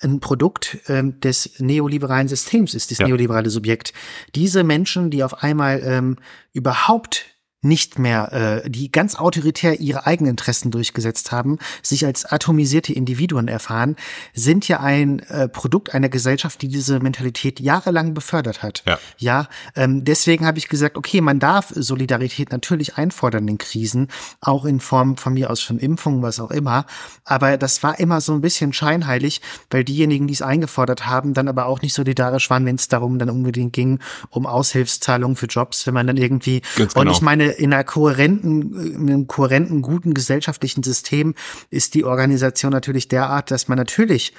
ein 0.01 0.19
Produkt 0.19 0.79
ähm, 0.87 1.19
des 1.21 1.59
neoliberalen 1.59 2.27
Systems 2.27 2.73
ist, 2.73 2.91
das 2.91 2.97
ja. 2.97 3.07
neoliberale 3.07 3.49
Subjekt. 3.49 3.93
Diese 4.35 4.63
Menschen, 4.63 5.09
die 5.09 5.23
auf 5.23 5.41
einmal 5.41 5.81
ähm, 5.83 6.17
überhaupt 6.51 7.25
nicht 7.63 7.97
mehr, 7.97 8.61
äh, 8.63 8.69
die 8.69 8.91
ganz 8.91 9.15
autoritär 9.15 9.79
ihre 9.79 10.05
eigenen 10.05 10.31
Interessen 10.31 10.69
durchgesetzt 10.69 11.31
haben, 11.31 11.57
sich 11.81 12.05
als 12.05 12.25
atomisierte 12.25 12.93
Individuen 12.93 13.47
erfahren, 13.47 13.95
sind 14.33 14.67
ja 14.67 14.79
ein 14.81 15.19
äh, 15.19 15.47
Produkt 15.47 15.93
einer 15.93 16.09
Gesellschaft, 16.09 16.61
die 16.61 16.67
diese 16.67 16.99
Mentalität 16.99 17.59
jahrelang 17.59 18.13
befördert 18.13 18.63
hat. 18.63 18.83
Ja, 18.85 18.99
ja 19.17 19.47
ähm, 19.75 20.03
deswegen 20.03 20.45
habe 20.45 20.57
ich 20.57 20.67
gesagt, 20.67 20.97
okay, 20.97 21.21
man 21.21 21.39
darf 21.39 21.71
Solidarität 21.73 22.51
natürlich 22.51 22.97
einfordern 22.97 23.47
in 23.47 23.57
Krisen, 23.57 24.09
auch 24.41 24.65
in 24.65 24.79
Form 24.79 25.17
von 25.17 25.33
mir 25.33 25.49
aus 25.49 25.61
von 25.61 25.79
Impfungen, 25.79 26.21
was 26.21 26.39
auch 26.39 26.51
immer. 26.51 26.85
Aber 27.23 27.57
das 27.57 27.81
war 27.83 27.99
immer 27.99 28.21
so 28.21 28.33
ein 28.33 28.41
bisschen 28.41 28.73
scheinheilig, 28.73 29.41
weil 29.69 29.83
diejenigen, 29.83 30.27
die 30.27 30.33
es 30.33 30.41
eingefordert 30.41 31.05
haben, 31.05 31.33
dann 31.33 31.47
aber 31.47 31.65
auch 31.67 31.81
nicht 31.81 31.93
solidarisch 31.93 32.49
waren, 32.49 32.65
wenn 32.65 32.75
es 32.75 32.87
darum 32.87 33.19
dann 33.19 33.29
unbedingt 33.29 33.73
ging, 33.73 33.99
um 34.29 34.45
Aushilfszahlungen 34.45 35.37
für 35.37 35.45
Jobs, 35.45 35.87
wenn 35.87 35.93
man 35.93 36.07
dann 36.07 36.17
irgendwie, 36.17 36.61
genau. 36.75 37.01
und 37.01 37.09
ich 37.09 37.21
meine, 37.21 37.52
in 37.57 37.73
einer 37.73 37.83
kohärenten, 37.83 38.73
in 38.79 39.09
einem 39.09 39.27
kohärenten, 39.27 39.81
guten 39.81 40.13
gesellschaftlichen 40.13 40.83
System 40.83 41.35
ist 41.69 41.93
die 41.93 42.05
Organisation 42.05 42.71
natürlich 42.71 43.07
derart, 43.07 43.51
dass 43.51 43.67
man 43.67 43.77
natürlich, 43.77 44.33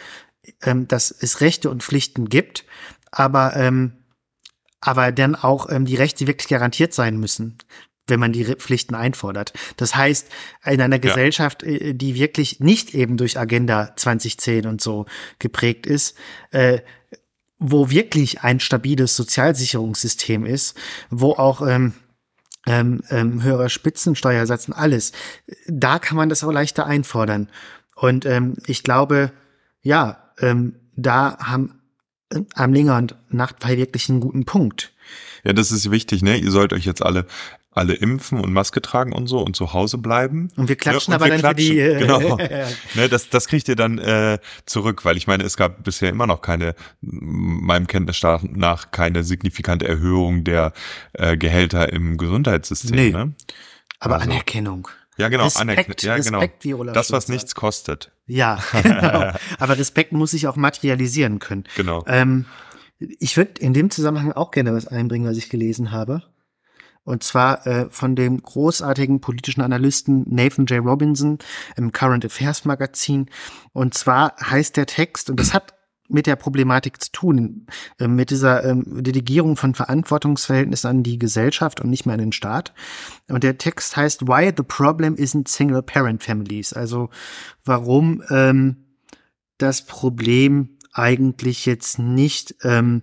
ähm, 0.63 0.89
dass 0.89 1.11
es 1.11 1.41
Rechte 1.41 1.71
und 1.71 1.83
Pflichten 1.83 2.29
gibt, 2.29 2.65
aber 3.11 3.57
ähm, 3.57 3.93
aber 4.81 5.13
dann 5.13 5.35
auch 5.35 5.71
ähm, 5.71 5.87
die 5.87 5.95
Rechte 5.97 6.27
wirklich 6.27 6.49
garantiert 6.49 6.93
sein 6.93 7.19
müssen 7.19 7.57
wenn 8.07 8.21
man 8.21 8.33
die 8.33 8.45
Pflichten 8.45 8.95
einfordert. 8.95 9.53
Das 9.77 9.97
heißt, 9.97 10.29
in 10.67 10.81
einer 10.81 10.99
Gesellschaft, 10.99 11.63
ja. 11.63 11.71
Äh, 11.71 11.95
die 11.95 12.15
wirklich 12.15 12.61
nicht 12.61 12.95
eben 12.95 13.17
durch 13.17 13.39
Agenda 13.39 13.95
2010 13.97 14.67
und 14.67 14.81
so 14.81 15.07
geprägt 15.39 15.87
ist, 15.87 16.17
äh, 16.51 16.81
wo 17.59 17.89
wirklich 17.89 18.43
ein 18.43 18.61
stabiles 18.61 19.17
Sozialsicherungssystem 19.17 20.45
ist, 20.45 20.77
wo 21.09 21.33
auch 21.33 21.67
ähm, 21.67 21.95
ähm, 22.67 23.03
ähm, 23.11 23.43
höherer 23.43 23.69
Spitzensteuersatz 23.69 24.69
und 24.69 24.75
alles, 24.75 25.13
da 25.67 25.99
kann 25.99 26.17
man 26.17 26.29
das 26.29 26.45
auch 26.45 26.53
leichter 26.53 26.87
einfordern. 26.87 27.49
Und 27.95 28.27
ähm, 28.27 28.55
ich 28.67 28.83
glaube, 28.83 29.33
ja, 29.83 30.33
ähm, 30.39 30.77
da 30.97 31.39
haben 31.39 31.81
Amlinger 32.55 32.97
und 32.97 33.17
Nachtfei 33.29 33.77
wirklich 33.77 34.09
einen 34.09 34.21
guten 34.21 34.45
Punkt. 34.45 34.93
Ja, 35.45 35.53
das 35.53 35.71
ist 35.71 35.91
wichtig, 35.91 36.23
ne? 36.23 36.37
Ihr 36.39 36.51
sollt 36.51 36.73
euch 36.73 36.87
jetzt 36.87 37.03
alle 37.03 37.27
alle 37.75 37.95
impfen 37.95 38.41
und 38.41 38.53
Maske 38.53 38.81
tragen 38.81 39.13
und 39.13 39.27
so 39.27 39.41
und 39.41 39.57
zu 39.57 39.73
Hause 39.73 39.99
bleiben. 39.99 40.51
Und 40.57 40.69
wir 40.69 40.77
klatschen 40.77 41.13
ja, 41.13 41.17
und 41.17 41.23
aber 41.23 41.33
wir 41.33 41.41
dann 41.41 41.55
klatschen. 41.55 41.67
für 41.67 41.73
die. 41.73 41.81
Äh, 41.81 41.99
genau. 41.99 42.37
ne, 42.95 43.09
das, 43.09 43.29
das 43.29 43.49
kriegt 43.49 43.69
ihr 43.69 43.77
dann 43.77 43.99
äh, 43.99 44.39
zurück, 44.67 45.05
weil 45.05 45.17
ich 45.17 45.27
meine, 45.27 45.45
es 45.45 45.57
gab 45.57 45.85
bisher 45.85 46.11
immer 46.11 46.27
noch 46.27 46.41
keine, 46.41 46.75
meinem 47.01 47.87
Kenntnisstand 47.87 48.57
nach, 48.57 48.91
keine 48.91 49.25
signifikante 49.25 49.87
Erhöhung 49.87 50.45
der 50.45 50.73
äh, 51.13 51.37
Gehälter 51.37 51.93
im 51.93 52.17
Gesundheitssystem. 52.17 52.97
Nee. 52.97 53.11
Ne? 53.11 53.35
Aber 54.01 54.17
also. 54.17 54.31
Anerkennung. 54.31 54.89
Ja, 55.17 55.29
genau, 55.29 55.45
Respekt, 55.45 56.03
ja, 56.03 56.17
genau. 56.17 56.39
Respekt, 56.39 56.65
Viola 56.65 56.93
das, 56.93 57.13
was 57.13 57.29
nichts 57.29 57.55
kostet. 57.55 58.11
Ja, 58.27 58.59
genau. 58.83 59.33
Aber 59.59 59.79
Respekt 59.79 60.13
muss 60.13 60.33
sich 60.33 60.49
auch 60.49 60.57
materialisieren 60.57 61.39
können. 61.39 61.65
Genau. 61.77 62.05
Ähm, 62.09 62.47
ich 62.99 63.37
würde 63.37 63.61
in 63.61 63.75
dem 63.75 63.91
Zusammenhang 63.91 64.33
auch 64.33 64.51
gerne 64.51 64.75
was 64.75 64.89
einbringen, 64.89 65.29
was 65.29 65.37
ich 65.37 65.51
gelesen 65.51 65.93
habe. 65.93 66.23
Und 67.05 67.23
zwar 67.23 67.67
äh, 67.67 67.87
von 67.91 68.17
dem 68.17 68.41
großartigen 68.43 69.21
politischen 69.21 69.61
Analysten 69.61 70.25
Nathan 70.27 70.67
J. 70.67 70.85
Robinson 70.85 71.39
im 71.77 71.93
Current 71.93 72.25
Affairs 72.25 72.65
Magazin. 72.65 73.27
Und 73.73 73.95
zwar 73.95 74.35
heißt 74.41 74.77
der 74.77 74.87
Text, 74.87 75.31
und 75.31 75.39
das 75.39 75.53
hat 75.53 75.75
mit 76.09 76.27
der 76.27 76.37
Problematik 76.37 77.03
zu 77.03 77.13
tun, 77.13 77.67
äh, 77.99 78.09
mit 78.09 78.31
dieser 78.31 78.65
ähm, 78.65 78.85
Delegierung 78.87 79.57
von 79.57 79.75
Verantwortungsverhältnissen 79.75 80.89
an 80.89 81.03
die 81.03 81.19
Gesellschaft 81.19 81.81
und 81.81 81.91
nicht 81.91 82.07
mehr 82.07 82.15
an 82.15 82.21
den 82.21 82.33
Staat. 82.33 82.75
Und 83.29 83.43
der 83.43 83.59
Text 83.59 83.97
heißt 83.97 84.23
Why 84.23 84.53
the 84.57 84.63
Problem 84.63 85.15
Isn't 85.15 85.49
Single 85.49 85.83
Parent 85.83 86.23
Families. 86.23 86.73
Also 86.73 87.11
warum 87.65 88.23
ähm, 88.31 88.77
das 89.59 89.87
Problem 89.87 90.79
eigentlich 90.93 91.67
jetzt 91.67 91.99
nicht 91.99 92.55
ähm, 92.63 93.03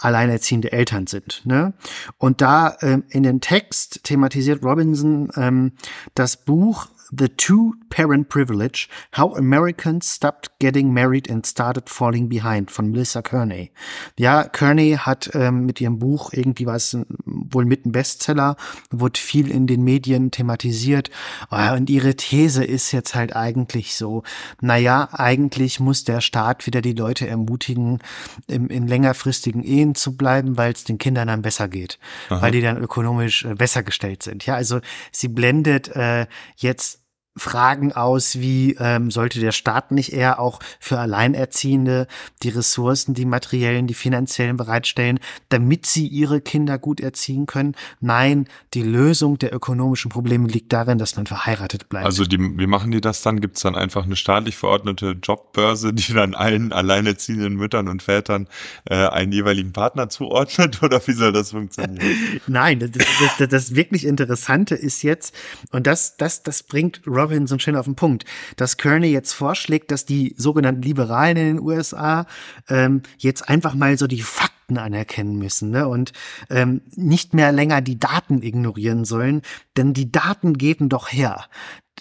alleinerziehende 0.00 0.72
Eltern 0.72 1.06
sind. 1.06 1.42
Ne? 1.44 1.72
Und 2.18 2.40
da 2.40 2.76
ähm, 2.80 3.04
in 3.08 3.22
den 3.22 3.40
Text 3.40 4.00
thematisiert 4.04 4.64
Robinson 4.64 5.30
ähm, 5.36 5.72
das 6.14 6.36
Buch 6.36 6.88
The 7.10 7.28
Two-Parent 7.28 8.28
Privilege, 8.28 8.88
How 9.16 9.36
Americans 9.36 10.14
Stopped 10.14 10.58
Getting 10.60 10.92
Married 10.92 11.30
and 11.30 11.44
Started 11.44 11.88
Falling 11.88 12.28
Behind 12.28 12.70
von 12.70 12.90
Melissa 12.90 13.22
Kearney. 13.22 13.72
Ja, 14.18 14.44
Kearney 14.44 14.96
hat 14.98 15.30
ähm, 15.34 15.66
mit 15.66 15.80
ihrem 15.80 15.98
Buch, 15.98 16.32
irgendwie 16.32 16.66
war 16.66 16.76
es 16.76 16.96
wohl 17.24 17.64
mit 17.64 17.86
ein 17.86 17.92
Bestseller, 17.92 18.56
wurde 18.90 19.18
viel 19.18 19.50
in 19.50 19.66
den 19.66 19.82
Medien 19.82 20.30
thematisiert. 20.30 21.10
Oh, 21.50 21.74
und 21.74 21.90
ihre 21.90 22.14
These 22.14 22.64
ist 22.64 22.92
jetzt 22.92 23.14
halt 23.14 23.34
eigentlich 23.34 23.94
so, 23.94 24.22
naja, 24.60 25.08
eigentlich 25.12 25.80
muss 25.80 26.04
der 26.04 26.20
Staat 26.20 26.66
wieder 26.66 26.80
die 26.80 26.92
Leute 26.92 27.26
ermutigen, 27.26 27.98
im, 28.46 28.68
in 28.68 28.86
längerfristigen 28.86 29.64
Ehen 29.64 29.94
zu 29.94 30.16
bleiben, 30.16 30.56
weil 30.56 30.72
es 30.72 30.84
den 30.84 30.98
Kindern 30.98 31.28
dann 31.28 31.42
besser 31.42 31.68
geht, 31.68 31.98
Aha. 32.28 32.42
weil 32.42 32.52
die 32.52 32.62
dann 32.62 32.78
ökonomisch 32.78 33.44
äh, 33.44 33.54
besser 33.54 33.82
gestellt 33.82 34.22
sind. 34.22 34.46
Ja, 34.46 34.54
also 34.54 34.80
sie 35.10 35.28
blendet 35.28 35.88
äh, 35.88 36.26
jetzt 36.56 36.99
Fragen 37.36 37.92
aus, 37.92 38.40
wie 38.40 38.76
ähm, 38.80 39.12
sollte 39.12 39.38
der 39.38 39.52
Staat 39.52 39.92
nicht 39.92 40.12
eher 40.12 40.40
auch 40.40 40.58
für 40.80 40.98
Alleinerziehende 40.98 42.08
die 42.42 42.48
Ressourcen, 42.48 43.14
die 43.14 43.24
materiellen, 43.24 43.86
die 43.86 43.94
finanziellen 43.94 44.56
bereitstellen, 44.56 45.20
damit 45.48 45.86
sie 45.86 46.08
ihre 46.08 46.40
Kinder 46.40 46.76
gut 46.76 47.00
erziehen 47.00 47.46
können? 47.46 47.76
Nein, 48.00 48.48
die 48.74 48.82
Lösung 48.82 49.38
der 49.38 49.54
ökonomischen 49.54 50.10
Probleme 50.10 50.48
liegt 50.48 50.72
darin, 50.72 50.98
dass 50.98 51.14
man 51.14 51.26
verheiratet 51.26 51.88
bleibt. 51.88 52.04
Also 52.04 52.24
die, 52.24 52.38
wie 52.38 52.66
machen 52.66 52.90
die 52.90 53.00
das 53.00 53.22
dann? 53.22 53.40
Gibt 53.40 53.56
es 53.56 53.62
dann 53.62 53.76
einfach 53.76 54.04
eine 54.04 54.16
staatlich 54.16 54.56
verordnete 54.56 55.16
Jobbörse, 55.22 55.94
die 55.94 56.12
dann 56.12 56.34
allen 56.34 56.72
alleinerziehenden 56.72 57.54
Müttern 57.54 57.86
und 57.86 58.02
Vätern 58.02 58.48
äh, 58.86 59.06
einen 59.06 59.30
jeweiligen 59.30 59.72
Partner 59.72 60.08
zuordnet? 60.08 60.82
Oder 60.82 61.00
wie 61.06 61.12
soll 61.12 61.32
das 61.32 61.52
funktionieren? 61.52 62.40
Nein, 62.48 62.80
das, 62.80 62.90
das, 63.38 63.48
das 63.48 63.74
wirklich 63.76 64.04
Interessante 64.04 64.74
ist 64.74 65.02
jetzt, 65.02 65.32
und 65.70 65.86
das, 65.86 66.16
das, 66.16 66.42
das 66.42 66.64
bringt 66.64 67.02
Robert 67.06 67.19
Robinson 67.20 67.60
schön 67.60 67.76
auf 67.76 67.86
den 67.86 67.94
Punkt, 67.96 68.24
dass 68.56 68.76
Kearney 68.76 69.08
jetzt 69.08 69.32
vorschlägt, 69.32 69.90
dass 69.90 70.04
die 70.04 70.34
sogenannten 70.36 70.82
Liberalen 70.82 71.36
in 71.36 71.56
den 71.56 71.60
USA 71.60 72.26
ähm, 72.68 73.02
jetzt 73.18 73.48
einfach 73.48 73.74
mal 73.74 73.98
so 73.98 74.06
die 74.06 74.22
Fakten 74.22 74.78
anerkennen 74.78 75.36
müssen 75.36 75.70
ne? 75.70 75.88
und 75.88 76.12
ähm, 76.48 76.82
nicht 76.94 77.34
mehr 77.34 77.52
länger 77.52 77.80
die 77.80 77.98
Daten 77.98 78.42
ignorieren 78.42 79.04
sollen, 79.04 79.42
denn 79.76 79.92
die 79.92 80.12
Daten 80.12 80.54
geben 80.54 80.88
doch 80.88 81.12
her, 81.12 81.46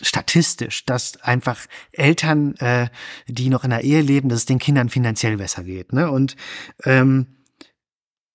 statistisch, 0.01 0.85
dass 0.85 1.21
einfach 1.21 1.59
Eltern, 1.91 2.55
äh, 2.57 2.89
die 3.27 3.49
noch 3.49 3.63
in 3.63 3.71
der 3.71 3.83
Ehe 3.83 4.01
leben, 4.01 4.29
dass 4.29 4.39
es 4.39 4.45
den 4.45 4.59
Kindern 4.59 4.89
finanziell 4.89 5.37
besser 5.37 5.63
geht. 5.63 5.93
Ne? 5.93 6.09
Und 6.09 6.35
ähm, 6.85 7.27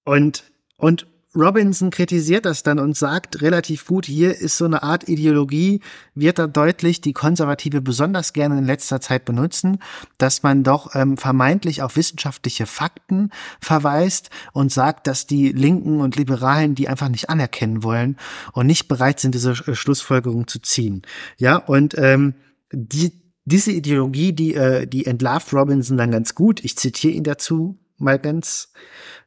und 0.05 0.45
und 0.77 1.07
Robinson 1.37 1.91
kritisiert 1.91 2.45
das 2.45 2.63
dann 2.63 2.79
und 2.79 2.97
sagt 2.97 3.43
relativ 3.43 3.87
gut, 3.87 4.07
hier 4.07 4.37
ist 4.39 4.57
so 4.57 4.65
eine 4.65 4.83
Art 4.83 5.09
Ideologie, 5.09 5.81
wird 6.15 6.39
da 6.39 6.47
deutlich, 6.47 7.01
die 7.01 7.13
Konservative 7.13 7.81
besonders 7.81 8.33
gerne 8.33 8.59
in 8.59 8.65
letzter 8.65 9.01
Zeit 9.01 9.25
benutzen, 9.25 9.79
dass 10.19 10.43
man 10.43 10.63
doch 10.63 10.95
ähm, 10.95 11.17
vermeintlich 11.17 11.83
auf 11.83 11.97
wissenschaftliche 11.97 12.67
Fakten 12.67 13.31
verweist 13.61 14.31
und 14.53 14.73
sagt, 14.73 15.07
dass 15.07 15.27
die 15.27 15.53
Linken 15.53 16.01
und 16.01 16.17
Liberalen 16.17 16.75
die 16.75 16.89
einfach 16.89 17.09
nicht 17.09 17.31
anerkennen 17.31 17.83
wollen 17.83 18.17
und 18.53 18.67
nicht 18.67 18.89
bereit 18.89 19.21
sind, 19.21 19.35
diese 19.35 19.53
äh, 19.53 19.75
Schlussfolgerung 19.75 20.47
zu 20.47 20.61
ziehen. 20.61 21.03
Ja, 21.37 21.57
und 21.57 21.97
ähm, 21.99 22.35
die, 22.73 23.13
diese 23.45 23.73
Ideologie, 23.73 24.33
die, 24.33 24.55
äh, 24.55 24.87
die 24.87 25.07
entlarvt 25.07 25.53
Robinson 25.53 25.97
dann 25.97 26.11
ganz 26.11 26.35
gut. 26.35 26.65
Ich 26.65 26.77
zitiere 26.77 27.13
ihn 27.13 27.25
dazu 27.25 27.79
mal 28.05 28.19
ganz, 28.19 28.73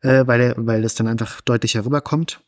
äh, 0.01 0.25
weil, 0.25 0.53
weil 0.57 0.83
es 0.83 0.95
dann 0.95 1.07
einfach 1.07 1.41
deutlicher 1.41 1.85
rüberkommt. 1.85 2.41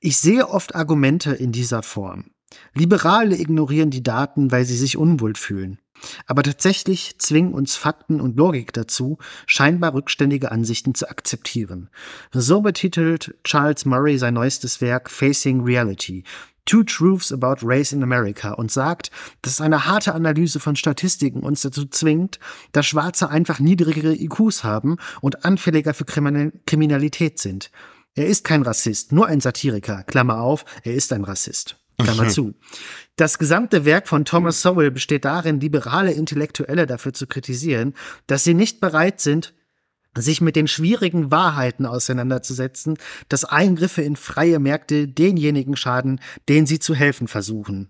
Ich 0.00 0.18
sehe 0.18 0.48
oft 0.48 0.74
Argumente 0.74 1.32
in 1.32 1.52
dieser 1.52 1.82
Form. 1.82 2.30
Liberale 2.74 3.36
ignorieren 3.36 3.90
die 3.90 4.02
Daten, 4.02 4.50
weil 4.50 4.64
sie 4.64 4.76
sich 4.76 4.96
unwohl 4.96 5.34
fühlen. 5.34 5.78
Aber 6.26 6.42
tatsächlich 6.42 7.18
zwingen 7.18 7.52
uns 7.52 7.74
Fakten 7.74 8.20
und 8.20 8.36
Logik 8.36 8.72
dazu, 8.72 9.18
scheinbar 9.46 9.94
rückständige 9.94 10.52
Ansichten 10.52 10.94
zu 10.94 11.10
akzeptieren. 11.10 11.90
So 12.32 12.60
betitelt 12.60 13.34
Charles 13.42 13.84
Murray 13.84 14.16
sein 14.16 14.34
neuestes 14.34 14.80
Werk 14.80 15.10
Facing 15.10 15.62
Reality, 15.62 16.24
Two 16.68 16.84
Truths 16.84 17.32
About 17.32 17.66
Race 17.66 17.92
in 17.92 18.02
America 18.02 18.52
und 18.52 18.70
sagt, 18.70 19.10
dass 19.40 19.62
eine 19.62 19.86
harte 19.86 20.14
Analyse 20.14 20.60
von 20.60 20.76
Statistiken 20.76 21.40
uns 21.40 21.62
dazu 21.62 21.86
zwingt, 21.86 22.38
dass 22.72 22.84
Schwarze 22.84 23.30
einfach 23.30 23.58
niedrigere 23.58 24.14
IQs 24.14 24.64
haben 24.64 24.98
und 25.22 25.46
anfälliger 25.46 25.94
für 25.94 26.04
Kriminalität 26.04 27.38
sind. 27.38 27.70
Er 28.14 28.26
ist 28.26 28.44
kein 28.44 28.60
Rassist, 28.60 29.12
nur 29.12 29.28
ein 29.28 29.40
Satiriker. 29.40 30.02
Klammer 30.02 30.42
auf, 30.42 30.66
er 30.82 30.92
ist 30.92 31.10
ein 31.14 31.24
Rassist. 31.24 31.80
Klammer 31.96 32.28
zu. 32.28 32.54
Das 33.16 33.38
gesamte 33.38 33.86
Werk 33.86 34.06
von 34.06 34.26
Thomas 34.26 34.60
Sowell 34.60 34.90
besteht 34.90 35.24
darin, 35.24 35.60
liberale 35.60 36.12
Intellektuelle 36.12 36.86
dafür 36.86 37.14
zu 37.14 37.26
kritisieren, 37.26 37.94
dass 38.26 38.44
sie 38.44 38.54
nicht 38.54 38.80
bereit 38.80 39.22
sind, 39.22 39.54
sich 40.22 40.40
mit 40.40 40.56
den 40.56 40.68
schwierigen 40.68 41.30
Wahrheiten 41.30 41.86
auseinanderzusetzen, 41.86 42.96
dass 43.28 43.44
Eingriffe 43.44 44.02
in 44.02 44.16
freie 44.16 44.58
Märkte 44.58 45.08
denjenigen 45.08 45.76
schaden, 45.76 46.20
denen 46.48 46.66
sie 46.66 46.78
zu 46.78 46.94
helfen 46.94 47.28
versuchen. 47.28 47.88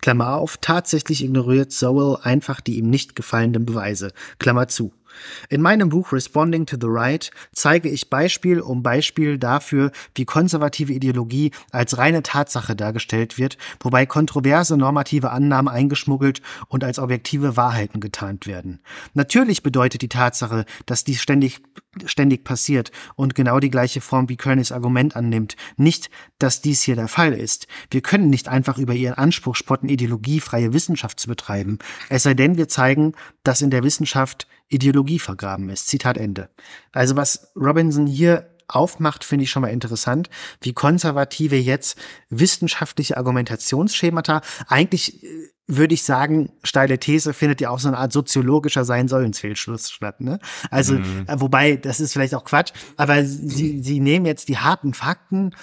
Klammer 0.00 0.34
auf, 0.34 0.58
tatsächlich 0.60 1.24
ignoriert 1.24 1.72
Sowell 1.72 2.18
einfach 2.22 2.60
die 2.60 2.78
ihm 2.78 2.88
nicht 2.88 3.16
gefallenen 3.16 3.66
Beweise. 3.66 4.12
Klammer 4.38 4.68
zu. 4.68 4.92
In 5.48 5.62
meinem 5.62 5.88
Buch 5.88 6.12
Responding 6.12 6.66
to 6.66 6.76
the 6.80 6.86
Right 6.88 7.30
zeige 7.52 7.88
ich 7.88 8.10
Beispiel 8.10 8.60
um 8.60 8.82
Beispiel 8.82 9.38
dafür, 9.38 9.92
wie 10.14 10.24
konservative 10.24 10.92
Ideologie 10.92 11.52
als 11.70 11.98
reine 11.98 12.22
Tatsache 12.22 12.76
dargestellt 12.76 13.38
wird, 13.38 13.58
wobei 13.80 14.06
kontroverse 14.06 14.76
normative 14.76 15.30
Annahmen 15.30 15.68
eingeschmuggelt 15.72 16.42
und 16.68 16.84
als 16.84 16.98
objektive 16.98 17.56
Wahrheiten 17.56 18.00
getarnt 18.00 18.46
werden. 18.46 18.80
Natürlich 19.14 19.62
bedeutet 19.62 20.02
die 20.02 20.08
Tatsache, 20.08 20.64
dass 20.86 21.04
dies 21.04 21.20
ständig 21.20 21.60
ständig 22.06 22.44
passiert 22.44 22.92
und 23.16 23.34
genau 23.34 23.60
die 23.60 23.70
gleiche 23.70 24.00
Form 24.00 24.28
wie 24.28 24.36
Kernis 24.36 24.72
Argument 24.72 25.16
annimmt, 25.16 25.56
nicht, 25.76 26.10
dass 26.38 26.60
dies 26.60 26.82
hier 26.82 26.96
der 26.96 27.08
Fall 27.08 27.32
ist. 27.32 27.66
Wir 27.90 28.02
können 28.02 28.30
nicht 28.30 28.48
einfach 28.48 28.78
über 28.78 28.94
ihren 28.94 29.14
Anspruch 29.14 29.56
spotten, 29.56 29.88
ideologiefreie 29.88 30.72
Wissenschaft 30.72 31.18
zu 31.18 31.28
betreiben, 31.28 31.78
es 32.08 32.22
sei 32.22 32.34
denn, 32.34 32.56
wir 32.56 32.68
zeigen, 32.68 33.12
dass 33.42 33.62
in 33.62 33.70
der 33.70 33.82
Wissenschaft 33.82 34.46
Ideologie 34.68 35.18
vergraben 35.18 35.68
ist. 35.70 35.88
Zitat 35.88 36.16
Ende. 36.18 36.50
Also 36.92 37.16
was 37.16 37.52
Robinson 37.56 38.06
hier 38.06 38.50
aufmacht, 38.68 39.24
finde 39.24 39.44
ich 39.44 39.50
schon 39.50 39.62
mal 39.62 39.68
interessant, 39.68 40.28
wie 40.60 40.74
Konservative 40.74 41.56
jetzt 41.56 41.98
wissenschaftliche 42.28 43.16
Argumentationsschemata 43.16 44.42
eigentlich 44.68 45.24
äh, 45.24 45.28
würde 45.70 45.92
ich 45.92 46.02
sagen, 46.02 46.50
steile 46.64 46.98
These 46.98 47.34
findet 47.34 47.60
ja 47.60 47.68
auch 47.68 47.78
so 47.78 47.88
eine 47.88 47.98
Art 47.98 48.10
soziologischer 48.10 48.86
Sein-Sollens-Fehlschluss 48.86 49.90
statt. 49.90 50.20
Ne? 50.22 50.40
Also, 50.70 50.94
mhm. 50.94 51.24
Äh, 51.26 51.40
wobei, 51.40 51.76
das 51.76 52.00
ist 52.00 52.14
vielleicht 52.14 52.34
auch 52.34 52.44
Quatsch, 52.44 52.72
aber 52.96 53.22
sie, 53.24 53.82
sie 53.82 54.00
nehmen 54.00 54.24
jetzt 54.24 54.48
die 54.48 54.56
harten 54.56 54.94
Fakten 54.94 55.54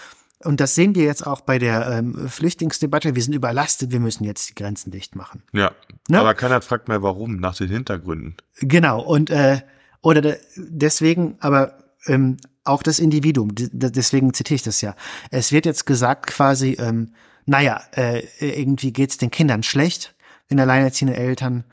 und 0.44 0.60
das 0.60 0.76
sehen 0.76 0.96
wir 0.96 1.04
jetzt 1.04 1.26
auch 1.26 1.42
bei 1.42 1.60
der 1.60 1.90
ähm, 1.90 2.30
Flüchtlingsdebatte. 2.30 3.16
Wir 3.16 3.24
sind 3.24 3.34
überlastet, 3.34 3.92
wir 3.92 4.00
müssen 4.00 4.26
jetzt 4.26 4.50
die 4.50 4.56
Grenzen 4.56 4.92
dicht 4.92 5.16
machen. 5.16 5.44
Ja, 5.54 5.72
ne? 6.10 6.20
aber 6.20 6.34
keiner 6.34 6.62
fragt 6.62 6.88
mehr, 6.88 7.02
warum, 7.02 7.38
nach 7.38 7.56
den 7.56 7.70
Hintergründen. 7.70 8.36
Genau, 8.60 9.02
und 9.02 9.30
äh, 9.30 9.62
oder 10.02 10.38
deswegen, 10.56 11.38
aber 11.40 11.78
ähm, 12.06 12.38
auch 12.64 12.84
das 12.84 13.00
Individuum, 13.00 13.52
deswegen 13.54 14.34
zitiere 14.34 14.56
ich 14.56 14.64
das 14.64 14.82
ja. 14.82 14.96
Es 15.32 15.52
wird 15.52 15.66
jetzt 15.66 15.86
gesagt 15.86 16.28
quasi, 16.28 16.78
ähm, 16.80 17.14
naja, 17.46 17.82
äh, 17.96 18.24
irgendwie 18.40 18.92
geht's 18.92 19.18
den 19.18 19.32
Kindern 19.32 19.64
schlecht, 19.64 20.16
den 20.50 20.60
alleinerziehenden 20.60 21.18
Eltern. 21.18 21.64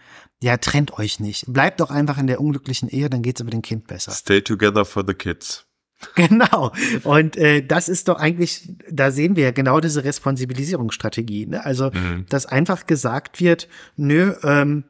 Ja, 0.42 0.56
trennt 0.56 0.98
euch 0.98 1.20
nicht. 1.20 1.44
Bleibt 1.52 1.80
doch 1.80 1.90
einfach 1.90 2.18
in 2.18 2.26
der 2.26 2.40
unglücklichen 2.40 2.88
Ehe, 2.88 3.08
dann 3.08 3.22
geht's 3.22 3.40
aber 3.40 3.50
dem 3.50 3.62
Kind 3.62 3.86
besser. 3.86 4.12
Stay 4.12 4.40
together 4.40 4.84
for 4.84 5.04
the 5.06 5.14
kids. 5.14 5.66
Genau. 6.14 6.72
Und 7.04 7.36
äh, 7.36 7.64
das 7.64 7.88
ist 7.88 8.08
doch 8.08 8.18
eigentlich, 8.18 8.68
da 8.90 9.10
sehen 9.10 9.36
wir 9.36 9.44
ja 9.44 9.50
genau 9.50 9.80
diese 9.80 10.04
Responsibilisierungsstrategie. 10.04 11.46
Ne? 11.46 11.64
Also, 11.64 11.90
mhm. 11.90 12.26
dass 12.28 12.46
einfach 12.46 12.86
gesagt 12.86 13.40
wird, 13.40 13.68
nö, 13.96 14.34
ähm, 14.42 14.84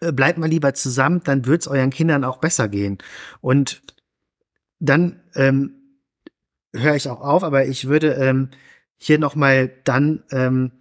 äh, 0.00 0.12
bleibt 0.12 0.38
mal 0.38 0.48
lieber 0.48 0.74
zusammen, 0.74 1.22
dann 1.24 1.46
wird's 1.46 1.68
euren 1.68 1.90
Kindern 1.90 2.24
auch 2.24 2.38
besser 2.38 2.68
gehen. 2.68 2.98
Und 3.40 3.82
dann 4.78 5.20
ähm, 5.34 5.74
höre 6.74 6.96
ich 6.96 7.08
auch 7.08 7.20
auf, 7.20 7.42
aber 7.42 7.66
ich 7.66 7.88
würde 7.88 8.14
ähm, 8.14 8.50
hier 8.96 9.18
nochmal 9.18 9.70
dann 9.84 10.22
ähm, 10.30 10.72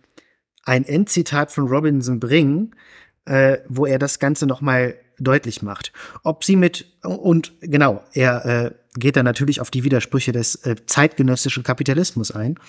ein 0.64 0.86
Endzitat 0.86 1.52
von 1.52 1.68
Robinson 1.68 2.20
bringen, 2.20 2.76
äh, 3.26 3.58
wo 3.68 3.86
er 3.86 4.00
das 4.00 4.20
Ganze 4.20 4.46
nochmal 4.46 4.96
deutlich 5.20 5.62
macht. 5.62 5.94
Ob 6.24 6.44
sie 6.44 6.56
mit, 6.56 6.98
und 7.04 7.54
genau, 7.62 8.04
er 8.14 8.46
äh, 8.46 8.72
geht 8.96 9.16
dann 9.16 9.26
natürlich 9.26 9.60
auf 9.60 9.72
die 9.72 9.84
Widersprüche 9.84 10.32
des 10.32 10.56
äh, 10.56 10.76
zeitgenössischen 10.86 11.64
Kapitalismus 11.64 12.32
ein. 12.32 12.60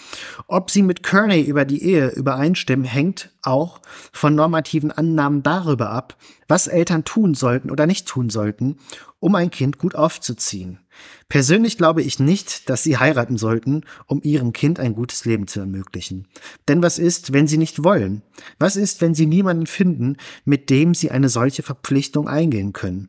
Ob 0.46 0.70
sie 0.70 0.82
mit 0.82 1.02
Kearney 1.02 1.42
über 1.42 1.64
die 1.64 1.82
Ehe 1.82 2.08
übereinstimmen, 2.10 2.84
hängt 2.84 3.30
auch 3.42 3.80
von 4.12 4.34
normativen 4.34 4.90
Annahmen 4.90 5.42
darüber 5.42 5.90
ab, 5.90 6.16
was 6.48 6.66
Eltern 6.66 7.04
tun 7.04 7.34
sollten 7.34 7.70
oder 7.70 7.86
nicht 7.86 8.06
tun 8.06 8.30
sollten, 8.30 8.76
um 9.20 9.34
ein 9.34 9.50
Kind 9.50 9.78
gut 9.78 9.94
aufzuziehen. 9.94 10.80
Persönlich 11.28 11.76
glaube 11.76 12.02
ich 12.02 12.20
nicht, 12.20 12.68
dass 12.70 12.82
sie 12.82 12.98
heiraten 12.98 13.36
sollten, 13.36 13.82
um 14.06 14.20
ihrem 14.22 14.52
Kind 14.52 14.78
ein 14.78 14.94
gutes 14.94 15.24
Leben 15.24 15.46
zu 15.46 15.60
ermöglichen. 15.60 16.28
Denn 16.68 16.82
was 16.82 16.98
ist, 16.98 17.32
wenn 17.32 17.46
sie 17.46 17.58
nicht 17.58 17.82
wollen? 17.82 18.22
Was 18.58 18.76
ist, 18.76 19.00
wenn 19.00 19.14
sie 19.14 19.26
niemanden 19.26 19.66
finden, 19.66 20.16
mit 20.44 20.70
dem 20.70 20.94
sie 20.94 21.10
eine 21.10 21.28
solche 21.28 21.62
Verpflichtung 21.62 22.28
eingehen 22.28 22.72
können? 22.72 23.08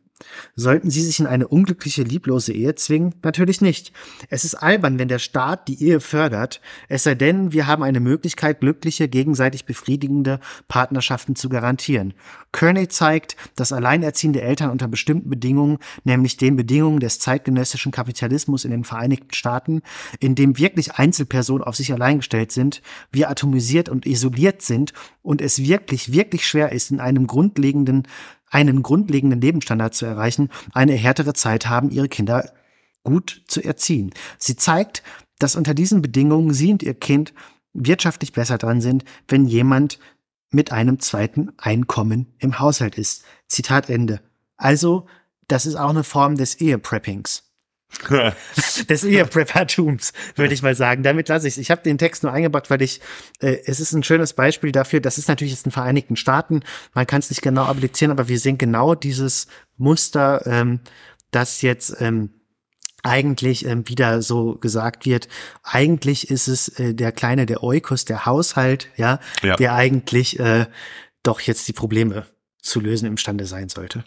Sollten 0.54 0.90
sie 0.90 1.02
sich 1.02 1.20
in 1.20 1.26
eine 1.26 1.46
unglückliche, 1.46 2.02
lieblose 2.02 2.52
Ehe 2.54 2.74
zwingen? 2.74 3.14
Natürlich 3.22 3.60
nicht. 3.60 3.92
Es 4.30 4.44
ist 4.44 4.54
albern, 4.54 4.98
wenn 4.98 5.08
der 5.08 5.18
Staat 5.18 5.68
die 5.68 5.82
Ehe 5.82 6.00
fördert, 6.00 6.62
es 6.88 7.02
sei 7.02 7.14
denn, 7.14 7.52
wir 7.52 7.66
haben 7.66 7.82
eine 7.82 8.00
Möglichkeit, 8.00 8.60
glückliche, 8.60 9.08
gegenseitig 9.08 9.66
befriedigende 9.66 10.40
Partnerschaften 10.68 11.36
zu 11.36 11.50
garantieren. 11.50 12.14
Kearney 12.52 12.88
zeigt, 12.88 13.36
dass 13.56 13.72
alleinerziehende 13.72 14.40
Eltern 14.40 14.70
unter 14.70 14.88
bestimmten 14.88 15.28
Bedingungen, 15.28 15.78
nämlich 16.04 16.38
den 16.38 16.56
Bedingungen 16.56 17.00
des 17.00 17.18
zeitgenössischen 17.18 17.92
Kapitalismus 17.92 18.64
in 18.64 18.70
den 18.70 18.84
Vereinigten 18.84 19.34
Staaten, 19.34 19.82
in 20.18 20.34
dem 20.34 20.56
wirklich 20.56 20.94
Einzelpersonen 20.94 21.62
auf 21.62 21.76
sich 21.76 21.92
allein 21.92 22.18
gestellt 22.18 22.52
sind, 22.52 22.80
wir 23.12 23.28
atomisiert 23.28 23.90
und 23.90 24.06
isoliert 24.06 24.62
sind 24.62 24.94
und 25.22 25.42
es 25.42 25.58
wirklich, 25.58 26.12
wirklich 26.12 26.46
schwer 26.46 26.72
ist, 26.72 26.90
in 26.90 27.00
einem 27.00 27.26
grundlegenden 27.26 28.04
einen 28.50 28.82
grundlegenden 28.82 29.40
Lebensstandard 29.40 29.94
zu 29.94 30.06
erreichen, 30.06 30.50
eine 30.72 30.94
härtere 30.94 31.34
Zeit 31.34 31.68
haben, 31.68 31.90
ihre 31.90 32.08
Kinder 32.08 32.52
gut 33.02 33.42
zu 33.46 33.62
erziehen. 33.62 34.12
Sie 34.38 34.56
zeigt, 34.56 35.02
dass 35.38 35.56
unter 35.56 35.74
diesen 35.74 36.02
Bedingungen 36.02 36.52
sie 36.52 36.72
und 36.72 36.82
ihr 36.82 36.94
Kind 36.94 37.34
wirtschaftlich 37.72 38.32
besser 38.32 38.58
dran 38.58 38.80
sind, 38.80 39.04
wenn 39.28 39.46
jemand 39.46 39.98
mit 40.50 40.72
einem 40.72 40.98
zweiten 41.00 41.52
Einkommen 41.58 42.34
im 42.38 42.58
Haushalt 42.58 42.96
ist. 42.96 43.24
Zitat 43.48 43.90
Ende. 43.90 44.20
Also, 44.56 45.06
das 45.48 45.66
ist 45.66 45.76
auch 45.76 45.90
eine 45.90 46.04
Form 46.04 46.36
des 46.36 46.54
Ehepreppings. 46.60 47.45
des 48.88 49.04
Ehepreppertums, 49.04 50.12
würde 50.34 50.54
ich 50.54 50.62
mal 50.62 50.74
sagen. 50.74 51.02
Damit 51.02 51.28
lasse 51.28 51.48
ich 51.48 51.54
es. 51.54 51.58
Ich 51.58 51.70
habe 51.70 51.82
den 51.82 51.98
Text 51.98 52.22
nur 52.22 52.32
eingebracht, 52.32 52.70
weil 52.70 52.82
ich, 52.82 53.00
äh, 53.40 53.58
es 53.64 53.80
ist 53.80 53.92
ein 53.92 54.02
schönes 54.02 54.32
Beispiel 54.32 54.72
dafür, 54.72 55.00
das 55.00 55.18
ist 55.18 55.28
natürlich 55.28 55.52
jetzt 55.52 55.66
in 55.66 55.70
den 55.70 55.74
Vereinigten 55.74 56.16
Staaten, 56.16 56.60
man 56.94 57.06
kann 57.06 57.20
es 57.20 57.30
nicht 57.30 57.42
genau 57.42 57.64
applizieren, 57.64 58.10
aber 58.10 58.28
wir 58.28 58.38
sehen 58.38 58.58
genau 58.58 58.94
dieses 58.94 59.46
Muster, 59.76 60.46
ähm, 60.46 60.80
das 61.30 61.62
jetzt 61.62 61.96
ähm, 62.00 62.30
eigentlich 63.02 63.66
ähm, 63.66 63.88
wieder 63.88 64.20
so 64.22 64.56
gesagt 64.56 65.06
wird, 65.06 65.28
eigentlich 65.62 66.30
ist 66.30 66.48
es 66.48 66.68
äh, 66.80 66.94
der 66.94 67.12
kleine, 67.12 67.46
der 67.46 67.62
Eukos, 67.62 68.04
der 68.04 68.26
Haushalt, 68.26 68.88
ja, 68.96 69.20
ja. 69.42 69.56
der 69.56 69.74
eigentlich 69.74 70.38
äh, 70.40 70.66
doch 71.22 71.40
jetzt 71.40 71.68
die 71.68 71.72
Probleme 71.72 72.26
zu 72.60 72.80
lösen 72.80 73.06
imstande 73.06 73.46
sein 73.46 73.68
sollte. 73.68 74.04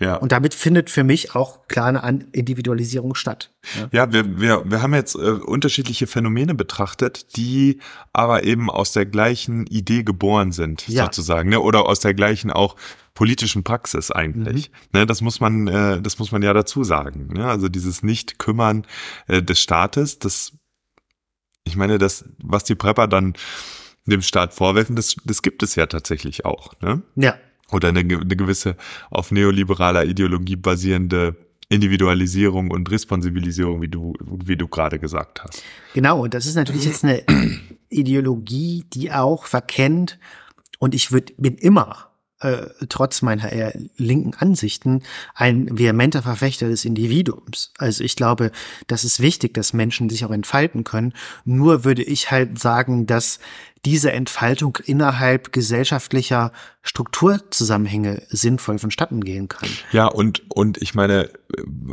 Ja. 0.00 0.16
Und 0.16 0.32
damit 0.32 0.54
findet 0.54 0.90
für 0.90 1.04
mich 1.04 1.34
auch 1.34 1.66
klar 1.68 2.02
eine 2.02 2.26
Individualisierung 2.32 3.14
statt. 3.14 3.50
Ja, 3.76 3.88
ja 3.92 4.12
wir, 4.12 4.40
wir, 4.40 4.62
wir 4.64 4.82
haben 4.82 4.94
jetzt 4.94 5.14
äh, 5.14 5.18
unterschiedliche 5.18 6.06
Phänomene 6.06 6.54
betrachtet, 6.54 7.36
die 7.36 7.80
aber 8.12 8.44
eben 8.44 8.70
aus 8.70 8.92
der 8.92 9.06
gleichen 9.06 9.66
Idee 9.66 10.02
geboren 10.02 10.52
sind, 10.52 10.86
ja. 10.88 11.04
sozusagen, 11.04 11.50
ne? 11.50 11.60
oder 11.60 11.86
aus 11.86 12.00
der 12.00 12.14
gleichen 12.14 12.50
auch 12.50 12.76
politischen 13.14 13.64
Praxis 13.64 14.10
eigentlich. 14.10 14.70
Mhm. 14.70 15.00
Ne, 15.00 15.06
das 15.06 15.20
muss 15.20 15.40
man, 15.40 15.66
äh, 15.66 16.00
das 16.00 16.18
muss 16.18 16.30
man 16.30 16.42
ja 16.42 16.52
dazu 16.52 16.84
sagen. 16.84 17.32
Ne? 17.32 17.46
Also 17.46 17.68
dieses 17.68 18.02
Nicht-Kümmern 18.02 18.86
äh, 19.26 19.42
des 19.42 19.60
Staates, 19.60 20.18
das, 20.18 20.52
ich 21.64 21.76
meine, 21.76 21.98
das, 21.98 22.24
was 22.38 22.64
die 22.64 22.76
Prepper 22.76 23.08
dann 23.08 23.34
dem 24.06 24.22
Staat 24.22 24.54
vorwerfen, 24.54 24.96
das, 24.96 25.16
das 25.24 25.42
gibt 25.42 25.62
es 25.62 25.74
ja 25.74 25.86
tatsächlich 25.86 26.44
auch. 26.44 26.80
Ne? 26.80 27.02
Ja 27.16 27.34
oder 27.72 27.88
eine, 27.88 28.00
eine 28.00 28.36
gewisse 28.36 28.76
auf 29.10 29.30
neoliberaler 29.30 30.04
Ideologie 30.04 30.56
basierende 30.56 31.36
Individualisierung 31.68 32.70
und 32.70 32.90
Responsibilisierung, 32.90 33.82
wie 33.82 33.88
du, 33.88 34.14
wie 34.20 34.56
du 34.56 34.68
gerade 34.68 34.98
gesagt 34.98 35.42
hast. 35.44 35.62
Genau, 35.94 36.22
und 36.22 36.32
das 36.32 36.46
ist 36.46 36.54
natürlich 36.54 36.86
jetzt 36.86 37.04
eine 37.04 37.22
Ideologie, 37.90 38.84
die 38.92 39.12
auch 39.12 39.44
verkennt, 39.46 40.18
und 40.78 40.94
ich 40.94 41.10
würd, 41.12 41.34
bin 41.36 41.56
immer 41.56 42.08
äh, 42.40 42.66
trotz 42.88 43.20
meiner 43.22 43.50
eher 43.50 43.72
linken 43.96 44.32
Ansichten 44.34 45.02
ein 45.34 45.76
vehementer 45.76 46.22
Verfechter 46.22 46.68
des 46.68 46.84
Individuums. 46.84 47.72
Also 47.78 48.04
ich 48.04 48.14
glaube, 48.14 48.52
das 48.86 49.04
ist 49.04 49.20
wichtig, 49.20 49.54
dass 49.54 49.72
Menschen 49.72 50.08
sich 50.08 50.24
auch 50.24 50.30
entfalten 50.30 50.84
können. 50.84 51.14
Nur 51.44 51.84
würde 51.84 52.04
ich 52.04 52.30
halt 52.30 52.58
sagen, 52.58 53.06
dass 53.06 53.40
diese 53.84 54.12
Entfaltung 54.12 54.78
innerhalb 54.84 55.52
gesellschaftlicher 55.52 56.52
Strukturzusammenhänge 56.82 58.22
sinnvoll 58.28 58.78
vonstatten 58.78 59.22
gehen 59.22 59.48
kann. 59.48 59.68
Ja, 59.92 60.06
und, 60.06 60.42
und 60.50 60.80
ich 60.80 60.94
meine, 60.94 61.30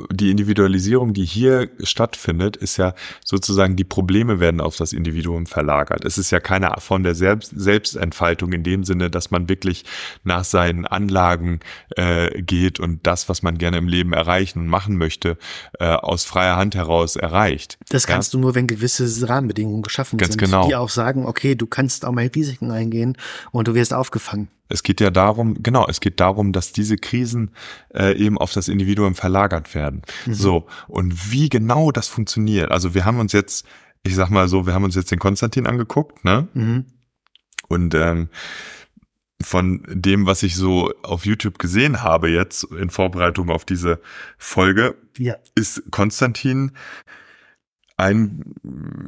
die 0.10 0.32
Individualisierung, 0.32 1.14
die 1.14 1.26
hier 1.26 1.70
stattfindet, 1.82 2.56
ist 2.56 2.78
ja 2.78 2.94
sozusagen, 3.24 3.76
die 3.76 3.84
Probleme 3.84 4.40
werden 4.40 4.62
auf 4.62 4.78
das 4.78 4.94
Individuum 4.94 5.48
verlagert. 5.48 6.06
Es 6.06 6.18
ist 6.18 6.32
ja 6.32 6.40
keine 6.40 6.74
Form 6.80 7.04
der 7.04 7.14
Selbst 7.14 7.52
Selbstentfaltung 7.56 8.54
in 8.54 8.64
dem 8.64 8.84
Sinne, 8.84 9.10
dass 9.10 9.32
man 9.32 9.50
wirklich 9.50 9.84
nach 10.24 10.46
seinen 10.46 10.86
Anlagen 10.86 11.60
äh, 11.98 12.42
geht 12.42 12.80
und 12.80 13.06
das, 13.06 13.28
was 13.28 13.44
man 13.44 13.58
gerne 13.58 13.78
im 13.78 13.88
Leben 13.88 14.14
erreichen 14.14 14.60
und 14.60 14.68
machen 14.68 14.98
möchte, 14.98 15.38
äh, 15.80 15.86
aus 15.86 16.24
freier 16.24 16.56
Hand 16.56 16.76
heraus 16.76 17.16
erreicht. 17.18 17.78
Das 17.90 18.08
kannst 18.08 18.34
ja? 18.34 18.38
du 18.38 18.42
nur, 18.42 18.56
wenn 18.56 18.68
gewisse 18.68 19.28
Rahmenbedingungen 19.28 19.82
geschaffen 19.82 20.18
Ganz 20.18 20.34
sind, 20.34 20.42
genau. 20.42 20.68
die 20.68 20.76
auch 20.76 20.90
sagen, 20.90 21.26
okay, 21.26 21.56
du 21.56 21.66
kannst 21.76 22.06
auch 22.06 22.14
mal 22.14 22.30
Risiken 22.34 22.72
eingehen 22.72 23.18
und 23.52 23.68
du 23.68 23.76
wirst 23.76 23.94
aufgefangen. 23.94 24.48
Es 24.70 24.82
geht 24.82 25.02
ja 25.02 25.12
darum, 25.12 25.62
genau, 25.62 25.86
es 25.88 26.00
geht 26.00 26.20
darum, 26.20 26.54
dass 26.54 26.72
diese 26.72 26.96
Krisen 26.96 27.52
äh, 27.94 28.18
eben 28.18 28.38
auf 28.38 28.54
das 28.54 28.68
Individuum 28.68 29.14
verlagert 29.14 29.76
werden. 29.76 30.02
Mhm. 30.26 30.34
So, 30.34 30.68
und 30.88 31.32
wie 31.32 31.50
genau 31.50 31.92
das 31.92 32.08
funktioniert, 32.08 32.72
also 32.72 32.94
wir 32.94 33.04
haben 33.04 33.20
uns 33.20 33.34
jetzt, 33.34 33.68
ich 34.04 34.16
sag 34.16 34.30
mal 34.30 34.48
so, 34.48 34.66
wir 34.66 34.74
haben 34.74 34.86
uns 34.86 34.96
jetzt 34.96 35.12
den 35.12 35.20
Konstantin 35.20 35.68
angeguckt, 35.68 36.24
ne? 36.24 36.48
Mhm. 36.54 36.86
Und 37.68 37.94
ähm, 37.94 38.30
von 39.42 39.84
dem, 39.88 40.26
was 40.26 40.44
ich 40.44 40.56
so 40.56 40.94
auf 41.04 41.26
YouTube 41.26 41.60
gesehen 41.60 42.02
habe 42.02 42.30
jetzt 42.30 42.64
in 42.64 42.90
Vorbereitung 42.90 43.50
auf 43.50 43.66
diese 43.66 44.00
Folge, 44.38 44.96
ja. 45.18 45.36
ist 45.56 45.84
Konstantin 45.92 46.72
ein, 47.98 48.56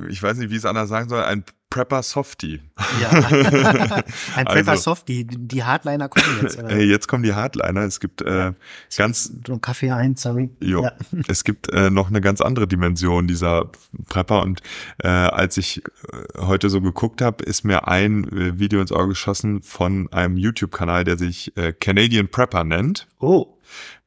ich 0.10 0.22
weiß 0.22 0.38
nicht, 0.38 0.50
wie 0.50 0.56
es 0.56 0.66
anders 0.66 0.90
sagen 0.90 1.10
soll, 1.10 1.24
ein 1.24 1.44
Prepper 1.70 2.02
Softie. 2.02 2.62
Ja. 3.02 3.10
Ein 4.36 4.46
Prepper 4.46 4.72
also, 4.72 4.84
Softie. 4.84 5.26
Die 5.26 5.66
Hardliner 5.66 6.08
kommen 6.08 6.40
jetzt. 6.42 6.58
Oder? 6.58 6.78
Jetzt 6.78 7.10
kommen 7.10 7.24
die 7.24 7.34
Hardliner. 7.34 7.82
Es 7.82 8.00
gibt 8.00 8.22
äh, 8.22 8.54
ganz. 8.96 9.34
So 9.46 9.58
Kaffee 9.58 9.92
ein, 9.92 10.16
sorry. 10.16 10.50
Jo. 10.62 10.84
Ja. 10.84 10.94
Es 11.28 11.44
gibt 11.44 11.70
äh, 11.74 11.90
noch 11.90 12.08
eine 12.08 12.22
ganz 12.22 12.40
andere 12.40 12.68
Dimension 12.68 13.28
dieser 13.28 13.70
Prepper. 14.08 14.44
Und 14.44 14.62
äh, 15.04 15.10
als 15.10 15.58
ich 15.58 15.84
äh, 15.84 16.40
heute 16.40 16.70
so 16.70 16.80
geguckt 16.80 17.22
habe, 17.22 17.44
ist 17.44 17.66
mir 17.66 17.88
ein 17.90 18.24
äh, 18.32 18.58
Video 18.58 18.80
ins 18.80 18.94
Auge 18.94 19.10
geschossen 19.10 19.62
von 19.62 20.12
einem 20.14 20.38
YouTube-Kanal, 20.38 21.04
der 21.04 21.18
sich 21.18 21.56
äh, 21.58 21.74
Canadian 21.74 22.30
Prepper 22.30 22.64
nennt. 22.64 23.08
Oh. 23.20 23.58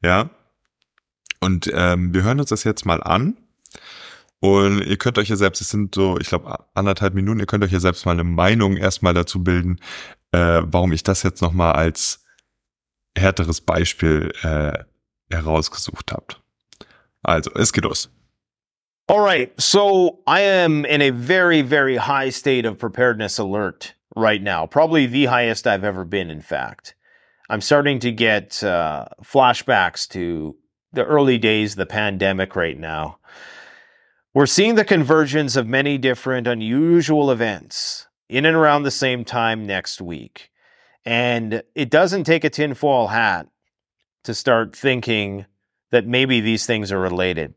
Ja. 0.01 0.31
Und 1.39 1.71
ähm, 1.73 2.13
wir 2.13 2.23
hören 2.23 2.39
uns 2.39 2.49
das 2.49 2.63
jetzt 2.63 2.87
mal 2.87 3.03
an. 3.03 3.37
Und 4.41 4.81
ihr 4.81 4.97
könnt 4.97 5.19
euch 5.19 5.29
ja 5.29 5.35
selbst, 5.35 5.61
es 5.61 5.69
sind 5.69 5.93
so, 5.93 6.17
ich 6.17 6.27
glaube, 6.27 6.65
anderthalb 6.73 7.13
Minuten, 7.13 7.39
ihr 7.39 7.45
könnt 7.45 7.63
euch 7.63 7.71
ja 7.71 7.79
selbst 7.79 8.05
mal 8.07 8.13
eine 8.13 8.23
Meinung 8.23 8.75
erstmal 8.75 9.13
dazu 9.13 9.43
bilden, 9.43 9.79
äh, 10.31 10.61
warum 10.63 10.91
ich 10.91 11.03
das 11.03 11.21
jetzt 11.21 11.41
nochmal 11.41 11.73
als 11.73 12.25
härteres 13.15 13.61
Beispiel 13.61 14.31
äh, 14.41 14.83
herausgesucht 15.31 16.11
habt. 16.11 16.41
Also, 17.21 17.51
es 17.53 17.71
geht 17.71 17.83
los. 17.83 18.09
All 19.07 19.19
right, 19.19 19.51
so 19.61 20.23
I 20.25 20.41
am 20.41 20.85
in 20.85 21.01
a 21.01 21.11
very, 21.11 21.61
very 21.61 21.97
high 21.97 22.31
state 22.31 22.65
of 22.65 22.79
preparedness 22.79 23.37
alert 23.37 23.93
right 24.15 24.41
now. 24.41 24.65
Probably 24.65 25.05
the 25.05 25.25
highest 25.25 25.67
I've 25.67 25.83
ever 25.83 26.03
been, 26.03 26.31
in 26.31 26.41
fact. 26.41 26.95
I'm 27.49 27.61
starting 27.61 27.99
to 27.99 28.11
get 28.11 28.63
uh, 28.63 29.05
flashbacks 29.23 30.07
to 30.09 30.55
the 30.93 31.03
early 31.03 31.37
days 31.37 31.73
of 31.73 31.77
the 31.77 31.85
pandemic 31.85 32.55
right 32.55 32.79
now. 32.79 33.17
We're 34.33 34.45
seeing 34.45 34.75
the 34.75 34.85
convergence 34.85 35.57
of 35.57 35.67
many 35.67 35.97
different 35.97 36.47
unusual 36.47 37.31
events 37.31 38.07
in 38.29 38.45
and 38.45 38.55
around 38.55 38.83
the 38.83 38.91
same 38.91 39.25
time 39.25 39.67
next 39.67 39.99
week. 39.99 40.51
And 41.03 41.63
it 41.75 41.89
doesn't 41.89 42.23
take 42.23 42.45
a 42.45 42.49
tinfoil 42.49 43.07
hat 43.07 43.47
to 44.23 44.33
start 44.33 44.73
thinking 44.73 45.47
that 45.89 46.07
maybe 46.07 46.39
these 46.39 46.65
things 46.65 46.93
are 46.93 46.99
related. 46.99 47.55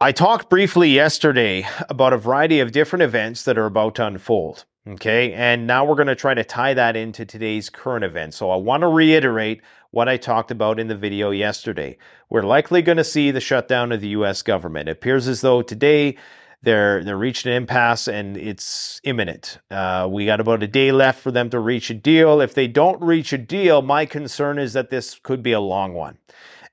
I 0.00 0.12
talked 0.12 0.50
briefly 0.50 0.90
yesterday 0.90 1.66
about 1.88 2.12
a 2.12 2.18
variety 2.18 2.60
of 2.60 2.70
different 2.70 3.02
events 3.02 3.42
that 3.42 3.58
are 3.58 3.66
about 3.66 3.96
to 3.96 4.06
unfold. 4.06 4.66
Okay. 4.88 5.32
And 5.32 5.66
now 5.66 5.84
we're 5.84 5.96
going 5.96 6.06
to 6.06 6.14
try 6.14 6.34
to 6.34 6.44
tie 6.44 6.74
that 6.74 6.94
into 6.94 7.24
today's 7.24 7.68
current 7.68 8.04
event. 8.04 8.34
So 8.34 8.50
I 8.50 8.56
want 8.56 8.82
to 8.82 8.86
reiterate 8.86 9.62
what 9.90 10.08
I 10.08 10.16
talked 10.16 10.52
about 10.52 10.78
in 10.78 10.86
the 10.86 10.94
video 10.94 11.30
yesterday. 11.30 11.98
We're 12.30 12.42
likely 12.42 12.82
going 12.82 12.98
to 12.98 13.04
see 13.04 13.32
the 13.32 13.40
shutdown 13.40 13.90
of 13.90 14.00
the 14.00 14.08
US 14.08 14.42
government. 14.42 14.88
It 14.88 14.92
appears 14.92 15.26
as 15.26 15.40
though 15.40 15.62
today 15.62 16.16
they're 16.62 17.02
they're 17.02 17.18
reaching 17.18 17.50
an 17.50 17.56
impasse 17.56 18.06
and 18.08 18.36
it's 18.36 19.00
imminent. 19.04 19.58
Uh, 19.70 20.08
we 20.10 20.24
got 20.24 20.40
about 20.40 20.62
a 20.62 20.68
day 20.68 20.92
left 20.92 21.20
for 21.20 21.30
them 21.30 21.50
to 21.50 21.58
reach 21.58 21.90
a 21.90 21.94
deal. 21.94 22.40
If 22.40 22.54
they 22.54 22.68
don't 22.68 23.00
reach 23.02 23.32
a 23.32 23.38
deal, 23.38 23.82
my 23.82 24.06
concern 24.06 24.58
is 24.58 24.72
that 24.74 24.90
this 24.90 25.18
could 25.22 25.42
be 25.42 25.52
a 25.52 25.60
long 25.60 25.94
one. 25.94 26.18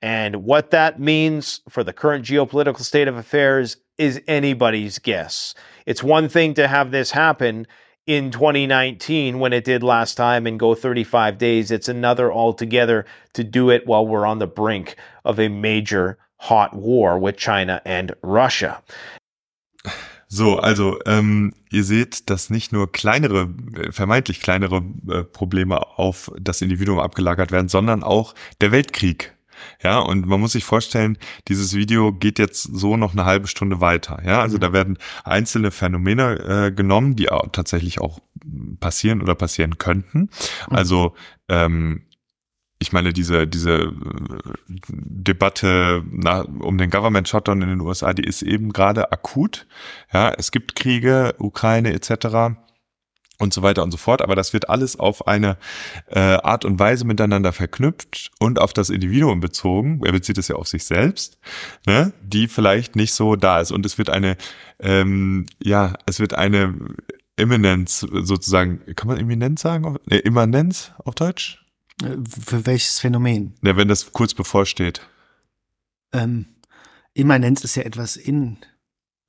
And 0.02 0.44
what 0.44 0.72
that 0.72 1.00
means 1.00 1.62
for 1.70 1.84
the 1.84 1.94
current 1.94 2.26
geopolitical 2.26 2.82
state 2.82 3.08
of 3.08 3.18
affairs 3.18 3.78
is 3.98 4.22
anybody's 4.28 5.00
guess. 5.00 5.56
It's 5.86 6.04
one 6.04 6.28
thing 6.28 6.54
to 6.56 6.68
have 6.68 6.92
this 6.92 7.12
happen 7.12 7.68
in 8.06 8.32
2019 8.32 9.40
when 9.40 9.54
it 9.54 9.64
did 9.64 9.84
last 9.84 10.16
time 10.16 10.46
and 10.46 10.60
go 10.60 10.76
35 10.76 11.38
days. 11.38 11.72
It's 11.72 11.88
another 11.88 12.32
altogether 12.32 13.06
to 13.34 13.44
do 13.44 13.70
it 13.70 13.88
while 13.88 14.06
we're 14.06 14.26
on 14.26 14.40
the 14.40 14.48
brink 14.48 14.96
of 15.24 15.40
a 15.40 15.48
major 15.48 16.18
hot 16.38 16.76
war 16.76 17.18
with 17.18 17.38
China 17.38 17.82
and 17.86 18.14
Russia. 18.22 18.82
So, 20.36 20.58
also 20.58 20.98
ähm, 21.06 21.54
ihr 21.70 21.84
seht, 21.84 22.28
dass 22.32 22.50
nicht 22.50 22.74
nur 22.74 22.92
kleinere, 22.92 23.50
äh, 23.76 23.92
vermeintlich 23.92 24.42
kleinere 24.42 24.84
äh, 25.08 25.24
Probleme 25.24 25.80
auf 26.00 26.32
das 26.40 26.64
Individuum 26.64 26.98
abgelagert 26.98 27.52
werden, 27.52 27.70
sondern 27.70 28.02
auch 28.02 28.34
der 28.60 28.72
Weltkrieg 28.72 29.33
Ja, 29.82 30.00
und 30.00 30.26
man 30.26 30.40
muss 30.40 30.54
sich 30.54 30.64
vorstellen, 30.64 31.18
dieses 31.48 31.74
Video 31.74 32.14
geht 32.14 32.40
jetzt 32.40 32.64
so 32.64 32.98
noch 32.98 33.14
eine 33.14 33.26
halbe 33.26 33.48
Stunde 33.48 33.82
weiter. 33.82 34.22
Ja, 34.26 34.42
also 34.42 34.58
mhm. 34.58 34.62
da 34.62 34.74
werden 34.74 34.98
einzelne 35.24 35.72
Phänomene 35.72 36.40
äh, 36.40 36.72
genommen, 36.72 37.16
die 37.16 37.30
auch 37.30 37.48
tatsächlich 37.52 38.02
auch 38.02 38.20
passieren 38.80 39.22
oder 39.22 39.36
passieren 39.36 39.78
könnten. 39.78 40.20
Mhm. 40.20 40.30
Also 40.70 41.16
ähm, 41.50 42.04
ich 42.80 42.92
meine, 42.92 43.14
diese, 43.14 43.48
diese 43.48 43.76
äh, 43.76 43.92
Debatte 44.90 46.04
na, 46.12 46.42
um 46.42 46.78
den 46.78 46.90
Government 46.90 47.28
Shutdown 47.28 47.62
in 47.62 47.70
den 47.70 47.82
USA, 47.82 48.14
die 48.14 48.26
ist 48.26 48.42
eben 48.42 48.74
gerade 48.74 49.12
akut. 49.12 49.68
Ja, 50.12 50.32
es 50.32 50.52
gibt 50.52 50.76
Kriege, 50.76 51.36
Ukraine 51.40 51.94
etc 51.94 52.58
und 53.40 53.54
so 53.54 53.62
weiter 53.62 53.84
und 53.84 53.92
so 53.92 53.98
fort. 53.98 54.22
Aber 54.22 54.36
das 54.36 54.54
wird 54.54 54.70
alles 54.70 55.00
auf 55.00 55.28
eine 55.28 55.58
äh, 56.08 56.20
Art 56.20 56.66
und 56.66 56.80
Weise 56.80 57.06
miteinander 57.06 57.52
verknüpft 57.54 58.32
und 58.40 58.60
auf 58.60 58.74
das 58.74 58.90
Individuum 58.90 59.40
bezogen. 59.40 60.02
Er 60.04 60.12
bezieht 60.12 60.38
es 60.38 60.48
ja 60.48 60.56
auf 60.56 60.68
sich 60.68 60.86
selbst, 60.86 61.38
ne? 61.86 62.14
die 62.22 62.48
vielleicht 62.48 62.96
nicht 62.96 63.14
so 63.14 63.36
da 63.36 63.60
ist. 63.60 63.72
Und 63.72 63.86
es 63.86 63.98
wird 63.98 64.10
eine, 64.10 64.38
ähm, 64.80 65.46
ja, 65.62 65.94
es 66.06 66.20
wird 66.20 66.34
eine 66.34 66.76
Imminenz 67.36 68.00
sozusagen, 68.00 68.82
kann 68.96 69.08
man 69.08 69.18
Imminenz 69.18 69.62
sagen? 69.62 69.98
Ne, 70.06 70.18
Immanenz 70.20 70.92
auf 71.04 71.16
Deutsch? 71.16 71.66
Äh, 72.04 72.18
für 72.28 72.66
welches 72.66 73.00
Phänomen? 73.00 73.56
Ja, 73.64 73.76
wenn 73.76 73.88
das 73.88 74.12
kurz 74.12 74.34
bevorsteht. 74.34 75.02
Ähm, 76.12 76.46
Immanenz 77.14 77.64
ist 77.64 77.76
ja 77.76 77.84
etwas 77.84 78.16
in 78.16 78.58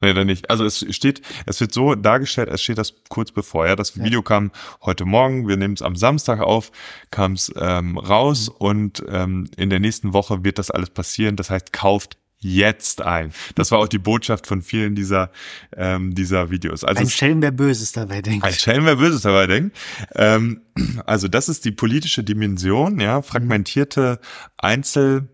Nee, 0.04 0.12
dann 0.12 0.26
nicht. 0.26 0.50
Also 0.50 0.64
es 0.64 0.84
steht, 0.94 1.22
es 1.46 1.60
wird 1.60 1.72
so 1.72 1.94
dargestellt, 1.94 2.50
es 2.52 2.62
steht 2.62 2.76
das 2.76 2.94
kurz 3.08 3.32
bevor. 3.32 3.66
Ja, 3.66 3.74
das 3.74 3.96
Video 3.98 4.20
ja. 4.20 4.24
kam 4.24 4.50
heute 4.82 5.06
Morgen, 5.06 5.48
wir 5.48 5.56
nehmen 5.56 5.74
es 5.74 5.82
am 5.82 5.96
Samstag 5.96 6.40
auf, 6.40 6.72
kam 7.10 7.32
es 7.32 7.52
ähm, 7.56 7.96
raus 7.96 8.50
mhm. 8.50 8.56
und 8.58 9.04
ähm, 9.08 9.48
in 9.56 9.70
der 9.70 9.80
nächsten 9.80 10.12
Woche 10.12 10.44
wird 10.44 10.58
das 10.58 10.70
alles 10.70 10.90
passieren. 10.90 11.36
Das 11.36 11.48
heißt, 11.48 11.72
kauft 11.72 12.18
jetzt 12.40 13.00
ein. 13.00 13.32
Das 13.54 13.70
war 13.70 13.78
auch 13.78 13.88
die 13.88 13.98
Botschaft 13.98 14.46
von 14.46 14.60
vielen 14.60 14.94
dieser, 14.94 15.30
ähm, 15.74 16.14
dieser 16.14 16.50
Videos. 16.50 16.84
Also 16.84 17.00
ein 17.00 17.08
Schelm, 17.08 17.40
wer 17.40 17.50
Böses 17.50 17.92
dabei 17.92 18.20
denkt. 18.20 18.44
Ein 18.44 18.52
Schelm, 18.52 18.84
wer 18.84 18.96
Böses 18.96 19.22
dabei 19.22 19.46
denkt. 19.46 19.74
Ähm, 20.14 20.60
also 21.06 21.28
das 21.28 21.48
ist 21.48 21.64
die 21.64 21.72
politische 21.72 22.22
Dimension, 22.22 23.00
ja, 23.00 23.22
fragmentierte 23.22 24.20
Einzel- 24.58 25.28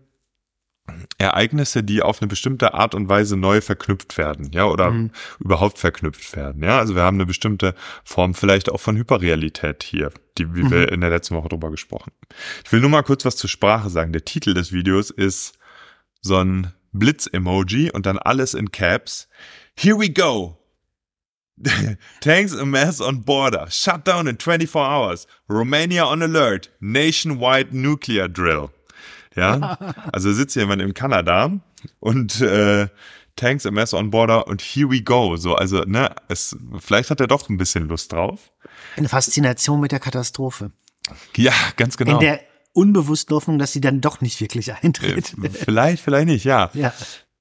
Ereignisse, 1.17 1.83
die 1.83 2.01
auf 2.01 2.21
eine 2.21 2.27
bestimmte 2.27 2.73
Art 2.73 2.95
und 2.95 3.07
Weise 3.07 3.37
neu 3.37 3.61
verknüpft 3.61 4.17
werden, 4.17 4.51
ja, 4.53 4.65
oder 4.65 4.91
mhm. 4.91 5.11
überhaupt 5.39 5.77
verknüpft 5.77 6.35
werden, 6.35 6.63
ja. 6.63 6.79
Also 6.79 6.95
wir 6.95 7.03
haben 7.03 7.17
eine 7.17 7.25
bestimmte 7.25 7.75
Form 8.03 8.33
vielleicht 8.33 8.69
auch 8.69 8.79
von 8.79 8.97
Hyperrealität 8.97 9.83
hier, 9.83 10.11
die, 10.37 10.53
wie 10.55 10.63
mhm. 10.63 10.71
wir 10.71 10.91
in 10.91 11.01
der 11.01 11.09
letzten 11.09 11.35
Woche 11.35 11.49
drüber 11.49 11.71
gesprochen. 11.71 12.11
Ich 12.65 12.71
will 12.71 12.81
nur 12.81 12.89
mal 12.89 13.03
kurz 13.03 13.25
was 13.25 13.35
zur 13.35 13.49
Sprache 13.49 13.89
sagen. 13.89 14.11
Der 14.11 14.25
Titel 14.25 14.53
des 14.53 14.71
Videos 14.71 15.11
ist 15.11 15.57
so 16.21 16.37
ein 16.37 16.73
Blitz-Emoji 16.93 17.91
und 17.91 18.05
dann 18.05 18.17
alles 18.17 18.53
in 18.53 18.71
Caps. 18.71 19.27
Here 19.75 19.97
we 19.97 20.09
go. 20.09 20.57
Tanks 22.21 22.55
a 22.55 22.65
mess 22.65 22.99
on 23.01 23.23
border. 23.23 23.67
Shut 23.69 24.05
down 24.05 24.27
in 24.27 24.37
24 24.37 24.75
hours. 24.75 25.27
Romania 25.47 26.05
on 26.05 26.21
alert. 26.21 26.69
Nationwide 26.79 27.75
nuclear 27.75 28.27
drill. 28.27 28.71
Ja, 29.35 29.77
also 30.11 30.31
sitzt 30.33 30.55
jemand 30.55 30.81
in 30.81 30.93
Kanada 30.93 31.51
und 31.99 32.41
äh, 32.41 32.87
Tanks 33.35 33.65
MS 33.65 33.93
on 33.93 34.11
Border 34.11 34.47
und 34.47 34.61
here 34.61 34.89
we 34.89 35.01
go. 35.01 35.35
So, 35.37 35.55
also, 35.55 35.83
ne, 35.83 36.13
es, 36.27 36.55
vielleicht 36.79 37.09
hat 37.09 37.21
er 37.21 37.27
doch 37.27 37.49
ein 37.49 37.57
bisschen 37.57 37.87
Lust 37.87 38.11
drauf. 38.11 38.51
Eine 38.97 39.09
Faszination 39.09 39.79
mit 39.79 39.91
der 39.91 39.99
Katastrophe. 39.99 40.71
Ja, 41.35 41.53
ganz 41.77 41.97
genau. 41.97 42.13
In 42.13 42.19
der 42.19 42.41
unbewussten 42.73 43.35
Hoffnung, 43.35 43.59
dass 43.59 43.73
sie 43.73 43.81
dann 43.81 44.01
doch 44.01 44.21
nicht 44.21 44.39
wirklich 44.41 44.73
eintritt. 44.73 45.33
Äh, 45.41 45.49
vielleicht, 45.49 46.03
vielleicht 46.03 46.27
nicht, 46.27 46.45
ja. 46.45 46.69
ja. 46.73 46.93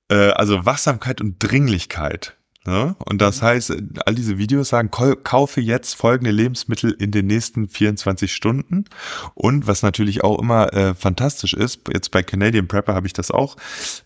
Äh, 0.08 0.30
also 0.30 0.64
Wachsamkeit 0.64 1.20
und 1.20 1.36
Dringlichkeit. 1.38 2.36
Ne? 2.66 2.94
Und 2.98 3.22
das 3.22 3.40
heißt, 3.40 3.74
all 4.04 4.14
diese 4.14 4.36
Videos 4.36 4.68
sagen, 4.68 4.90
kaufe 4.90 5.60
jetzt 5.62 5.94
folgende 5.94 6.30
Lebensmittel 6.30 6.92
in 6.92 7.10
den 7.10 7.26
nächsten 7.26 7.68
24 7.68 8.32
Stunden. 8.32 8.84
Und 9.34 9.66
was 9.66 9.82
natürlich 9.82 10.22
auch 10.22 10.38
immer 10.38 10.72
äh, 10.74 10.94
fantastisch 10.94 11.54
ist, 11.54 11.80
jetzt 11.90 12.10
bei 12.10 12.22
Canadian 12.22 12.68
Prepper 12.68 12.94
habe 12.94 13.06
ich 13.06 13.14
das 13.14 13.30
auch 13.30 13.56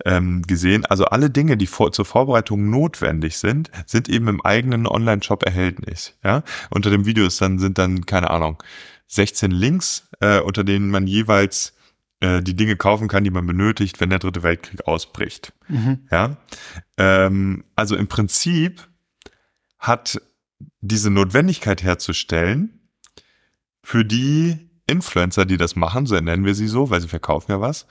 ähm, 0.05 0.42
gesehen, 0.42 0.86
also 0.86 1.07
alle 1.07 1.30
Dinge, 1.30 1.57
die 1.57 1.66
vor, 1.66 1.90
zur 1.90 2.05
Vorbereitung 2.05 2.70
notwendig 2.70 3.38
sind, 3.38 3.72
sind 3.86 4.09
eben 4.09 4.28
im 4.28 4.40
eigenen 4.40 4.86
Online-Shop 4.86 5.42
erhältlich. 5.44 6.14
Ja? 6.22 6.44
Unter 6.70 6.90
dem 6.90 7.07
Video 7.07 7.26
ist 7.26 7.40
dann, 7.40 7.59
sind 7.59 7.78
dann, 7.78 8.07
keine 8.07 8.30
Ahnung, 8.30 8.62
16 9.09 9.50
Links, 9.50 10.09
äh, 10.20 10.38
unter 10.38 10.62
denen 10.62 10.90
man 10.90 11.09
jeweils 11.09 11.74
äh, 12.20 12.42
die 12.42 12.54
Dinge 12.54 12.76
kaufen 12.76 13.08
kann, 13.08 13.24
die 13.24 13.30
man 13.30 13.46
benötigt, 13.46 14.00
wenn 14.00 14.10
der 14.10 14.18
dritte 14.18 14.42
Weltkrieg 14.42 14.86
ausbricht. 14.86 15.52
Mhm. 15.68 16.06
Ja, 16.10 16.36
ähm, 16.96 17.64
also 17.76 17.96
im 17.96 18.08
Prinzip 18.08 18.88
hat 19.78 20.20
diese 20.80 21.10
Notwendigkeit 21.10 21.82
herzustellen 21.82 22.88
für 23.82 24.04
die 24.04 24.70
Influencer, 24.86 25.44
die 25.44 25.56
das 25.56 25.76
machen, 25.76 26.06
so 26.06 26.14
nennen 26.16 26.44
wir 26.44 26.54
sie 26.54 26.68
so, 26.68 26.90
weil 26.90 27.00
sie 27.00 27.08
verkaufen 27.08 27.52
ja 27.52 27.60
was, 27.60 27.86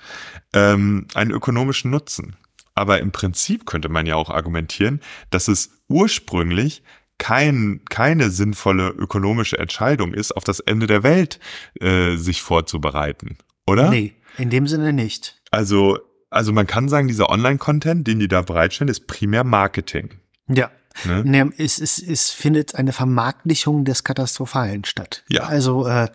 ähm, 0.53 1.07
einen 1.13 1.31
ökonomischen 1.31 1.91
Nutzen. 1.91 2.35
Aber 2.75 2.99
im 2.99 3.11
Prinzip 3.11 3.65
könnte 3.65 3.89
man 3.89 4.05
ja 4.05 4.15
auch 4.15 4.29
argumentieren, 4.29 4.99
dass 5.29 5.47
es 5.47 5.71
ursprünglich 5.87 6.83
kein, 7.17 7.81
keine 7.89 8.29
sinnvolle 8.29 8.89
ökonomische 8.89 9.57
Entscheidung 9.57 10.13
ist, 10.13 10.35
auf 10.35 10.43
das 10.43 10.59
Ende 10.59 10.87
der 10.87 11.03
Welt 11.03 11.39
äh, 11.79 12.15
sich 12.15 12.41
vorzubereiten, 12.41 13.37
oder? 13.67 13.89
Nee, 13.89 14.13
in 14.37 14.49
dem 14.49 14.67
Sinne 14.67 14.93
nicht. 14.93 15.41
Also, 15.51 15.99
also 16.29 16.51
man 16.51 16.67
kann 16.67 16.89
sagen, 16.89 17.07
dieser 17.07 17.29
Online-Content, 17.29 18.07
den 18.07 18.19
die 18.19 18.27
da 18.27 18.41
bereitstellen, 18.41 18.89
ist 18.89 19.07
primär 19.07 19.43
Marketing. 19.43 20.09
Ja. 20.47 20.71
Ne? 21.05 21.23
Nee, 21.25 21.45
es, 21.57 21.79
es, 21.79 21.97
es 22.01 22.29
findet 22.29 22.75
eine 22.75 22.93
Vermarktlichung 22.93 23.83
des 23.83 24.03
Katastrophalen 24.03 24.85
statt. 24.85 25.23
Ja. 25.27 25.43
Also 25.43 25.87
äh, 25.87 26.09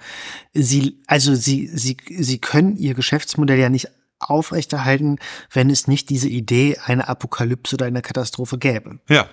sie, 0.54 1.02
also 1.06 1.34
sie, 1.34 1.66
sie, 1.66 1.96
sie 2.08 2.38
können 2.38 2.76
ihr 2.76 2.94
Geschäftsmodell 2.94 3.58
ja 3.58 3.70
nicht 3.70 3.88
aufrechterhalten, 4.20 5.18
wenn 5.52 5.70
es 5.70 5.88
nicht 5.88 6.10
diese 6.10 6.28
Idee 6.28 6.78
einer 6.84 7.08
Apokalypse 7.08 7.74
oder 7.74 7.86
einer 7.86 8.02
Katastrophe 8.02 8.58
gäbe. 8.58 9.00
Ja. 9.08 9.28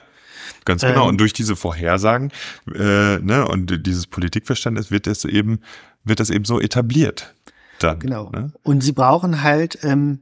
Ganz 0.64 0.82
genau. 0.82 1.04
Ähm, 1.04 1.10
und 1.10 1.18
durch 1.20 1.34
diese 1.34 1.56
Vorhersagen 1.56 2.32
äh, 2.74 3.18
ne, 3.20 3.48
und 3.48 3.86
dieses 3.86 4.08
Politikverständnis 4.08 4.92
wird 4.92 5.08
es 5.08 5.26
eben, 5.26 5.60
wird 6.04 6.20
das 6.20 6.30
eben 6.30 6.46
so 6.46 6.60
etabliert. 6.60 7.35
Dann, 7.80 8.00
genau. 8.00 8.30
Ne? 8.30 8.52
Und 8.64 8.82
sie 8.82 8.92
brauchen 8.92 9.44
halt 9.44 9.80
ähm, 9.84 10.22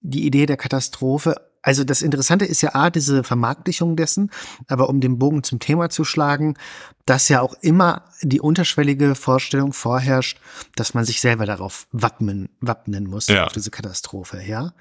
die 0.00 0.26
Idee 0.26 0.46
der 0.46 0.56
Katastrophe 0.56 1.36
also 1.62 1.84
das 1.84 2.02
Interessante 2.02 2.44
ist 2.44 2.60
ja 2.60 2.74
A, 2.74 2.90
diese 2.90 3.22
Vermarktlichung 3.22 3.94
dessen, 3.94 4.30
aber 4.66 4.88
um 4.88 5.00
den 5.00 5.18
Bogen 5.18 5.44
zum 5.44 5.60
Thema 5.60 5.90
zu 5.90 6.04
schlagen, 6.04 6.56
dass 7.06 7.28
ja 7.28 7.40
auch 7.40 7.54
immer 7.60 8.02
die 8.20 8.40
unterschwellige 8.40 9.14
Vorstellung 9.14 9.72
vorherrscht, 9.72 10.38
dass 10.74 10.92
man 10.92 11.04
sich 11.04 11.20
selber 11.20 11.46
darauf 11.46 11.86
wappnen, 11.92 12.48
wappnen 12.60 13.06
muss, 13.06 13.28
ja. 13.28 13.46
auf 13.46 13.52
diese 13.52 13.70
Katastrophe, 13.70 14.42
ja. 14.42 14.72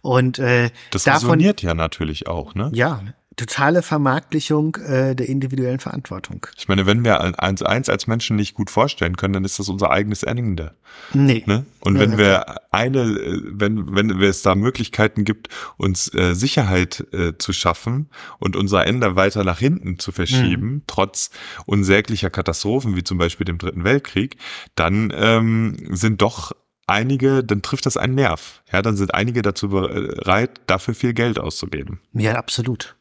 Und 0.00 0.38
äh, 0.38 0.70
das 0.92 1.04
davon, 1.04 1.30
resoniert 1.30 1.62
ja 1.62 1.74
natürlich 1.74 2.28
auch, 2.28 2.54
ne? 2.54 2.70
Ja, 2.72 3.02
totale 3.38 3.82
Vermarktlichung 3.82 4.76
äh, 4.76 5.14
der 5.14 5.28
individuellen 5.28 5.80
Verantwortung. 5.80 6.46
Ich 6.56 6.68
meine, 6.68 6.84
wenn 6.86 7.04
wir 7.04 7.40
eins 7.40 7.62
eins 7.62 7.88
als 7.88 8.06
Menschen 8.06 8.36
nicht 8.36 8.54
gut 8.54 8.68
vorstellen 8.70 9.16
können, 9.16 9.32
dann 9.32 9.44
ist 9.44 9.58
das 9.58 9.68
unser 9.68 9.90
eigenes 9.90 10.22
Ende. 10.22 10.74
Nee. 11.14 11.44
Ne? 11.46 11.64
Und 11.80 11.98
wenn 11.98 12.12
ja, 12.12 12.18
wir 12.18 12.56
eine, 12.72 13.00
äh, 13.00 13.40
wenn, 13.44 13.94
wenn 13.94 14.10
es 14.22 14.42
da 14.42 14.54
Möglichkeiten 14.54 15.24
gibt, 15.24 15.48
uns 15.76 16.12
äh, 16.12 16.34
Sicherheit 16.34 17.06
äh, 17.12 17.38
zu 17.38 17.52
schaffen 17.52 18.10
und 18.38 18.56
unser 18.56 18.86
Ende 18.86 19.16
weiter 19.16 19.44
nach 19.44 19.58
hinten 19.58 19.98
zu 19.98 20.12
verschieben, 20.12 20.66
mhm. 20.66 20.82
trotz 20.86 21.30
unsäglicher 21.64 22.30
Katastrophen, 22.30 22.96
wie 22.96 23.04
zum 23.04 23.18
Beispiel 23.18 23.44
dem 23.44 23.58
Dritten 23.58 23.84
Weltkrieg, 23.84 24.36
dann 24.74 25.12
ähm, 25.16 25.76
sind 25.90 26.20
doch 26.20 26.52
einige, 26.88 27.44
dann 27.44 27.62
trifft 27.62 27.86
das 27.86 27.96
einen 27.96 28.16
Nerv. 28.16 28.62
Ja, 28.72 28.82
dann 28.82 28.96
sind 28.96 29.14
einige 29.14 29.42
dazu 29.42 29.68
bereit, 29.68 30.60
dafür 30.66 30.94
viel 30.94 31.12
Geld 31.12 31.38
auszugeben. 31.38 32.00
Ja, 32.12 32.34
absolut. 32.34 32.97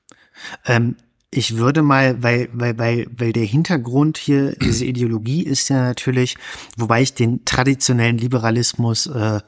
Ähm, 0.66 0.96
ich 1.30 1.58
würde 1.58 1.82
mal, 1.82 2.24
weil, 2.24 2.50
weil, 2.54 2.78
weil, 2.78 3.08
weil 3.18 3.34
der 3.34 3.44
Hintergrund 3.44 4.18
hier, 4.18 4.56
diese 4.56 4.86
Ideologie 4.86 5.44
ist 5.44 5.70
ja 5.70 5.84
natürlich, 5.84 6.38
wobei 6.78 7.02
ich 7.02 7.14
den 7.14 7.44
traditionellen 7.44 8.18
Liberalismus, 8.18 9.08
äh, 9.08 9.42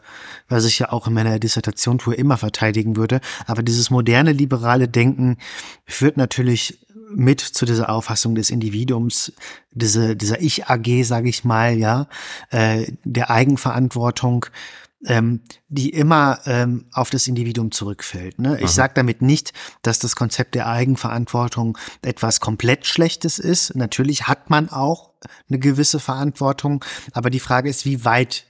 was 0.49 0.65
ich 0.65 0.79
ja 0.79 0.91
auch 0.91 1.07
in 1.07 1.13
meiner 1.13 1.39
Dissertation 1.39 1.97
tue, 1.97 2.15
immer 2.15 2.37
verteidigen 2.37 2.97
würde, 2.97 3.21
aber 3.47 3.63
dieses 3.63 3.89
moderne 3.89 4.33
liberale 4.33 4.87
Denken 4.87 5.37
führt 5.85 6.17
natürlich 6.17 6.79
mit 7.11 7.41
zu 7.41 7.65
dieser 7.65 7.89
Auffassung 7.89 8.35
des 8.35 8.49
Individuums, 8.49 9.31
diese, 9.71 10.15
dieser 10.15 10.41
Ich-AG, 10.41 11.03
sage 11.03 11.29
ich 11.29 11.43
mal, 11.43 11.77
ja, 11.77 12.07
äh, 12.51 12.91
der 13.03 13.29
Eigenverantwortung, 13.31 14.45
ähm, 15.05 15.41
die 15.69 15.89
immer 15.89 16.39
ähm, 16.45 16.85
auf 16.91 17.09
das 17.09 17.27
Individuum 17.27 17.71
zurückfällt. 17.71 18.39
Ne? 18.39 18.59
Ich 18.61 18.71
sage 18.71 18.93
damit 18.95 19.21
nicht, 19.21 19.53
dass 19.81 19.99
das 19.99 20.15
Konzept 20.15 20.55
der 20.55 20.67
Eigenverantwortung 20.67 21.77
etwas 22.01 22.39
komplett 22.39 22.85
Schlechtes 22.85 23.39
ist. 23.39 23.75
Natürlich 23.75 24.27
hat 24.27 24.49
man 24.49 24.69
auch 24.69 25.11
eine 25.49 25.59
gewisse 25.59 25.99
Verantwortung, 25.99 26.83
aber 27.13 27.29
die 27.29 27.39
Frage 27.39 27.69
ist, 27.69 27.85
wie 27.85 28.03
weit 28.03 28.45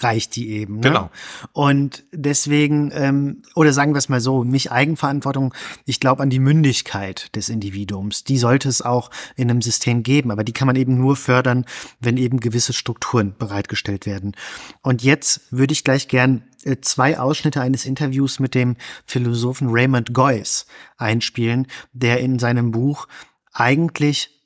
reicht 0.00 0.36
die 0.36 0.50
eben. 0.50 0.76
Ne? 0.76 0.80
Genau. 0.80 1.10
Und 1.52 2.04
deswegen, 2.12 2.90
ähm, 2.94 3.42
oder 3.54 3.72
sagen 3.72 3.94
wir 3.94 3.98
es 3.98 4.08
mal 4.08 4.20
so, 4.20 4.44
nicht 4.44 4.70
Eigenverantwortung, 4.70 5.54
ich 5.86 6.00
glaube 6.00 6.22
an 6.22 6.30
die 6.30 6.38
Mündigkeit 6.38 7.34
des 7.34 7.48
Individuums. 7.48 8.24
Die 8.24 8.38
sollte 8.38 8.68
es 8.68 8.82
auch 8.82 9.10
in 9.36 9.50
einem 9.50 9.62
System 9.62 10.02
geben, 10.02 10.30
aber 10.30 10.44
die 10.44 10.52
kann 10.52 10.66
man 10.66 10.76
eben 10.76 10.96
nur 10.96 11.16
fördern, 11.16 11.64
wenn 12.00 12.16
eben 12.16 12.40
gewisse 12.40 12.72
Strukturen 12.72 13.34
bereitgestellt 13.38 14.06
werden. 14.06 14.36
Und 14.82 15.02
jetzt 15.02 15.40
würde 15.50 15.72
ich 15.72 15.84
gleich 15.84 16.08
gern 16.08 16.44
äh, 16.64 16.76
zwei 16.80 17.18
Ausschnitte 17.18 17.60
eines 17.60 17.84
Interviews 17.84 18.38
mit 18.38 18.54
dem 18.54 18.76
Philosophen 19.04 19.68
Raymond 19.70 20.14
Goyce 20.14 20.66
einspielen, 20.96 21.66
der 21.92 22.20
in 22.20 22.38
seinem 22.38 22.70
Buch 22.70 23.08
eigentlich 23.52 24.37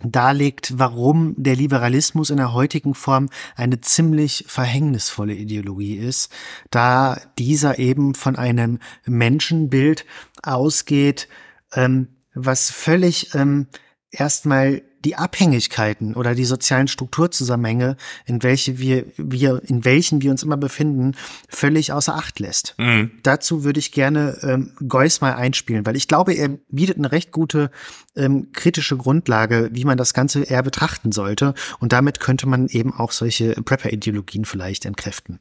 darlegt, 0.00 0.78
warum 0.78 1.34
der 1.36 1.56
Liberalismus 1.56 2.30
in 2.30 2.36
der 2.36 2.52
heutigen 2.52 2.94
Form 2.94 3.28
eine 3.54 3.80
ziemlich 3.80 4.44
verhängnisvolle 4.46 5.34
Ideologie 5.34 5.96
ist, 5.96 6.30
da 6.70 7.20
dieser 7.38 7.78
eben 7.78 8.14
von 8.14 8.36
einem 8.36 8.78
Menschenbild 9.06 10.04
ausgeht, 10.42 11.28
ähm, 11.72 12.08
was 12.34 12.70
völlig 12.70 13.34
ähm, 13.34 13.68
erstmal 14.10 14.82
die 15.06 15.14
Abhängigkeiten 15.14 16.14
oder 16.14 16.34
die 16.34 16.44
sozialen 16.44 16.88
Strukturzusammenhänge, 16.88 17.96
in 18.26 18.42
welche 18.42 18.80
wir, 18.80 19.04
wir, 19.16 19.62
in 19.64 19.84
welchen 19.84 20.20
wir 20.20 20.32
uns 20.32 20.42
immer 20.42 20.56
befinden, 20.56 21.12
völlig 21.48 21.92
außer 21.92 22.16
Acht 22.16 22.40
lässt. 22.40 22.74
Mhm. 22.76 23.12
Dazu 23.22 23.62
würde 23.62 23.78
ich 23.78 23.92
gerne 23.92 24.36
ähm, 24.42 24.72
Geuss 24.88 25.20
mal 25.20 25.34
einspielen, 25.34 25.86
weil 25.86 25.94
ich 25.94 26.08
glaube, 26.08 26.32
er 26.34 26.48
bietet 26.68 26.98
eine 26.98 27.12
recht 27.12 27.30
gute 27.30 27.70
ähm, 28.16 28.50
kritische 28.50 28.96
Grundlage, 28.96 29.70
wie 29.72 29.84
man 29.84 29.96
das 29.96 30.12
Ganze 30.12 30.42
eher 30.42 30.64
betrachten 30.64 31.12
sollte. 31.12 31.54
Und 31.78 31.92
damit 31.92 32.18
könnte 32.18 32.48
man 32.48 32.66
eben 32.66 32.92
auch 32.92 33.12
solche 33.12 33.52
Prepper-Ideologien 33.52 34.44
vielleicht 34.44 34.86
entkräften. 34.86 35.38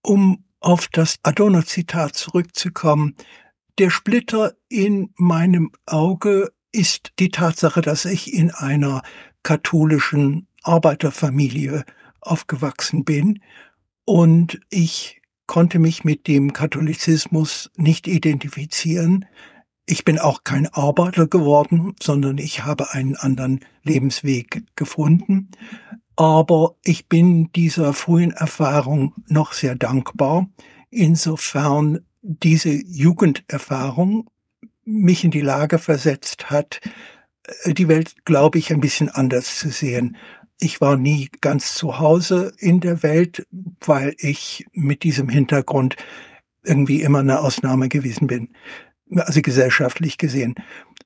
Um 0.00 0.44
auf 0.60 0.88
das 0.88 1.16
Adorno-Zitat 1.22 2.16
zurückzukommen, 2.16 3.16
der 3.78 3.90
Splitter 3.90 4.54
in 4.70 5.12
meinem 5.16 5.72
Auge 5.84 6.52
ist 6.72 7.12
die 7.18 7.30
Tatsache, 7.30 7.80
dass 7.80 8.04
ich 8.04 8.32
in 8.32 8.50
einer 8.50 9.02
katholischen 9.42 10.46
Arbeiterfamilie 10.62 11.84
aufgewachsen 12.20 13.04
bin 13.04 13.40
und 14.04 14.60
ich 14.70 15.20
konnte 15.46 15.78
mich 15.78 16.04
mit 16.04 16.28
dem 16.28 16.52
Katholizismus 16.52 17.70
nicht 17.76 18.06
identifizieren. 18.06 19.24
Ich 19.84 20.04
bin 20.04 20.18
auch 20.18 20.44
kein 20.44 20.68
Arbeiter 20.68 21.26
geworden, 21.26 21.96
sondern 22.00 22.38
ich 22.38 22.64
habe 22.64 22.92
einen 22.92 23.16
anderen 23.16 23.60
Lebensweg 23.82 24.62
gefunden. 24.76 25.50
Aber 26.14 26.76
ich 26.84 27.08
bin 27.08 27.50
dieser 27.52 27.94
frühen 27.94 28.30
Erfahrung 28.30 29.14
noch 29.26 29.52
sehr 29.52 29.74
dankbar, 29.74 30.48
insofern 30.90 32.00
diese 32.22 32.70
Jugenderfahrung 32.70 34.30
mich 34.90 35.24
in 35.24 35.30
die 35.30 35.40
Lage 35.40 35.78
versetzt 35.78 36.50
hat, 36.50 36.80
äh, 37.64 37.74
die 37.74 37.88
Welt, 37.88 38.24
glaube 38.24 38.58
ich, 38.58 38.72
ein 38.72 38.80
bisschen 38.80 39.08
anders 39.08 39.58
zu 39.58 39.70
sehen. 39.70 40.16
Ich 40.58 40.80
war 40.80 40.96
nie 40.96 41.30
ganz 41.40 41.74
zu 41.74 41.98
Hause 41.98 42.52
in 42.58 42.80
der 42.80 43.02
Welt, 43.02 43.46
weil 43.80 44.14
ich 44.18 44.66
mit 44.72 45.04
diesem 45.04 45.28
Hintergrund 45.28 45.96
irgendwie 46.62 47.02
immer 47.02 47.20
eine 47.20 47.40
Ausnahme 47.40 47.88
gewesen 47.88 48.26
bin, 48.26 48.50
also 49.16 49.40
gesellschaftlich 49.40 50.18
gesehen. 50.18 50.54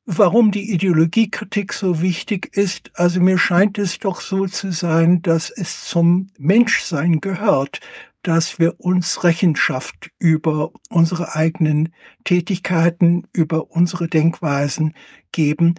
Warum 0.07 0.51
die 0.51 0.73
Ideologiekritik 0.73 1.73
so 1.73 2.03
wichtig 2.03 2.57
ist, 2.57 2.91
also 2.95 3.21
mir 3.21 3.39
scheint 3.39 3.79
es 3.79 3.99
doch 3.99 4.21
so 4.21 4.47
zu 4.47 4.73
sein, 4.73 5.23
dass 5.23 5.51
es 5.51 5.85
zum 5.85 6.29
Menschsein 6.37 7.21
gehört, 7.21 7.81
dass 8.25 8.59
wir 8.59 8.81
uns 8.81 9.23
Rechenschaft 9.23 10.11
über 10.19 10.73
unsere 10.89 11.35
eigenen 11.35 11.91
Tätigkeiten, 12.25 13.29
über 13.33 13.71
unsere 13.71 14.09
Denkweisen 14.09 14.95
geben. 15.31 15.75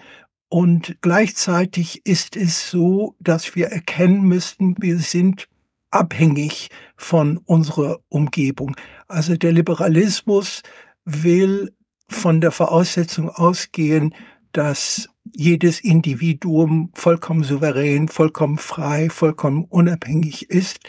Und 0.47 0.97
gleichzeitig 1.01 2.05
ist 2.05 2.37
es 2.37 2.69
so, 2.69 3.15
dass 3.19 3.55
wir 3.55 3.67
erkennen 3.67 4.21
müssten, 4.21 4.75
wir 4.79 4.99
sind 4.99 5.47
abhängig 5.89 6.69
von 6.95 7.37
unserer 7.37 7.99
Umgebung. 8.09 8.75
Also 9.07 9.35
der 9.35 9.51
Liberalismus 9.51 10.61
will 11.03 11.73
von 12.07 12.41
der 12.41 12.51
Voraussetzung 12.51 13.29
ausgehen, 13.29 14.13
dass 14.51 15.09
jedes 15.35 15.79
Individuum 15.79 16.91
vollkommen 16.93 17.43
souverän, 17.43 18.07
vollkommen 18.07 18.59
frei, 18.59 19.09
vollkommen 19.09 19.65
unabhängig 19.65 20.49
ist 20.51 20.79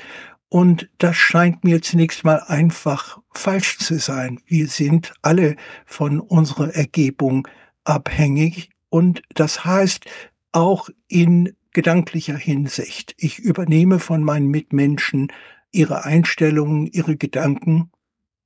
und 0.49 0.89
das 0.99 1.17
scheint 1.17 1.65
mir 1.65 1.83
zunächst 1.83 2.25
mal 2.25 2.41
einfach 2.47 3.19
falsch 3.33 3.79
zu 3.79 3.99
sein. 3.99 4.41
Wir 4.47 4.69
sind 4.69 5.13
alle 5.23 5.57
von 5.85 6.21
unserer 6.21 6.75
Ergebung 6.75 7.49
abhängig 7.85 8.71
und 8.89 9.23
das 9.35 9.65
heißt 9.65 10.05
auch 10.53 10.89
in 11.09 11.55
gedanklicher 11.73 12.37
Hinsicht. 12.37 13.15
Ich 13.19 13.39
übernehme 13.39 13.99
von 13.99 14.23
meinen 14.23 14.49
Mitmenschen 14.49 15.33
ihre 15.73 16.05
Einstellungen, 16.05 16.87
ihre 16.87 17.17
Gedanken 17.17 17.91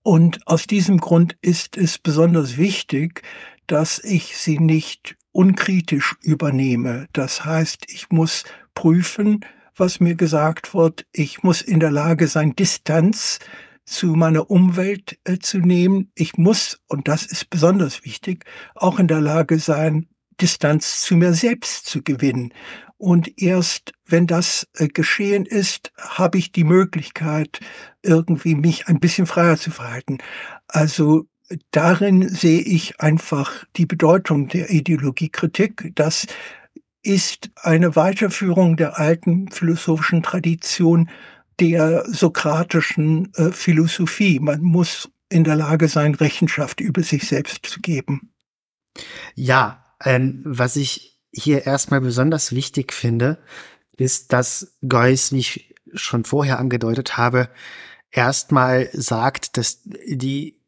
und 0.02 0.46
aus 0.46 0.66
diesem 0.66 0.98
Grund 0.98 1.36
ist 1.42 1.76
es 1.76 1.98
besonders 1.98 2.56
wichtig, 2.56 3.22
dass 3.66 4.02
ich 4.02 4.36
sie 4.36 4.58
nicht 4.58 5.16
unkritisch 5.32 6.16
übernehme. 6.22 7.06
Das 7.12 7.44
heißt, 7.44 7.84
ich 7.88 8.10
muss 8.10 8.44
prüfen, 8.74 9.44
was 9.80 9.98
mir 9.98 10.14
gesagt 10.14 10.74
wird. 10.74 11.06
Ich 11.12 11.42
muss 11.42 11.62
in 11.62 11.80
der 11.80 11.90
Lage 11.90 12.28
sein, 12.28 12.54
Distanz 12.54 13.38
zu 13.84 14.08
meiner 14.08 14.50
Umwelt 14.50 15.18
äh, 15.24 15.38
zu 15.38 15.58
nehmen. 15.58 16.12
Ich 16.14 16.36
muss, 16.36 16.78
und 16.86 17.08
das 17.08 17.24
ist 17.24 17.50
besonders 17.50 18.04
wichtig, 18.04 18.44
auch 18.76 19.00
in 19.00 19.08
der 19.08 19.20
Lage 19.20 19.58
sein, 19.58 20.06
Distanz 20.40 21.02
zu 21.02 21.16
mir 21.16 21.34
selbst 21.34 21.86
zu 21.86 22.02
gewinnen. 22.02 22.52
Und 22.98 23.40
erst 23.40 23.92
wenn 24.06 24.26
das 24.26 24.68
äh, 24.74 24.88
geschehen 24.88 25.46
ist, 25.46 25.92
habe 25.96 26.38
ich 26.38 26.52
die 26.52 26.64
Möglichkeit, 26.64 27.60
irgendwie 28.02 28.54
mich 28.54 28.86
ein 28.86 29.00
bisschen 29.00 29.26
freier 29.26 29.56
zu 29.56 29.70
verhalten. 29.70 30.18
Also 30.68 31.26
darin 31.70 32.28
sehe 32.28 32.60
ich 32.60 33.00
einfach 33.00 33.64
die 33.76 33.86
Bedeutung 33.86 34.48
der 34.48 34.70
Ideologiekritik. 34.70 35.92
Das 35.94 36.26
ist 37.02 37.50
eine 37.56 37.96
Weiterführung 37.96 38.76
der 38.76 38.98
alten 38.98 39.48
philosophischen 39.50 40.22
Tradition 40.22 41.10
der 41.58 42.04
sokratischen 42.06 43.32
äh, 43.34 43.52
Philosophie. 43.52 44.38
Man 44.40 44.62
muss 44.62 45.10
in 45.28 45.44
der 45.44 45.56
Lage 45.56 45.88
sein, 45.88 46.14
Rechenschaft 46.14 46.80
über 46.80 47.02
sich 47.02 47.28
selbst 47.28 47.66
zu 47.66 47.80
geben. 47.80 48.32
Ja, 49.34 49.84
ähm, 50.04 50.42
was 50.44 50.76
ich 50.76 51.20
hier 51.32 51.66
erstmal 51.66 52.00
besonders 52.00 52.52
wichtig 52.52 52.92
finde, 52.92 53.38
ist, 53.96 54.32
dass 54.32 54.76
Geuss, 54.86 55.32
wie 55.32 55.38
ich 55.38 55.74
schon 55.94 56.24
vorher 56.24 56.58
angedeutet 56.58 57.16
habe, 57.16 57.48
erstmal 58.10 58.88
sagt, 58.92 59.56
dass 59.56 59.82
die 59.84 60.60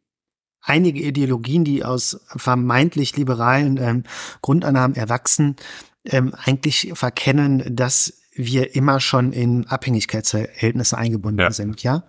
einige 0.60 1.00
Ideologien, 1.00 1.64
die 1.64 1.84
aus 1.84 2.20
vermeintlich 2.36 3.16
liberalen 3.16 3.78
ähm, 3.78 4.04
Grundannahmen 4.42 4.96
erwachsen, 4.96 5.56
ähm, 6.04 6.34
eigentlich 6.34 6.92
verkennen, 6.94 7.76
dass 7.76 8.22
wir 8.34 8.74
immer 8.74 8.98
schon 8.98 9.32
in 9.32 9.66
Abhängigkeitsverhältnisse 9.66 10.96
eingebunden 10.96 11.40
ja. 11.40 11.50
sind, 11.50 11.82
ja. 11.82 12.04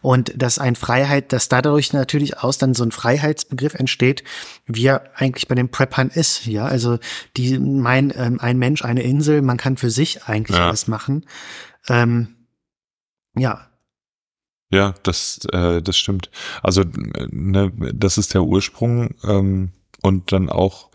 Und 0.00 0.32
dass 0.36 0.58
ein 0.58 0.74
Freiheit, 0.74 1.32
dass 1.32 1.48
dadurch 1.48 1.92
natürlich 1.92 2.38
aus 2.38 2.58
dann 2.58 2.74
so 2.74 2.82
ein 2.82 2.90
Freiheitsbegriff 2.90 3.74
entsteht, 3.74 4.24
wie 4.66 4.86
er 4.86 5.10
eigentlich 5.14 5.46
bei 5.46 5.54
den 5.54 5.70
Preppern 5.70 6.08
ist, 6.08 6.46
ja. 6.46 6.64
Also 6.64 6.98
die, 7.36 7.58
mein, 7.58 8.12
ähm, 8.16 8.40
ein 8.40 8.58
Mensch, 8.58 8.84
eine 8.84 9.02
Insel, 9.02 9.40
man 9.40 9.56
kann 9.56 9.76
für 9.76 9.90
sich 9.90 10.24
eigentlich 10.24 10.58
ja. 10.58 10.66
alles 10.66 10.88
machen. 10.88 11.24
Ähm, 11.88 12.34
ja. 13.36 13.68
Ja, 14.70 14.94
das, 15.04 15.40
äh, 15.52 15.80
das 15.80 15.96
stimmt. 15.96 16.30
Also, 16.62 16.82
ne, 17.30 17.72
das 17.94 18.18
ist 18.18 18.34
der 18.34 18.42
Ursprung 18.42 19.14
ähm, 19.24 19.70
und 20.02 20.32
dann 20.32 20.50
auch 20.50 20.90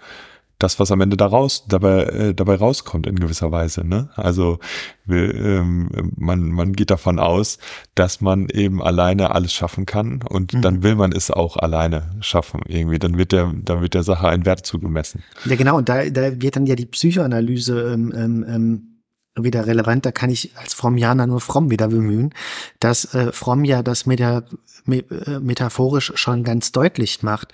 das, 0.63 0.79
was 0.79 0.91
am 0.91 1.01
Ende 1.01 1.17
daraus 1.17 1.65
dabei 1.67 2.03
äh, 2.03 2.33
dabei 2.33 2.55
rauskommt 2.55 3.05
in 3.05 3.19
gewisser 3.19 3.51
Weise. 3.51 3.85
Ne? 3.85 4.09
Also 4.15 4.59
wir, 5.05 5.35
ähm, 5.35 5.89
man 6.15 6.49
man 6.49 6.73
geht 6.73 6.89
davon 6.89 7.19
aus, 7.19 7.59
dass 7.95 8.21
man 8.21 8.47
eben 8.49 8.81
alleine 8.81 9.31
alles 9.31 9.53
schaffen 9.53 9.85
kann 9.85 10.21
und 10.27 10.53
mhm. 10.53 10.61
dann 10.61 10.83
will 10.83 10.95
man 10.95 11.11
es 11.11 11.29
auch 11.29 11.57
alleine 11.57 12.11
schaffen 12.21 12.61
irgendwie. 12.65 12.97
Dann 12.97 13.17
wird 13.17 13.33
der 13.33 13.51
dann 13.53 13.81
wird 13.81 13.93
der 13.93 14.03
Sache 14.03 14.27
ein 14.29 14.45
Wert 14.45 14.65
zugemessen. 14.65 15.21
Ja 15.45 15.55
genau 15.55 15.77
und 15.77 15.89
da 15.89 16.09
da 16.09 16.41
wird 16.41 16.55
dann 16.55 16.65
ja 16.65 16.75
die 16.75 16.85
Psychoanalyse 16.85 17.93
ähm, 17.93 18.13
ähm, 18.15 18.45
ähm 18.47 18.92
wieder 19.35 19.65
relevant, 19.65 20.05
da 20.05 20.11
kann 20.11 20.29
ich 20.29 20.55
als 20.57 20.73
Frommianer 20.73 21.27
nur 21.27 21.41
Fromm 21.41 21.71
wieder 21.71 21.87
bemühen, 21.87 22.33
dass 22.79 23.13
äh, 23.13 23.31
Fromm 23.31 23.65
ja 23.65 23.81
das 23.81 24.05
meta, 24.05 24.43
me, 24.85 24.99
äh, 25.09 25.39
metaphorisch 25.39 26.13
schon 26.15 26.43
ganz 26.43 26.71
deutlich 26.71 27.23
macht. 27.23 27.51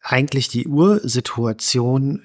Eigentlich 0.00 0.48
die 0.48 0.68
Ursituation 0.68 2.22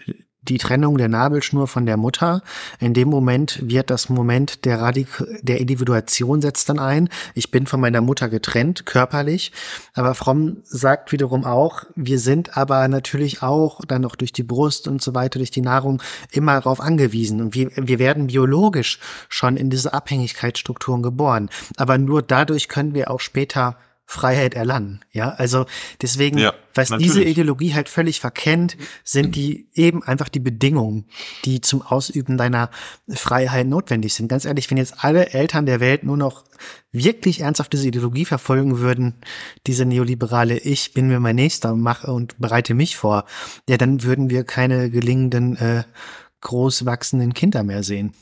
die 0.47 0.57
Trennung 0.57 0.97
der 0.97 1.09
Nabelschnur 1.09 1.67
von 1.67 1.85
der 1.85 1.97
Mutter. 1.97 2.41
In 2.79 2.93
dem 2.93 3.09
Moment 3.09 3.59
wird 3.61 3.89
das 3.89 4.09
Moment 4.09 4.65
der 4.65 4.81
Radik 4.81 5.23
der 5.41 5.59
Individuation 5.59 6.41
setzt 6.41 6.69
dann 6.69 6.79
ein. 6.79 7.09
Ich 7.33 7.51
bin 7.51 7.65
von 7.67 7.79
meiner 7.79 8.01
Mutter 8.01 8.29
getrennt, 8.29 8.85
körperlich. 8.85 9.51
Aber 9.93 10.15
Fromm 10.15 10.57
sagt 10.63 11.11
wiederum 11.11 11.45
auch, 11.45 11.83
wir 11.95 12.19
sind 12.19 12.57
aber 12.57 12.87
natürlich 12.87 13.41
auch 13.41 13.81
dann 13.87 14.01
noch 14.01 14.15
durch 14.15 14.33
die 14.33 14.43
Brust 14.43 14.87
und 14.87 15.01
so 15.01 15.15
weiter, 15.15 15.39
durch 15.39 15.51
die 15.51 15.61
Nahrung 15.61 16.01
immer 16.31 16.53
darauf 16.55 16.81
angewiesen. 16.81 17.41
Und 17.41 17.55
wir, 17.55 17.71
wir 17.75 17.99
werden 17.99 18.27
biologisch 18.27 18.99
schon 19.29 19.57
in 19.57 19.69
diese 19.69 19.93
Abhängigkeitsstrukturen 19.93 21.01
geboren. 21.01 21.49
Aber 21.77 21.97
nur 21.97 22.21
dadurch 22.21 22.67
können 22.67 22.93
wir 22.93 23.09
auch 23.09 23.19
später 23.19 23.77
Freiheit 24.13 24.53
erlangen. 24.53 24.99
Ja, 25.11 25.29
also 25.29 25.65
deswegen, 26.01 26.37
ja, 26.37 26.53
was 26.75 26.91
natürlich. 26.91 27.11
diese 27.11 27.23
Ideologie 27.23 27.73
halt 27.73 27.89
völlig 27.89 28.19
verkennt, 28.19 28.77
sind 29.03 29.35
die 29.35 29.67
eben 29.73 30.03
einfach 30.03 30.29
die 30.29 30.39
Bedingungen, 30.39 31.05
die 31.45 31.61
zum 31.61 31.81
Ausüben 31.81 32.37
deiner 32.37 32.69
Freiheit 33.09 33.65
notwendig 33.65 34.13
sind. 34.13 34.27
Ganz 34.27 34.45
ehrlich, 34.45 34.69
wenn 34.69 34.77
jetzt 34.77 35.03
alle 35.03 35.31
Eltern 35.31 35.65
der 35.65 35.79
Welt 35.79 36.03
nur 36.03 36.15
noch 36.15 36.43
wirklich 36.91 37.39
ernsthaft 37.39 37.73
diese 37.73 37.87
Ideologie 37.87 38.25
verfolgen 38.25 38.77
würden, 38.77 39.15
diese 39.65 39.85
neoliberale 39.85 40.59
Ich 40.59 40.93
bin 40.93 41.07
mir 41.07 41.19
mein 41.19 41.35
Nächster, 41.35 41.75
mache 41.75 42.13
und 42.13 42.37
bereite 42.37 42.75
mich 42.75 42.95
vor, 42.95 43.25
ja, 43.67 43.77
dann 43.77 44.03
würden 44.03 44.29
wir 44.29 44.43
keine 44.43 44.91
gelingenden, 44.91 45.57
äh, 45.57 45.83
groß 46.41 46.85
wachsenden 46.85 47.33
Kinder 47.33 47.63
mehr 47.63 47.81
sehen. 47.81 48.13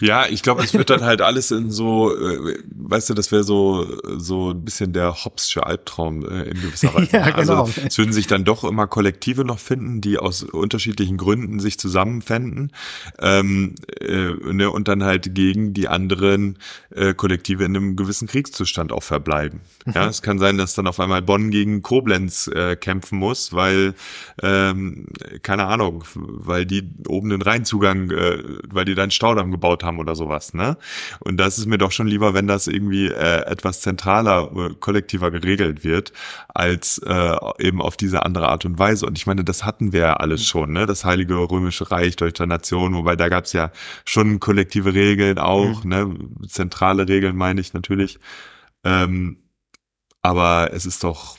Ja, 0.00 0.26
ich 0.26 0.42
glaube, 0.42 0.62
es 0.64 0.74
wird 0.74 0.90
dann 0.90 1.00
halt 1.04 1.20
alles 1.20 1.50
in 1.50 1.70
so, 1.70 2.14
äh, 2.14 2.58
weißt 2.74 3.10
du, 3.10 3.14
das 3.14 3.30
wäre 3.30 3.44
so 3.44 3.86
so 4.18 4.50
ein 4.50 4.64
bisschen 4.64 4.92
der 4.92 5.24
Hobbsche 5.24 5.64
Albtraum 5.64 6.28
äh, 6.28 6.42
in 6.44 6.60
gewisser 6.60 6.94
Weise. 6.94 7.08
ja, 7.12 7.30
genau. 7.30 7.64
Also 7.64 7.82
es 7.86 7.98
würden 7.98 8.12
sich 8.12 8.26
dann 8.26 8.44
doch 8.44 8.64
immer 8.64 8.86
Kollektive 8.86 9.44
noch 9.44 9.58
finden, 9.58 10.00
die 10.00 10.18
aus 10.18 10.42
unterschiedlichen 10.42 11.16
Gründen 11.16 11.60
sich 11.60 11.78
zusammenfänden 11.78 12.72
ähm, 13.20 13.74
äh, 14.00 14.30
ne, 14.52 14.70
und 14.70 14.88
dann 14.88 15.04
halt 15.04 15.34
gegen 15.34 15.72
die 15.74 15.88
anderen 15.88 16.58
äh, 16.90 17.14
Kollektive 17.14 17.64
in 17.64 17.76
einem 17.76 17.96
gewissen 17.96 18.26
Kriegszustand 18.26 18.92
auch 18.92 19.02
verbleiben. 19.02 19.60
Mhm. 19.84 19.92
Ja, 19.94 20.08
es 20.08 20.22
kann 20.22 20.38
sein, 20.38 20.58
dass 20.58 20.74
dann 20.74 20.86
auf 20.86 20.98
einmal 20.98 21.22
Bonn 21.22 21.50
gegen 21.50 21.82
Koblenz 21.82 22.48
äh, 22.48 22.76
kämpfen 22.76 23.18
muss, 23.18 23.52
weil 23.52 23.94
ähm, 24.42 25.06
keine 25.42 25.66
Ahnung, 25.66 26.04
weil 26.14 26.66
die 26.66 26.88
oben 27.06 27.30
den 27.30 27.42
Rheinzugang, 27.42 28.10
äh, 28.10 28.42
weil 28.68 28.84
die 28.84 28.94
dann 28.94 29.10
Staudamm 29.10 29.51
gebaut 29.52 29.84
haben 29.84 29.98
oder 29.98 30.14
sowas, 30.14 30.54
ne? 30.54 30.76
Und 31.20 31.36
das 31.36 31.58
ist 31.58 31.66
mir 31.66 31.78
doch 31.78 31.92
schon 31.92 32.06
lieber, 32.06 32.34
wenn 32.34 32.46
das 32.46 32.66
irgendwie 32.66 33.06
äh, 33.06 33.46
etwas 33.46 33.80
zentraler, 33.80 34.50
äh, 34.56 34.74
kollektiver 34.80 35.30
geregelt 35.30 35.84
wird, 35.84 36.12
als 36.48 36.98
äh, 36.98 37.36
eben 37.58 37.80
auf 37.80 37.96
diese 37.96 38.24
andere 38.24 38.48
Art 38.48 38.64
und 38.64 38.78
Weise. 38.78 39.06
Und 39.06 39.18
ich 39.18 39.26
meine, 39.26 39.44
das 39.44 39.64
hatten 39.64 39.92
wir 39.92 40.00
ja 40.00 40.14
alles 40.14 40.44
schon, 40.46 40.72
ne? 40.72 40.86
Das 40.86 41.04
Heilige 41.04 41.34
Römische 41.36 41.90
Reich 41.90 42.16
deutscher 42.16 42.46
Nation, 42.46 42.94
wobei 42.94 43.16
da 43.16 43.28
gab's 43.28 43.52
ja 43.52 43.70
schon 44.04 44.40
kollektive 44.40 44.94
Regeln 44.94 45.38
auch, 45.38 45.84
mhm. 45.84 45.90
ne? 45.90 46.16
Zentrale 46.48 47.08
Regeln 47.08 47.36
meine 47.36 47.60
ich 47.60 47.74
natürlich. 47.74 48.18
Ähm, 48.84 49.38
aber 50.22 50.70
es 50.72 50.86
ist 50.86 51.04
doch, 51.04 51.36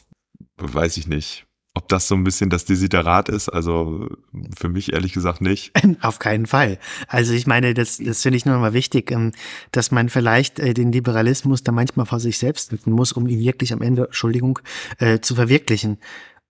weiß 0.58 0.98
ich 0.98 1.08
nicht 1.08 1.46
ob 1.76 1.88
das 1.88 2.08
so 2.08 2.16
ein 2.16 2.24
bisschen 2.24 2.50
das 2.50 2.66
Desiderat 2.66 3.30
ist, 3.30 3.50
also 3.50 4.08
für 4.56 4.70
mich 4.70 4.94
ehrlich 4.94 5.14
gesagt 5.14 5.42
nicht. 5.42 5.72
Auf 6.02 6.20
keinen 6.20 6.46
Fall. 6.46 6.78
Also 7.08 7.34
ich 7.34 7.48
meine, 7.48 7.74
das, 7.74 7.98
das 7.98 8.22
finde 8.22 8.38
ich 8.38 8.46
nur 8.46 8.58
mal 8.58 8.74
wichtig, 8.74 9.12
ähm, 9.12 9.32
dass 9.72 9.90
man 9.92 10.10
vielleicht 10.10 10.60
äh, 10.60 10.74
den 10.74 10.92
Liberalismus 10.92 11.64
da 11.64 11.72
manchmal 11.72 12.06
vor 12.06 12.20
sich 12.20 12.38
selbst 12.38 12.72
nutzen 12.72 12.92
muss, 12.92 13.12
um 13.12 13.28
ihn 13.28 13.40
wirklich 13.40 13.74
am 13.74 13.82
Ende, 13.82 14.06
Entschuldigung, 14.06 14.60
äh, 15.00 15.20
zu 15.20 15.34
verwirklichen. 15.34 15.98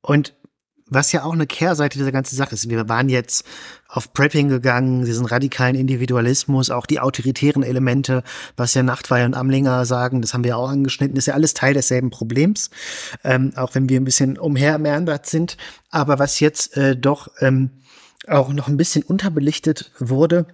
Und 0.02 0.34
was 0.88 1.12
ja 1.12 1.24
auch 1.24 1.34
eine 1.34 1.48
Kehrseite 1.48 1.98
dieser 1.98 2.12
ganzen 2.12 2.36
Sache 2.36 2.56
ist. 2.56 2.70
Wir 2.70 2.88
waren 2.90 3.10
jetzt 3.10 3.46
auf 3.88 4.14
Prepping 4.14 4.50
gegangen, 4.50 5.06
diesen 5.06 5.26
radikalen 5.26 5.76
Individualismus, 5.76 6.70
auch 6.70 6.86
die 6.86 7.00
autoritären 7.00 7.64
Elemente, 7.64 8.24
was 8.58 8.74
ja 8.74 8.84
Nachtweier 8.84 9.26
und 9.26 9.36
Amlinger 9.36 9.86
sagen, 9.86 10.22
das 10.22 10.34
haben 10.34 10.44
wir 10.44 10.58
auch 10.58 10.70
angeschnitten, 10.70 11.18
ist 11.18 11.28
ja 11.28 11.36
alles 11.36 11.54
Teil 11.54 11.74
desselben 11.74 12.10
Problems, 12.10 12.70
ähm, 13.24 13.54
auch 13.56 13.76
wenn 13.76 13.90
wir 13.90 14.00
ein 14.00 14.06
bisschen 14.06 14.38
umhermeandert 14.38 15.26
sind. 15.28 15.58
Aber 15.90 16.20
was 16.20 16.40
jetzt 16.40 16.76
äh, 16.76 16.98
doch 16.98 17.30
ähm, 17.40 17.70
auch 18.28 18.52
noch 18.52 18.68
ein 18.68 18.78
bisschen 18.78 19.04
unterbelichtet 19.04 19.92
wurde, 20.00 20.48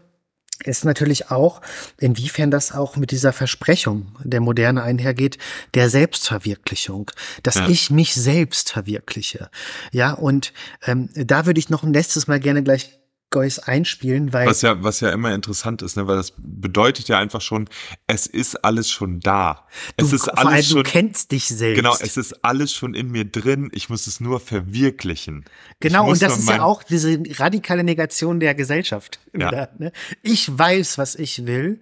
ist 0.64 0.86
natürlich 0.86 1.32
auch, 1.32 1.62
inwiefern 1.98 2.52
das 2.52 2.72
auch 2.72 2.96
mit 2.98 3.12
dieser 3.12 3.34
Versprechung 3.34 4.16
der 4.24 4.42
Moderne 4.42 4.84
einhergeht, 4.84 5.38
der 5.74 5.90
Selbstverwirklichung, 5.90 7.12
dass 7.44 7.56
ja. 7.56 7.68
ich 7.70 7.92
mich 7.92 8.14
selbst 8.14 8.72
verwirkliche. 8.72 9.50
Ja, 9.92 10.14
und 10.14 10.54
ähm, 10.86 11.10
da 11.14 11.46
würde 11.46 11.60
ich 11.60 11.70
noch 11.70 11.84
ein 11.84 11.94
letztes 11.94 12.28
Mal 12.28 12.40
gerne 12.40 12.64
gleich 12.64 12.99
Geuss 13.32 13.60
einspielen, 13.60 14.34
weil. 14.34 14.48
Was 14.48 14.62
ja, 14.62 14.82
was 14.84 15.02
ja 15.02 15.12
immer 15.12 15.34
interessant 15.34 15.82
ist, 15.82 15.98
ne, 15.98 16.08
weil 16.08 16.18
das 16.18 16.34
bedeutet 16.38 17.08
ja 17.10 17.20
einfach 17.20 17.42
schon, 17.42 17.70
es 18.08 18.26
ist 18.26 18.64
alles 18.64 18.90
schon 18.90 19.20
da. 19.20 19.68
Es 19.98 20.10
du, 20.10 20.16
ist 20.16 20.30
alles 20.30 20.54
allem, 20.54 20.64
schon. 20.64 20.84
Du 20.84 20.90
kennst 20.90 21.32
dich 21.32 21.46
selbst. 21.46 21.78
Genau, 21.78 21.96
es 22.00 22.18
ist 22.18 22.44
alles 22.44 22.74
schon 22.74 22.94
in 22.94 23.12
mir 23.12 23.26
drin. 23.26 23.70
Ich 23.74 23.90
muss 23.90 24.08
es 24.08 24.20
nur 24.20 24.40
verwirklichen. 24.40 25.46
Genau, 25.80 26.10
und 26.10 26.22
das 26.22 26.40
ist 26.40 26.50
ja 26.50 26.64
auch 26.64 26.84
diese 26.84 27.22
radikale 27.38 27.84
Negation 27.84 28.40
der 28.40 28.56
Gesellschaft. 28.56 29.20
Ja. 29.34 29.48
Wieder, 29.52 29.70
ne? 29.78 29.92
Ich 30.24 30.58
weiß, 30.58 30.98
was 30.98 31.16
ich 31.16 31.46
will. 31.46 31.82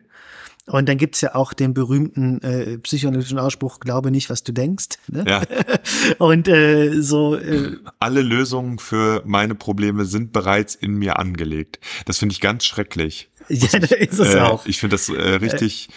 Und 0.70 0.90
dann 0.90 0.98
gibt's 0.98 1.22
ja 1.22 1.34
auch 1.34 1.54
den 1.54 1.74
berühmten 1.74 2.42
äh, 2.42 2.78
psychoanalytischen 2.80 3.40
Ausspruch, 3.40 3.80
glaube 3.80 4.12
nicht, 4.12 4.30
was 4.30 4.44
du 4.44 4.52
denkst. 4.52 4.98
Ne? 5.08 5.24
Ja. 5.28 5.42
Und 6.18 6.48
äh, 6.50 7.02
so. 7.02 7.36
Äh, 7.36 7.78
Alle 8.00 8.22
Lösungen 8.22 8.78
für 8.78 9.24
meine 9.26 9.56
Probleme 9.56 10.04
sind 10.06 10.34
bereits 10.34 10.76
in 10.76 10.96
mir 10.96 11.20
angelegt. 11.20 11.80
Das 12.06 12.18
finde 12.18 12.34
ich 12.34 12.42
ganz 12.42 12.66
schrecklich. 12.66 13.30
ja, 13.48 13.80
da 13.80 13.96
ist 13.96 14.20
es 14.20 14.36
Äh, 14.36 14.40
auch. 14.40 14.66
Ich 14.66 14.80
finde 14.80 14.96
das 14.96 15.08
äh, 15.08 15.14
richtig. 15.36 15.88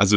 Also, 0.00 0.16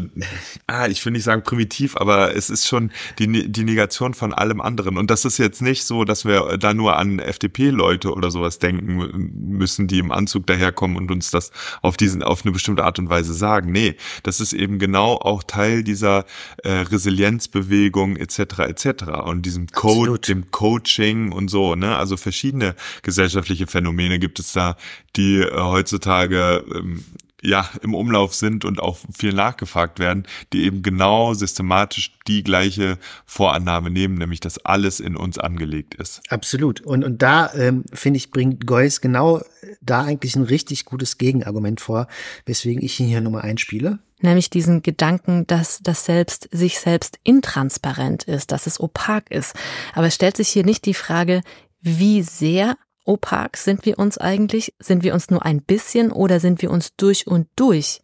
ah, 0.67 0.87
ich 0.87 1.03
will 1.05 1.11
nicht 1.11 1.25
sagen 1.25 1.43
primitiv, 1.43 1.97
aber 1.97 2.35
es 2.35 2.49
ist 2.49 2.67
schon 2.67 2.91
die, 3.19 3.27
Ne- 3.27 3.49
die 3.49 3.65
Negation 3.65 4.13
von 4.13 4.33
allem 4.33 4.61
anderen. 4.61 4.97
Und 4.97 5.11
das 5.11 5.25
ist 5.25 5.37
jetzt 5.39 5.61
nicht 5.61 5.83
so, 5.83 6.05
dass 6.05 6.23
wir 6.23 6.57
da 6.57 6.73
nur 6.73 6.95
an 6.97 7.19
FDP-Leute 7.19 8.13
oder 8.13 8.31
sowas 8.31 8.59
denken 8.59 9.31
müssen, 9.57 9.87
die 9.87 9.99
im 9.99 10.11
Anzug 10.13 10.47
daherkommen 10.47 10.95
und 10.95 11.11
uns 11.11 11.31
das 11.31 11.51
auf 11.81 11.97
diesen, 11.97 12.23
auf 12.23 12.43
eine 12.45 12.53
bestimmte 12.53 12.85
Art 12.85 12.97
und 12.97 13.09
Weise 13.09 13.33
sagen. 13.33 13.71
Nee, 13.73 13.95
das 14.23 14.39
ist 14.39 14.53
eben 14.53 14.79
genau 14.79 15.15
auch 15.17 15.43
Teil 15.43 15.83
dieser 15.83 16.25
äh, 16.63 16.71
Resilienzbewegung 16.71 18.15
etc. 18.15 18.39
etc. 18.59 18.85
und 19.25 19.45
diesem 19.45 19.67
Code, 19.67 19.99
Absolut. 20.13 20.27
dem 20.29 20.51
Coaching 20.51 21.31
und 21.33 21.49
so, 21.49 21.75
ne? 21.75 21.97
Also 21.97 22.15
verschiedene 22.15 22.75
gesellschaftliche 23.01 23.67
Phänomene 23.67 24.17
gibt 24.19 24.39
es 24.39 24.53
da, 24.53 24.77
die 25.17 25.39
äh, 25.41 25.51
heutzutage 25.57 26.63
ähm, 26.73 27.03
ja 27.43 27.69
im 27.81 27.93
Umlauf 27.93 28.33
sind 28.33 28.65
und 28.65 28.81
auch 28.81 28.97
viel 29.15 29.33
nachgefragt 29.33 29.99
werden, 29.99 30.25
die 30.53 30.63
eben 30.63 30.81
genau 30.81 31.33
systematisch 31.33 32.17
die 32.27 32.43
gleiche 32.43 32.97
Vorannahme 33.25 33.89
nehmen, 33.89 34.15
nämlich 34.15 34.39
dass 34.39 34.63
alles 34.65 34.99
in 34.99 35.15
uns 35.15 35.37
angelegt 35.37 35.95
ist. 35.95 36.21
Absolut. 36.29 36.81
Und, 36.81 37.03
und 37.03 37.21
da, 37.21 37.53
ähm, 37.53 37.83
finde 37.93 38.17
ich, 38.17 38.31
bringt 38.31 38.65
Geuss 38.65 39.01
genau 39.01 39.41
da 39.81 40.03
eigentlich 40.03 40.35
ein 40.35 40.43
richtig 40.43 40.85
gutes 40.85 41.17
Gegenargument 41.17 41.81
vor, 41.81 42.07
weswegen 42.45 42.83
ich 42.83 42.99
ihn 42.99 43.07
hier 43.07 43.21
Nummer 43.21 43.43
einspiele. 43.43 43.99
nämlich 44.21 44.49
diesen 44.49 44.81
Gedanken, 44.81 45.45
dass 45.47 45.79
das 45.83 46.05
Selbst 46.05 46.47
sich 46.51 46.79
selbst 46.79 47.19
intransparent 47.23 48.23
ist, 48.23 48.53
dass 48.53 48.67
es 48.67 48.79
opak 48.79 49.29
ist. 49.29 49.53
Aber 49.93 50.07
es 50.07 50.15
stellt 50.15 50.37
sich 50.37 50.49
hier 50.49 50.63
nicht 50.63 50.85
die 50.85 50.93
Frage, 50.93 51.41
wie 51.81 52.23
sehr 52.23 52.77
opak 53.05 53.57
sind 53.57 53.85
wir 53.85 53.99
uns 53.99 54.17
eigentlich? 54.17 54.73
Sind 54.79 55.03
wir 55.03 55.13
uns 55.13 55.29
nur 55.29 55.45
ein 55.45 55.61
bisschen 55.61 56.11
oder 56.11 56.39
sind 56.39 56.61
wir 56.61 56.71
uns 56.71 56.95
durch 56.95 57.27
und 57.27 57.47
durch 57.55 58.01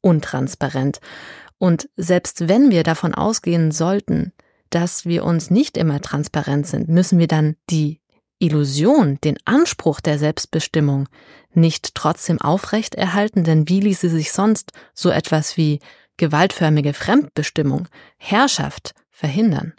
untransparent? 0.00 1.00
Und 1.58 1.88
selbst 1.96 2.48
wenn 2.48 2.70
wir 2.70 2.84
davon 2.84 3.14
ausgehen 3.14 3.72
sollten, 3.72 4.32
dass 4.70 5.06
wir 5.06 5.24
uns 5.24 5.50
nicht 5.50 5.76
immer 5.76 6.00
transparent 6.00 6.66
sind, 6.66 6.88
müssen 6.88 7.18
wir 7.18 7.26
dann 7.26 7.56
die 7.70 8.00
Illusion, 8.38 9.18
den 9.24 9.36
Anspruch 9.44 10.00
der 10.00 10.18
Selbstbestimmung 10.18 11.08
nicht 11.52 11.94
trotzdem 11.94 12.40
aufrechterhalten, 12.40 13.42
denn 13.42 13.68
wie 13.68 13.80
ließe 13.80 14.08
sich 14.08 14.32
sonst 14.32 14.72
so 14.94 15.10
etwas 15.10 15.56
wie 15.56 15.80
gewaltförmige 16.16 16.94
Fremdbestimmung, 16.94 17.88
Herrschaft 18.16 18.94
verhindern? 19.10 19.72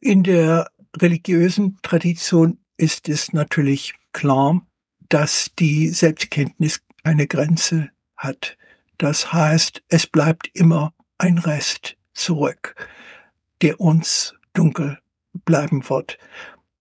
In 0.00 0.22
der 0.22 0.70
religiösen 0.96 1.78
Tradition 1.82 2.63
ist 2.76 3.08
es 3.08 3.32
natürlich 3.32 3.94
klar, 4.12 4.66
dass 5.08 5.50
die 5.58 5.88
Selbstkenntnis 5.88 6.80
eine 7.02 7.26
Grenze 7.26 7.90
hat. 8.16 8.56
Das 8.98 9.32
heißt, 9.32 9.82
es 9.88 10.06
bleibt 10.06 10.50
immer 10.54 10.92
ein 11.18 11.38
Rest 11.38 11.96
zurück, 12.12 12.74
der 13.62 13.80
uns 13.80 14.34
dunkel 14.52 14.98
bleiben 15.44 15.88
wird. 15.88 16.18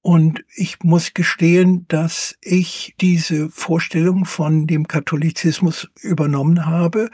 Und 0.02 0.44
ich 0.56 0.80
muss 0.84 1.14
gestehen, 1.14 1.86
dass 1.88 2.36
ich 2.42 2.94
diese 3.00 3.50
Vorstellung 3.50 4.26
von 4.26 4.68
dem 4.68 4.88
Katholizismus 4.88 5.90
übernommen 6.02 6.66
habe. 6.66 7.10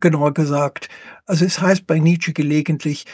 Genauer 0.00 0.34
gesagt, 0.34 0.88
also 1.26 1.44
es 1.44 1.60
heißt 1.60 1.86
bei 1.86 1.98
Nietzsche 1.98 2.32
gelegentlich, 2.32 3.06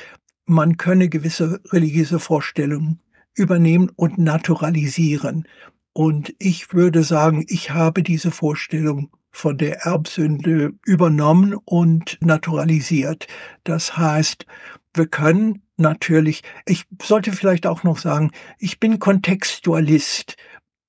man 0.46 0.78
könne 0.78 1.08
gewisse 1.08 1.60
religiöse 1.66 2.18
Vorstellungen 2.18 3.00
übernehmen 3.34 3.90
und 3.94 4.18
naturalisieren. 4.18 5.46
Und 5.92 6.34
ich 6.38 6.72
würde 6.72 7.02
sagen, 7.02 7.44
ich 7.48 7.70
habe 7.70 8.02
diese 8.02 8.30
Vorstellung 8.30 9.10
von 9.30 9.58
der 9.58 9.82
Erbsünde 9.82 10.72
übernommen 10.84 11.54
und 11.64 12.18
naturalisiert. 12.20 13.26
Das 13.64 13.96
heißt, 13.96 14.46
wir 14.94 15.06
können 15.06 15.62
natürlich, 15.76 16.42
ich 16.66 16.84
sollte 17.02 17.32
vielleicht 17.32 17.66
auch 17.66 17.84
noch 17.84 17.98
sagen, 17.98 18.30
ich 18.58 18.80
bin 18.80 18.98
Kontextualist. 18.98 20.36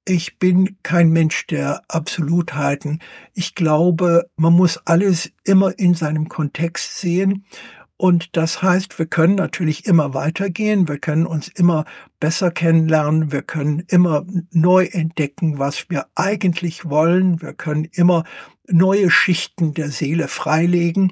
Ich 0.04 0.40
bin 0.40 0.78
kein 0.82 1.12
Mensch 1.12 1.46
der 1.46 1.84
Absolutheiten. 1.88 3.00
Ich 3.34 3.54
glaube, 3.54 4.26
man 4.36 4.54
muss 4.54 4.78
alles 4.86 5.32
immer 5.44 5.78
in 5.78 5.94
seinem 5.94 6.28
Kontext 6.28 6.98
sehen. 6.98 7.46
Und 8.02 8.36
das 8.36 8.64
heißt, 8.64 8.98
wir 8.98 9.06
können 9.06 9.36
natürlich 9.36 9.86
immer 9.86 10.16
weitergehen, 10.16 10.88
wir 10.88 10.98
können 10.98 11.28
uns 11.28 11.50
immer 11.50 11.86
besser 12.20 12.50
kennenlernen, 12.50 13.32
wir 13.32 13.44
können 13.44 13.84
immer 13.90 14.26
neu 14.50 14.86
entdecken, 14.86 15.60
was 15.60 15.88
wir 15.92 16.08
eigentlich 16.16 16.90
wollen, 16.90 17.44
wir 17.44 17.54
können 17.54 17.86
immer 17.94 18.24
neue 18.68 19.12
Schichten 19.12 19.76
der 19.76 19.92
Seele 19.92 20.28
freilegen. 20.28 21.12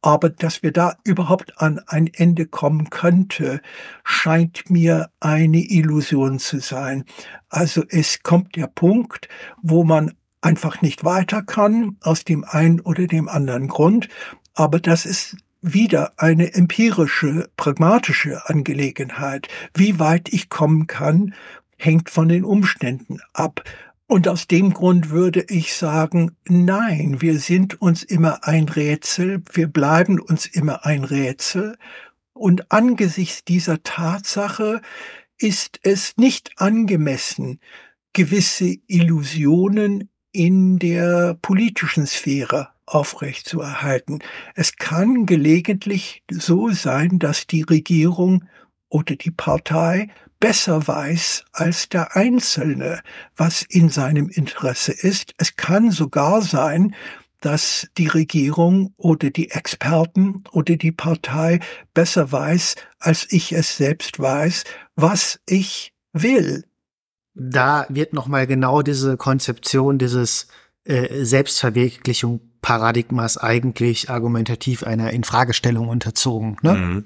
Aber 0.00 0.30
dass 0.30 0.62
wir 0.62 0.72
da 0.72 0.96
überhaupt 1.04 1.60
an 1.60 1.78
ein 1.86 2.06
Ende 2.06 2.46
kommen 2.46 2.88
könnte, 2.88 3.60
scheint 4.02 4.70
mir 4.70 5.10
eine 5.20 5.58
Illusion 5.58 6.38
zu 6.38 6.58
sein. 6.60 7.04
Also 7.50 7.84
es 7.86 8.22
kommt 8.22 8.56
der 8.56 8.68
Punkt, 8.68 9.28
wo 9.60 9.84
man 9.84 10.14
einfach 10.40 10.80
nicht 10.80 11.04
weiter 11.04 11.42
kann, 11.42 11.98
aus 12.00 12.24
dem 12.24 12.44
einen 12.44 12.80
oder 12.80 13.06
dem 13.06 13.28
anderen 13.28 13.68
Grund. 13.68 14.08
Aber 14.54 14.80
das 14.80 15.04
ist 15.04 15.36
wieder 15.62 16.12
eine 16.16 16.54
empirische, 16.54 17.50
pragmatische 17.56 18.48
Angelegenheit. 18.48 19.48
Wie 19.74 19.98
weit 19.98 20.32
ich 20.32 20.48
kommen 20.48 20.86
kann, 20.86 21.34
hängt 21.76 22.10
von 22.10 22.28
den 22.28 22.44
Umständen 22.44 23.20
ab. 23.32 23.64
Und 24.06 24.26
aus 24.26 24.48
dem 24.48 24.72
Grund 24.72 25.10
würde 25.10 25.44
ich 25.48 25.74
sagen, 25.74 26.36
nein, 26.48 27.20
wir 27.20 27.38
sind 27.38 27.80
uns 27.80 28.02
immer 28.02 28.44
ein 28.44 28.68
Rätsel, 28.68 29.42
wir 29.52 29.68
bleiben 29.68 30.18
uns 30.18 30.46
immer 30.46 30.84
ein 30.84 31.04
Rätsel. 31.04 31.76
Und 32.32 32.72
angesichts 32.72 33.44
dieser 33.44 33.82
Tatsache 33.82 34.80
ist 35.38 35.78
es 35.82 36.16
nicht 36.16 36.52
angemessen, 36.56 37.60
gewisse 38.12 38.76
Illusionen 38.88 40.10
in 40.32 40.78
der 40.78 41.34
politischen 41.40 42.06
Sphäre 42.06 42.68
aufrechtzuerhalten. 42.90 44.20
Es 44.54 44.76
kann 44.76 45.26
gelegentlich 45.26 46.22
so 46.30 46.70
sein, 46.70 47.18
dass 47.18 47.46
die 47.46 47.62
Regierung 47.62 48.44
oder 48.88 49.16
die 49.16 49.30
Partei 49.30 50.08
besser 50.40 50.86
weiß 50.86 51.44
als 51.52 51.88
der 51.88 52.16
Einzelne, 52.16 53.00
was 53.36 53.62
in 53.62 53.90
seinem 53.90 54.28
Interesse 54.28 54.92
ist. 54.92 55.34
Es 55.38 55.56
kann 55.56 55.90
sogar 55.90 56.42
sein, 56.42 56.94
dass 57.40 57.88
die 57.96 58.08
Regierung 58.08 58.92
oder 58.96 59.30
die 59.30 59.50
Experten 59.50 60.44
oder 60.52 60.76
die 60.76 60.92
Partei 60.92 61.60
besser 61.94 62.32
weiß, 62.32 62.74
als 62.98 63.26
ich 63.30 63.52
es 63.52 63.76
selbst 63.76 64.18
weiß, 64.18 64.64
was 64.96 65.40
ich 65.46 65.92
will. 66.12 66.64
Da 67.34 67.86
wird 67.88 68.12
nochmal 68.12 68.46
genau 68.46 68.82
diese 68.82 69.16
Konzeption 69.16 69.98
dieses 69.98 70.48
äh, 70.84 71.24
Selbstverwirklichung 71.24 72.49
Paradigmas 72.62 73.38
eigentlich 73.38 74.10
argumentativ 74.10 74.82
einer 74.82 75.10
Infragestellung 75.12 75.88
unterzogen. 75.88 76.56
Ne? 76.62 76.74
Mhm. 76.74 77.04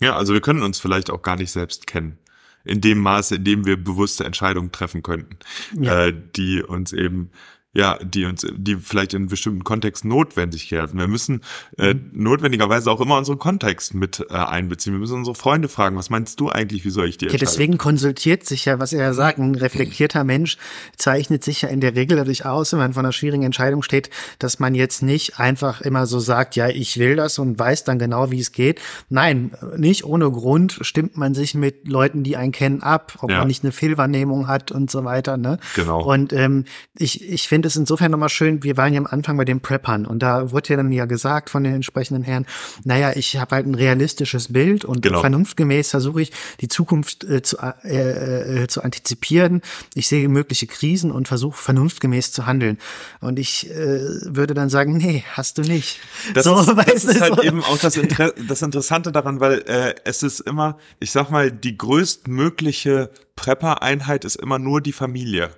Ja, 0.00 0.16
also 0.16 0.32
wir 0.34 0.40
können 0.40 0.62
uns 0.62 0.78
vielleicht 0.78 1.10
auch 1.10 1.22
gar 1.22 1.36
nicht 1.36 1.50
selbst 1.50 1.86
kennen. 1.86 2.18
In 2.64 2.80
dem 2.80 2.98
Maße, 2.98 3.36
in 3.36 3.44
dem 3.44 3.64
wir 3.64 3.82
bewusste 3.82 4.24
Entscheidungen 4.24 4.72
treffen 4.72 5.02
könnten, 5.02 5.38
Ja. 5.80 6.06
äh, 6.06 6.14
die 6.36 6.62
uns 6.62 6.92
eben 6.92 7.30
ja, 7.76 7.98
die 8.02 8.24
uns, 8.24 8.46
die 8.56 8.76
vielleicht 8.76 9.12
in 9.14 9.26
bestimmten 9.26 9.62
Kontexten 9.64 10.08
notwendig 10.08 10.70
werden. 10.72 10.98
Wir 10.98 11.08
müssen 11.08 11.42
äh, 11.78 11.94
Mhm. 11.94 12.10
notwendigerweise 12.14 12.90
auch 12.90 13.00
immer 13.00 13.18
unseren 13.18 13.38
Kontext 13.38 13.94
mit 13.94 14.24
äh, 14.30 14.34
einbeziehen. 14.34 14.94
Wir 14.94 15.00
müssen 15.00 15.18
unsere 15.18 15.34
Freunde 15.34 15.68
fragen, 15.68 15.96
was 15.96 16.08
meinst 16.10 16.40
du 16.40 16.48
eigentlich, 16.48 16.84
wie 16.84 16.90
soll 16.90 17.08
ich 17.08 17.18
dir 17.18 17.30
Ja, 17.30 17.38
deswegen 17.38 17.76
konsultiert 17.78 18.44
sich 18.46 18.64
ja, 18.64 18.78
was 18.80 18.92
er 18.92 19.02
ja 19.02 19.12
sagt, 19.12 19.38
ein 19.38 19.54
reflektierter 19.54 20.24
Mensch 20.24 20.56
zeichnet 20.96 21.44
sich 21.44 21.62
ja 21.62 21.68
in 21.68 21.80
der 21.80 21.94
Regel 21.94 22.16
dadurch 22.16 22.44
aus, 22.46 22.72
wenn 22.72 22.78
man 22.78 22.92
vor 22.94 23.02
einer 23.02 23.12
schwierigen 23.12 23.42
Entscheidung 23.42 23.82
steht, 23.82 24.10
dass 24.38 24.58
man 24.58 24.74
jetzt 24.74 25.02
nicht 25.02 25.38
einfach 25.38 25.80
immer 25.82 26.06
so 26.06 26.18
sagt, 26.18 26.56
ja, 26.56 26.68
ich 26.68 26.98
will 26.98 27.16
das 27.16 27.38
und 27.38 27.58
weiß 27.58 27.84
dann 27.84 27.98
genau, 27.98 28.30
wie 28.30 28.40
es 28.40 28.52
geht. 28.52 28.80
Nein, 29.10 29.52
nicht 29.76 30.04
ohne 30.04 30.30
Grund 30.30 30.78
stimmt 30.80 31.16
man 31.16 31.34
sich 31.34 31.54
mit 31.54 31.86
Leuten, 31.88 32.22
die 32.22 32.36
einen 32.36 32.52
kennen, 32.52 32.82
ab, 32.82 33.18
ob 33.20 33.30
Ja. 33.30 33.38
man 33.40 33.48
nicht 33.48 33.62
eine 33.64 33.72
Fehlwahrnehmung 33.72 34.48
hat 34.48 34.72
und 34.72 34.90
so 34.90 35.04
weiter. 35.04 35.36
Ne? 35.36 35.58
Genau. 35.74 36.02
Und 36.02 36.32
ähm, 36.32 36.64
ich, 36.98 37.22
ich 37.22 37.48
finde 37.48 37.65
fand 37.66 37.72
es 37.72 37.76
insofern 37.76 38.12
nochmal 38.12 38.28
schön, 38.28 38.62
wir 38.62 38.76
waren 38.76 38.92
ja 38.94 39.00
am 39.00 39.06
Anfang 39.06 39.36
bei 39.36 39.44
den 39.44 39.60
Preppern 39.60 40.06
und 40.06 40.20
da 40.22 40.52
wurde 40.52 40.70
ja 40.70 40.76
dann 40.76 40.92
ja 40.92 41.04
gesagt 41.04 41.50
von 41.50 41.64
den 41.64 41.74
entsprechenden 41.74 42.22
Herren, 42.22 42.46
naja, 42.84 43.12
ich 43.16 43.38
habe 43.38 43.56
halt 43.56 43.66
ein 43.66 43.74
realistisches 43.74 44.52
Bild 44.52 44.84
und 44.84 45.02
genau. 45.02 45.20
vernunftgemäß 45.20 45.90
versuche 45.90 46.22
ich, 46.22 46.32
die 46.60 46.68
Zukunft 46.68 47.24
äh, 47.24 47.42
zu, 47.42 47.56
äh, 47.58 48.62
äh, 48.62 48.66
zu 48.68 48.82
antizipieren. 48.82 49.62
Ich 49.94 50.06
sehe 50.06 50.28
mögliche 50.28 50.68
Krisen 50.68 51.10
und 51.10 51.26
versuche 51.26 51.60
vernunftgemäß 51.60 52.30
zu 52.30 52.46
handeln. 52.46 52.78
Und 53.20 53.40
ich 53.40 53.68
äh, 53.68 53.74
würde 53.74 54.54
dann 54.54 54.68
sagen, 54.68 54.96
nee, 54.96 55.24
hast 55.32 55.58
du 55.58 55.62
nicht. 55.62 55.98
Das 56.34 56.44
so, 56.44 56.60
ist, 56.60 56.68
das 56.68 57.04
ist 57.04 57.20
halt 57.20 57.34
so. 57.34 57.42
eben 57.42 57.64
auch 57.64 57.78
das, 57.78 57.96
Inter 57.96 58.32
das 58.46 58.62
Interessante 58.62 59.10
daran, 59.10 59.40
weil 59.40 59.64
äh, 59.66 59.94
es 60.04 60.22
ist 60.22 60.38
immer, 60.40 60.78
ich 61.00 61.10
sag 61.10 61.30
mal, 61.30 61.50
die 61.50 61.76
größtmögliche 61.76 63.10
Prepper-Einheit 63.34 64.24
ist 64.24 64.36
immer 64.36 64.60
nur 64.60 64.80
die 64.80 64.92
Familie. 64.92 65.50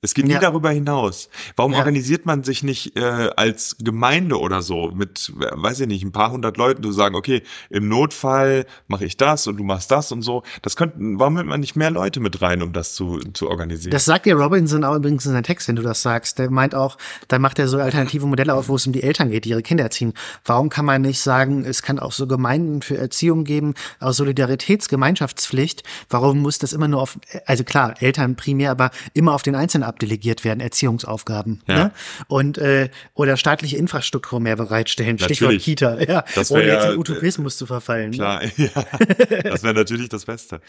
Es 0.00 0.14
geht 0.14 0.28
ja. 0.28 0.36
nie 0.36 0.40
darüber 0.40 0.70
hinaus. 0.70 1.28
Warum 1.56 1.72
ja. 1.72 1.78
organisiert 1.78 2.24
man 2.24 2.44
sich 2.44 2.62
nicht 2.62 2.96
äh, 2.96 3.30
als 3.34 3.74
Gemeinde 3.80 4.38
oder 4.38 4.62
so 4.62 4.92
mit, 4.94 5.32
weiß 5.34 5.80
ich 5.80 5.88
nicht, 5.88 6.04
ein 6.04 6.12
paar 6.12 6.30
hundert 6.30 6.56
Leuten, 6.56 6.82
die 6.82 6.92
sagen, 6.92 7.16
okay, 7.16 7.42
im 7.68 7.88
Notfall 7.88 8.66
mache 8.86 9.04
ich 9.04 9.16
das 9.16 9.48
und 9.48 9.56
du 9.56 9.64
machst 9.64 9.90
das 9.90 10.12
und 10.12 10.22
so. 10.22 10.44
Das 10.62 10.76
könnten, 10.76 11.18
warum 11.18 11.34
nimmt 11.34 11.48
man 11.48 11.58
nicht 11.58 11.74
mehr 11.74 11.90
Leute 11.90 12.20
mit 12.20 12.40
rein, 12.40 12.62
um 12.62 12.72
das 12.72 12.94
zu, 12.94 13.18
zu 13.32 13.50
organisieren? 13.50 13.90
Das 13.90 14.04
sagt 14.04 14.26
ja 14.26 14.36
Robinson 14.36 14.84
auch 14.84 14.94
übrigens 14.94 15.26
in 15.26 15.32
seinem 15.32 15.42
Text, 15.42 15.66
wenn 15.66 15.74
du 15.74 15.82
das 15.82 16.00
sagst. 16.00 16.38
Der 16.38 16.48
meint 16.48 16.76
auch, 16.76 16.96
da 17.26 17.40
macht 17.40 17.58
er 17.58 17.66
so 17.66 17.78
alternative 17.78 18.26
Modelle 18.26 18.54
auf, 18.54 18.68
wo 18.68 18.76
es 18.76 18.86
um 18.86 18.92
die 18.92 19.02
Eltern 19.02 19.30
geht, 19.30 19.46
die 19.46 19.50
ihre 19.50 19.62
Kinder 19.62 19.82
erziehen. 19.82 20.12
Warum 20.44 20.68
kann 20.68 20.84
man 20.84 21.02
nicht 21.02 21.20
sagen, 21.20 21.64
es 21.64 21.82
kann 21.82 21.98
auch 21.98 22.12
so 22.12 22.28
Gemeinden 22.28 22.82
für 22.82 22.96
Erziehung 22.96 23.42
geben, 23.42 23.74
aus 23.98 24.18
Solidaritätsgemeinschaftspflicht? 24.18 25.82
Warum 26.08 26.38
muss 26.38 26.60
das 26.60 26.72
immer 26.72 26.86
nur 26.86 27.02
auf, 27.02 27.18
also 27.46 27.64
klar, 27.64 28.00
Eltern 28.00 28.36
primär, 28.36 28.70
aber 28.70 28.92
immer 29.12 29.34
auf 29.34 29.42
den 29.42 29.56
Einzelnen 29.56 29.87
abdelegiert 29.88 30.44
werden, 30.44 30.60
Erziehungsaufgaben. 30.60 31.62
Ja. 31.66 31.74
Ne? 31.74 31.92
Und 32.28 32.58
äh, 32.58 32.90
oder 33.14 33.36
staatliche 33.36 33.76
Infrastruktur 33.76 34.40
mehr 34.40 34.56
bereitstellen, 34.56 35.16
natürlich. 35.16 35.38
Stichwort 35.38 35.60
Kita, 35.60 36.00
ja, 36.00 36.24
ohne 36.50 36.64
jetzt 36.64 36.84
ja, 36.84 36.92
in 36.92 36.98
Utopismus 36.98 37.56
zu 37.56 37.66
verfallen. 37.66 38.10
Ne? 38.10 38.16
Klar, 38.16 38.42
ne? 38.42 38.52
ja. 38.56 39.40
Das 39.42 39.62
wäre 39.62 39.74
natürlich 39.74 40.08
das 40.08 40.24
Beste. 40.24 40.60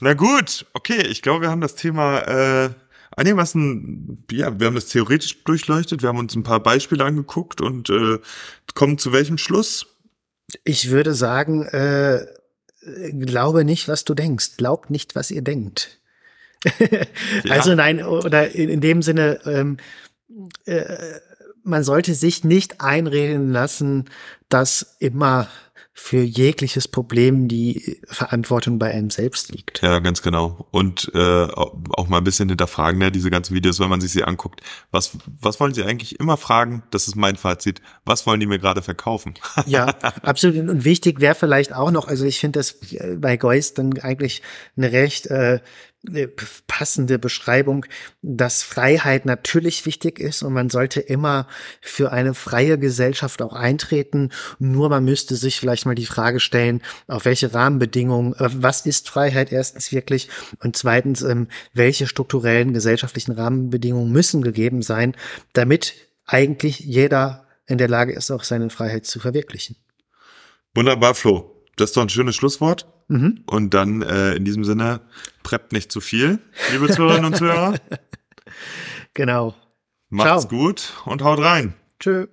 Na 0.00 0.14
gut, 0.14 0.66
okay, 0.74 1.06
ich 1.06 1.22
glaube, 1.22 1.42
wir 1.42 1.50
haben 1.50 1.60
das 1.60 1.74
Thema 1.74 2.18
äh, 2.18 2.70
einigermaßen, 3.16 4.24
ja, 4.30 4.58
wir 4.58 4.66
haben 4.66 4.74
das 4.74 4.86
theoretisch 4.86 5.44
durchleuchtet, 5.44 6.02
wir 6.02 6.08
haben 6.08 6.18
uns 6.18 6.34
ein 6.34 6.42
paar 6.42 6.60
Beispiele 6.60 7.04
angeguckt 7.04 7.60
und 7.60 7.90
äh, 7.90 8.18
kommen 8.74 8.98
zu 8.98 9.12
welchem 9.12 9.38
Schluss? 9.38 9.86
Ich 10.64 10.90
würde 10.90 11.14
sagen, 11.14 11.62
äh, 11.62 12.26
glaube 13.18 13.64
nicht, 13.64 13.88
was 13.88 14.04
du 14.04 14.14
denkst. 14.14 14.56
Glaub 14.56 14.90
nicht, 14.90 15.14
was 15.14 15.30
ihr 15.30 15.42
denkt. 15.42 16.00
Also 17.48 17.74
nein, 17.74 18.02
oder 18.02 18.50
in, 18.50 18.68
in 18.68 18.80
dem 18.80 19.02
Sinne, 19.02 19.40
ähm, 19.46 19.76
äh, 20.64 20.84
man 21.62 21.82
sollte 21.82 22.14
sich 22.14 22.44
nicht 22.44 22.80
einreden 22.80 23.50
lassen, 23.50 24.10
dass 24.48 24.96
immer 24.98 25.48
für 25.96 26.22
jegliches 26.22 26.88
Problem 26.88 27.46
die 27.46 28.00
Verantwortung 28.08 28.80
bei 28.80 28.90
einem 28.90 29.10
selbst 29.10 29.52
liegt. 29.52 29.80
Ja, 29.80 30.00
ganz 30.00 30.22
genau. 30.22 30.66
Und 30.72 31.10
äh, 31.14 31.44
auch 31.46 32.08
mal 32.08 32.18
ein 32.18 32.24
bisschen 32.24 32.48
hinterfragen, 32.48 32.98
ne, 32.98 33.12
diese 33.12 33.30
ganzen 33.30 33.54
Videos, 33.54 33.78
wenn 33.78 33.88
man 33.88 34.00
sich 34.00 34.10
sie 34.10 34.24
anguckt. 34.24 34.60
Was, 34.90 35.16
was 35.40 35.60
wollen 35.60 35.72
sie 35.72 35.84
eigentlich 35.84 36.18
immer 36.18 36.36
fragen? 36.36 36.82
Das 36.90 37.06
ist 37.06 37.14
mein 37.14 37.36
Fazit. 37.36 37.80
Was 38.04 38.26
wollen 38.26 38.40
die 38.40 38.46
mir 38.46 38.58
gerade 38.58 38.82
verkaufen? 38.82 39.34
ja, 39.66 39.86
absolut. 40.22 40.68
Und 40.68 40.84
wichtig 40.84 41.20
wäre 41.20 41.36
vielleicht 41.36 41.72
auch 41.72 41.92
noch, 41.92 42.08
also 42.08 42.24
ich 42.24 42.40
finde 42.40 42.58
das 42.58 42.76
bei 43.16 43.36
Geust 43.36 43.78
dann 43.78 43.96
eigentlich 44.00 44.42
eine 44.76 44.90
recht 44.90 45.26
äh, 45.28 45.60
passende 46.66 47.18
Beschreibung, 47.18 47.86
dass 48.22 48.62
Freiheit 48.62 49.26
natürlich 49.26 49.86
wichtig 49.86 50.18
ist 50.18 50.42
und 50.42 50.52
man 50.52 50.70
sollte 50.70 51.00
immer 51.00 51.46
für 51.80 52.12
eine 52.12 52.34
freie 52.34 52.78
Gesellschaft 52.78 53.42
auch 53.42 53.52
eintreten. 53.52 54.30
Nur 54.58 54.88
man 54.88 55.04
müsste 55.04 55.36
sich 55.36 55.58
vielleicht 55.58 55.86
mal 55.86 55.94
die 55.94 56.06
Frage 56.06 56.40
stellen, 56.40 56.82
auf 57.06 57.24
welche 57.24 57.54
Rahmenbedingungen, 57.54 58.34
äh, 58.34 58.48
was 58.52 58.86
ist 58.86 59.08
Freiheit 59.08 59.52
erstens 59.52 59.92
wirklich 59.92 60.28
und 60.62 60.76
zweitens, 60.76 61.22
ähm, 61.22 61.48
welche 61.72 62.06
strukturellen 62.06 62.72
gesellschaftlichen 62.72 63.32
Rahmenbedingungen 63.32 64.12
müssen 64.12 64.42
gegeben 64.42 64.82
sein, 64.82 65.16
damit 65.52 65.94
eigentlich 66.26 66.80
jeder 66.80 67.46
in 67.66 67.78
der 67.78 67.88
Lage 67.88 68.12
ist, 68.12 68.30
auch 68.30 68.44
seine 68.44 68.70
Freiheit 68.70 69.06
zu 69.06 69.20
verwirklichen. 69.20 69.76
Wunderbar, 70.74 71.14
Flo. 71.14 71.53
Das 71.76 71.90
ist 71.90 71.96
doch 71.96 72.02
ein 72.02 72.08
schönes 72.08 72.36
Schlusswort. 72.36 72.86
Mhm. 73.08 73.44
Und 73.46 73.74
dann 73.74 74.02
äh, 74.02 74.34
in 74.34 74.44
diesem 74.44 74.64
Sinne, 74.64 75.00
preppt 75.42 75.72
nicht 75.72 75.92
zu 75.92 76.00
viel, 76.00 76.38
liebe 76.72 76.88
Zuhörerinnen 76.88 77.32
und 77.32 77.36
Zuhörer. 77.36 77.74
Genau. 79.14 79.54
Macht's 80.08 80.48
Ciao. 80.48 80.48
gut 80.48 80.92
und 81.06 81.22
haut 81.22 81.38
rein. 81.38 81.74
Tschö. 82.00 82.26